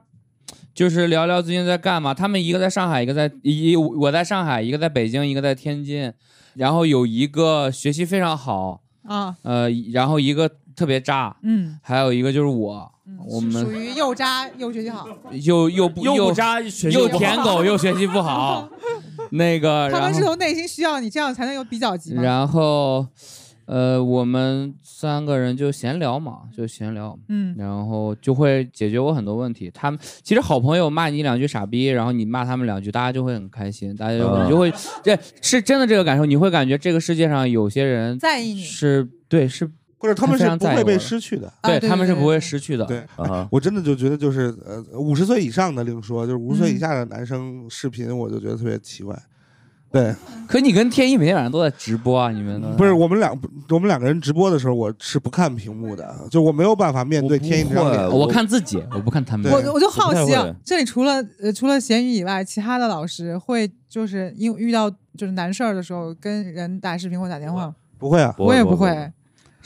[0.73, 2.15] 就是聊聊最近在干嘛。
[2.15, 6.13] 他们一个在上海，一个在一我在上海，一个在北京，一个在天津。
[6.55, 12.91] 然后有一个学习非常好，啊，呃，然后一个特别渣，嗯，还有一个就是我，
[13.27, 15.07] 我们属于又渣又学习好，
[15.45, 18.69] 又又不又又渣，学习又舔狗又学习不好，
[19.31, 22.15] 那个他们是从内心需要你，这样才能有比较级。
[22.15, 23.07] 然后
[23.67, 29.71] 呃我们三个人就闲聊嘛，就闲聊，嗯，然后就会解决我很多问题。
[29.73, 34.19] 他们其实好朋友骂你两句傻逼，然后你骂他们两句，大家就会很开心，大家
[34.49, 34.73] 就、会
[35.03, 39.71] 这是真的这个感受，你会感觉这个世界上有些人在意你，是对是
[40.07, 41.49] 或者他们是不会被失去的。
[41.61, 42.85] 啊对对他们是不会失去的。
[42.87, 49.17] 对啊， 我真的就觉得就是呃，五十岁以上的另说，就是五十岁以嗯下的男生视频，我就觉得特别奇怪。
[49.93, 50.15] 对，
[50.49, 53.39] 可你跟天一每天晚上都在直播啊，你们都不是我们两
[53.71, 58.11] 我们两个人直播的时候，我是不看屏幕的，就我没有办法面对天一这张脸。
[58.11, 59.45] 会我看自己，我不看他们。
[59.45, 69.13] 对我我就好奇啊这里除了呃除了咸鱼以外，其他的老师会就是因为遇到就是难事儿的时候跟人打视频或打电话吗，不会啊，我也不不会，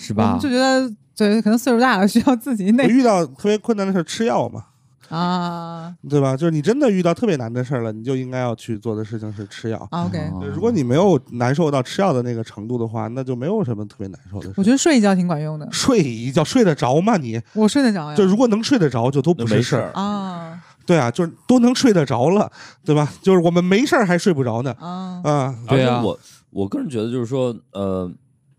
[0.00, 0.48] 是吧我就？
[0.48, 4.64] 觉得对，可能岁数大了需要自己内我遇到特别困难的事儿吃药嘛，
[5.10, 6.34] 啊对吧？
[6.34, 9.86] 就是你真的遇到特别难的事儿了，你就应该要去做的事情是吃药。
[9.90, 10.18] 啊 OK。
[10.54, 14.54] 如果你没有难受到吃药的那个程度的话，那就没有什么特别难受的事。
[14.56, 17.38] 我觉得睡一觉挺管用的，睡一觉睡得着吗你？
[17.52, 18.16] 我睡得着呀。
[18.16, 19.90] 就如果能睡得着，就都不事儿。
[19.92, 22.50] 啊对啊，就是都能睡得着了，
[22.84, 23.12] 对吧？
[23.22, 24.74] 就是我们没事儿还睡不着呢。
[24.80, 26.18] 啊，啊，对啊而且我
[26.50, 28.10] 我个人觉得就是说，呃，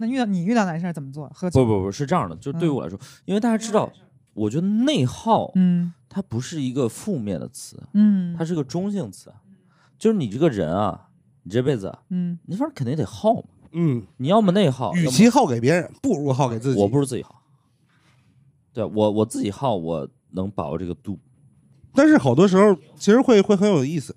[0.02, 1.30] 那遇到你遇到难事儿怎么做？
[1.34, 1.64] 喝酒？
[1.64, 3.90] 不不不是这样的，就对于我来说，因为大家知道，
[4.34, 9.32] 我觉得内耗嗯它不是一个负面的词，嗯它是个中性词，
[9.98, 11.07] 就是你这个人啊，
[11.44, 16.82] 你这辈子嗯你反正肯定得耗嘛，嗯，你要么内耗，与其耗给别人，不如耗给自己。
[16.82, 17.41] 我不如自己耗。
[18.73, 21.19] 对我我自己耗，我能把握这个度。
[21.94, 24.15] 但是好多时候其实会会很有意思，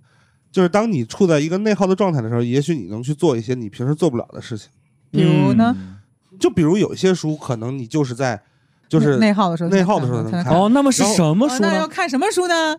[0.53, 4.71] 就是当你处在一个内耗的状态的时候，也许你能去做一些你平时做不了的事情。
[5.15, 5.75] 比如呢？
[5.79, 5.91] 嗯
[6.37, 8.43] 就比如有一些书，可能你就是在
[8.89, 10.63] 就是内耗的时候，内耗的时候能看才能看。
[10.63, 11.69] 哦，那么是什么书呢？
[11.71, 12.77] 那要看什么书呢？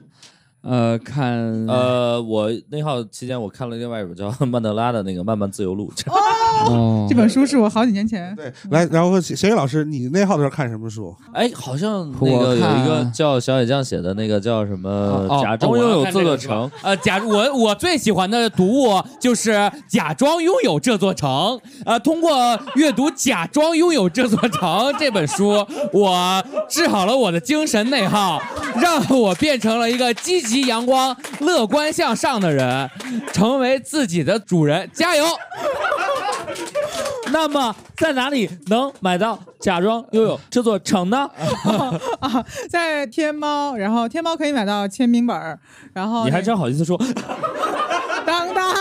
[0.65, 1.37] 呃，看
[1.67, 6.09] 呃，我内耗期间我看了另外一本叫曼德拉的那个《漫漫自由路》，这
[6.71, 7.05] 哦。
[7.07, 8.35] 这本书是我好几年前。
[8.35, 11.15] 对来，然后咸鱼老师，你内耗的时候看什么书？
[11.33, 14.89] 哎，好像那个有一个叫小野酱写的那个叫什么？
[14.89, 19.51] 哦《假装拥有这座城》，呃，假我我最喜欢的读物就是
[19.87, 21.29] 《假装拥有这座城》。
[21.85, 24.67] 呃，通过阅读《假装拥有这座城》
[24.97, 25.63] 这本书，
[25.93, 28.41] 我治好了我的精神内耗，
[28.81, 32.89] 让我变成了一个积极阳光、乐观向上的人，
[33.33, 34.89] 成为自己的主人。
[34.93, 35.25] 加油！
[37.31, 41.29] 那么在哪里能买到《假装拥有这座城》呢？
[42.21, 45.59] 啊，在天猫，然后天猫可以买到签名本儿，
[45.93, 46.97] 然后你还真好意思说？
[48.25, 48.73] 当当，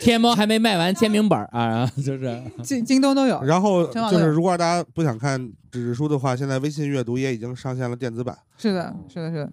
[0.00, 3.40] 天猫还没卖完签名本儿啊，然后就是京京东都有。
[3.42, 5.38] 然后就是如果大家不想看
[5.70, 8.36] 纸质书的话，现在微信阅读也已经上线了电子版。
[8.56, 9.52] 是的，是的，是的。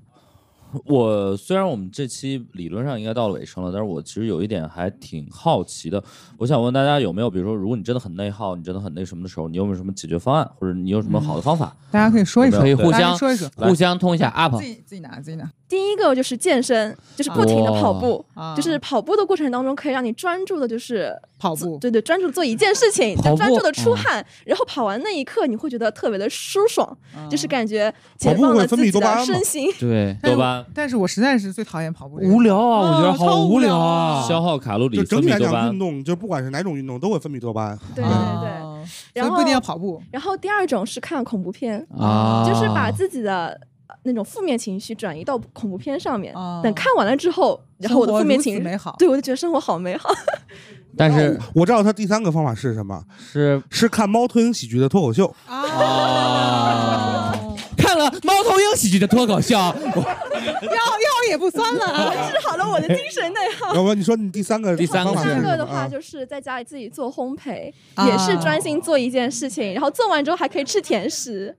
[0.85, 6.03] 我虽然我们这期理论上应该到了尾声了，但是我其实有一点还挺好奇的。
[6.37, 11.75] 我想问大家有没有，比如说，如果你真的很内耗，你真的很那什么的时候，你有没有什么解决方案，或者你有什么好的方法？
[11.91, 14.63] 大家可以说一说，可以互相说一说，互相通一下 up 自。
[14.63, 15.49] 己自己拿，自己拿。
[15.67, 26.97] 第一个就是健身，就是不停的跑步，啊就是跑步的过程当中可以让你专注的，就是跑步，对对，专注做一件事情，专注的出嗯汗，然后跑完那一刻你会觉得特别的舒爽，
[27.31, 27.69] 就是感。
[27.69, 29.69] 觉跑解放了步会分泌自己的多巴胺身心。
[29.79, 32.15] 对，但是多巴胺但是我实在是最讨厌跑步。
[32.15, 34.27] 无聊啊，我觉得啊好无聊聊啊啊。
[34.27, 35.77] 消耗卡路里，就整体来讲，运。
[35.77, 37.79] 动就不管是哪种运动都会分泌多巴胺。
[37.93, 38.49] 对对啊对。
[38.89, 40.01] 所然后以不一定要跑步。
[40.09, 43.68] 然后第二种是看恐怖片，啊，就是把自己的呃
[44.03, 46.33] 那种负面情绪转移到恐怖片上面。
[46.33, 48.63] 啊等看完了之后，然后我的负面情绪
[48.97, 50.09] 对我就觉得生活好美好。
[50.97, 55.33] 但是我知道他第三个方法是什么，是是看猫头鹰喜剧的脱口秀。
[55.47, 57.31] 啊，
[57.77, 62.11] 看了猫头鹰喜剧的脱口秀， 我药药也不酸了。
[62.31, 63.73] 治好了我的精神内耗。
[63.75, 71.55] 要不你说你第三个第三个第三个的话啊就是在家里自己做烘焙，啊也是专心做一件事情，然后做完之后还可以吃甜食。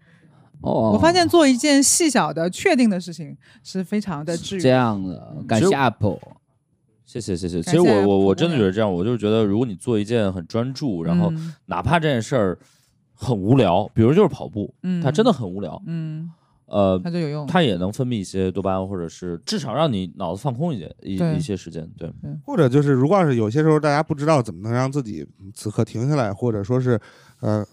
[0.63, 4.61] 哦，我发现做一件细小的、确定的事情是非常的治愈。
[4.61, 6.19] 这样的，感谢 Apple。
[7.05, 7.61] 谢谢谢谢。
[7.61, 12.59] 其实我我我真的觉得这样，我就是觉得，如果你做一件很专注，然后嗯哪怕这件事儿
[13.15, 16.31] 很无聊，比如就是跑步，嗯它真的很无聊，嗯，
[16.67, 17.47] 呃它，就有用。
[17.49, 21.85] 它也能分泌一些多巴胺，或者是至少让你脑子放空一些一一些时间。
[21.99, 22.09] 对，
[22.47, 27.01] 或者就是，如果要是有些时候大家不知道怎么能让自己此刻停下来，或者说是
[27.41, 27.67] 呃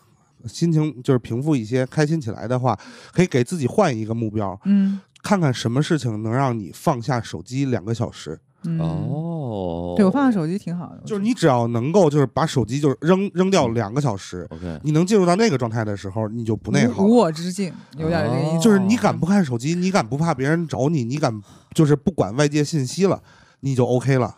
[0.45, 2.77] 心情就是平复一些、开心起来的话，
[3.13, 8.39] 可以给自己换一个目标，嗯看看什么事情能让你放下手机两个小时。
[8.63, 11.01] 嗯，哦，对我放下手机挺好的。
[11.05, 17.15] 就是你只要能够就是把手机就是扔扔掉两个小时，OK，你能进入到那个状态的时候，你就不内耗无无。
[17.17, 18.59] 我之境，有点这个意思。
[18.63, 21.41] 就是你敢不看手机，你敢不怕别人找你，你敢
[21.73, 23.21] 就是不管外界信息了，
[23.59, 24.35] 你就 OK 了。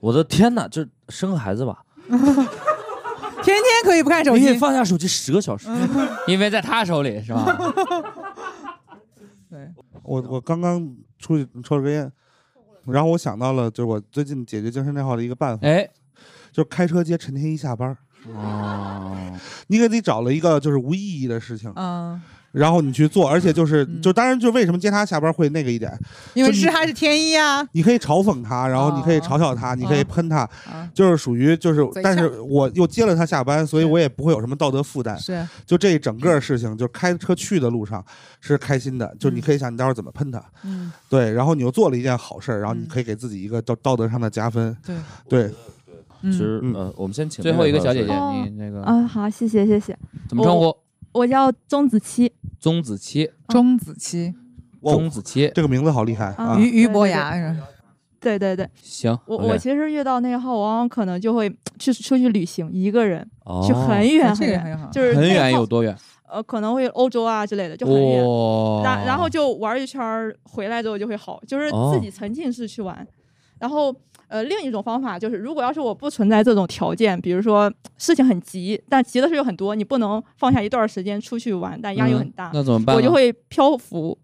[0.00, 1.84] 我的天哪，就生个孩子吧，
[3.82, 4.54] 可以不看手机。
[4.58, 5.68] 放下手机十个小时。
[6.26, 7.56] 因为在他手里是吧？
[9.50, 9.68] 对，
[10.02, 12.10] 我我刚刚出去抽了根烟，
[12.86, 15.88] 然后我想到了，就是我最近解决精神内耗的一个办法，哎，
[16.52, 17.96] 就是开车接陈天一下班儿。
[18.32, 19.16] 哦，
[19.68, 22.20] 你给自己找了一个就是无意义的事情，嗯，
[22.52, 24.00] 然后你去做，而且就是嗯。
[24.02, 25.92] 就当然就为什么接他下班会那个一点，
[26.34, 35.18] 因为是你他是天一啊，你可以嘲讽他，然后你可以哦嘲笑他，你可以哦喷他，啊，就是属于就是，但是我又接了他下班，所以我也不会有什么道德负担。
[35.18, 35.46] 是。
[35.66, 38.04] 就这整个事情，就开车去的路上
[38.40, 42.88] 是开心的，就你嗯可以想你待会儿怎么喷他，嗯，对，然后你又做了一件好事儿，然后你嗯。
[42.90, 44.96] 可以给自己一个道道德上的加分，对，
[45.28, 45.54] 对，
[46.22, 48.42] 嗯其实嗯呃，我们先请最后一个小姐姐，哦。
[48.44, 49.96] 你那个啊，好，谢谢谢谢，
[50.28, 50.76] 怎么称呼？
[51.12, 54.34] 我叫钟子期，钟子期，钟子期，
[54.82, 56.26] 钟子期，这个名字好厉害。
[56.34, 56.56] 啊！
[56.56, 57.66] 俞俞伯牙是吧？
[58.20, 63.28] 对对对，行，我我其实遇到内耗，往往可能就会去出去旅行，一个人。
[63.44, 63.64] 哦。
[63.66, 65.96] 去很远很远，个很好，就是很远有多远？
[66.28, 68.24] 呃，可能会欧洲啊之类的，就很远。
[68.24, 71.92] 哇，然然后就玩一圈儿，回来之后就会好，就是哦。
[71.92, 73.04] 自己沉浸式去玩。
[73.58, 73.92] 然后
[74.30, 82.94] 呃，另一种方法就是，如果要是我不存在这种条件，比如说事情很急，但急的事又很多，你不能放下一段时间出去玩，但压力又很大，嗯那怎么办？
[82.94, 84.16] 我就会漂浮。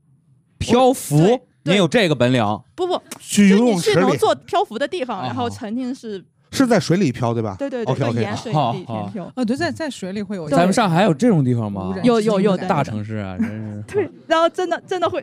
[0.59, 1.17] 漂浮
[1.65, 2.43] 你有这个本领？
[2.75, 7.57] 不不，去游就你去能泳池里做漂浮的地方，然哦后沉浸式，是在水里漂对吧？
[7.59, 9.33] 对对对 OK，盐水里好好天漂。
[9.35, 13.85] 呃，对，在在水里会有对咱们上海有这种地方吗有有有的大城市啊，真是。
[13.93, 15.23] 对，然后真的真的会，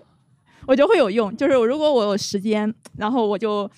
[0.68, 1.36] 我觉得会有用。
[1.36, 3.70] 就是如果我有时间，然后我就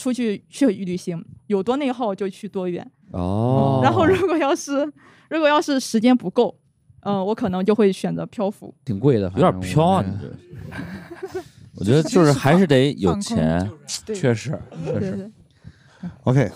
[0.00, 2.90] 出去去旅行，有多内耗就去多远。
[3.12, 4.90] 哦，然后如果要是
[5.28, 6.56] 如果要是时间不够，
[7.00, 8.74] 嗯、我可能就会选择漂浮。
[8.82, 11.40] 挺贵的，有点飘啊，你这。
[11.76, 13.70] 我觉得就是还是得有钱。
[13.86, 15.30] 确实确实。
[16.24, 16.50] OK，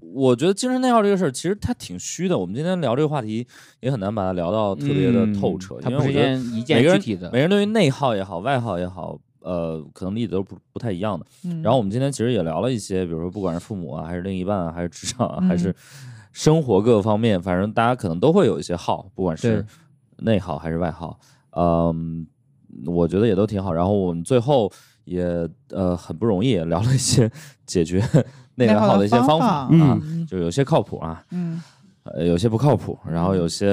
[0.00, 2.38] 我觉得精神内耗这个事儿，其实它挺虚的。
[2.38, 3.46] 我们今天聊这个话题，
[3.80, 6.38] 也很难把它聊到特别的透彻，嗯它不是一因为
[6.68, 7.38] 每个人具体的每。
[7.38, 11.24] 个人对于内耗也好，外耗也好，呃，可能例子都不不太一样的。
[11.44, 15.74] 嗯然后我们今天其实也聊了一些，比如说不管是父母啊，还是另一半啊，还是职场啊，嗯还是
[16.32, 19.64] 生活各个方面，反正大家可能都会有一些号，不管是
[20.18, 21.18] 内耗还是外耗。
[21.56, 22.26] 嗯，
[22.86, 23.72] 我觉得也都挺好。
[23.72, 24.70] 然后我们最后
[25.04, 25.24] 也
[25.70, 27.30] 呃很不容易，聊了一些
[27.64, 28.02] 解决
[28.56, 29.68] 内外耗的一些方方法啊，
[30.02, 31.62] 嗯就有些靠谱啊，嗯
[32.02, 33.68] 呃，有些不靠谱，然后有些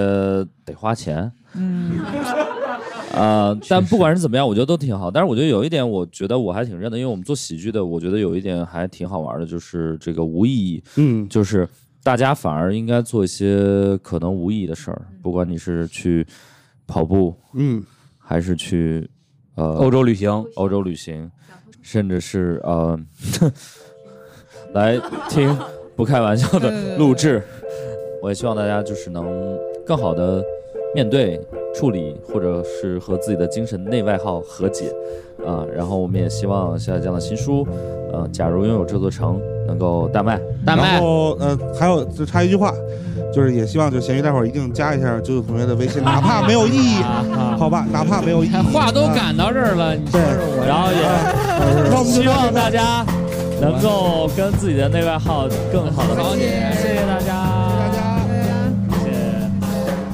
[0.64, 1.32] 得花钱。
[1.56, 2.00] 嗯
[3.14, 5.10] 呃，但不管是怎么样，我觉得都挺好。
[5.10, 11.68] 但是我觉得有一点，我觉得我还挺认的，因为我们做喜剧的，我觉得有一点还挺好玩的，就是这个无意义，嗯，就是
[12.04, 16.26] 大家反而应该做一些可能无意义的事儿，不管你是去
[16.88, 17.84] 跑步，嗯，
[18.18, 19.10] 还是去
[19.56, 21.30] 呃欧洲旅行，欧洲旅行，
[21.82, 23.00] 甚至是呃
[24.74, 25.00] 来
[25.30, 25.56] 听
[25.96, 27.44] 不开玩笑对对的对录制。
[28.24, 29.26] 我也希望大家就是能
[29.86, 30.44] 更好的
[30.94, 31.40] 面对、
[31.74, 34.94] 处理，或者是和自己的精神内外耗和解
[35.46, 37.68] 啊、然后我们也希望下降的新书，
[38.14, 40.40] 呃，假如拥有这座城，能够大卖。
[40.66, 40.94] 大卖。
[40.94, 42.74] 然后呃，还有就插一句话，
[43.34, 47.02] 就是也希望就咸鱼待会儿一定加一下九九同学的微信，哪怕没有意义，
[47.58, 51.04] 好吧，哪怕没有意义，话都啊赶到这儿了，你说说我，然后也
[52.06, 53.06] 希望大家
[53.60, 56.72] 能够跟自己的内外耗更好的和解。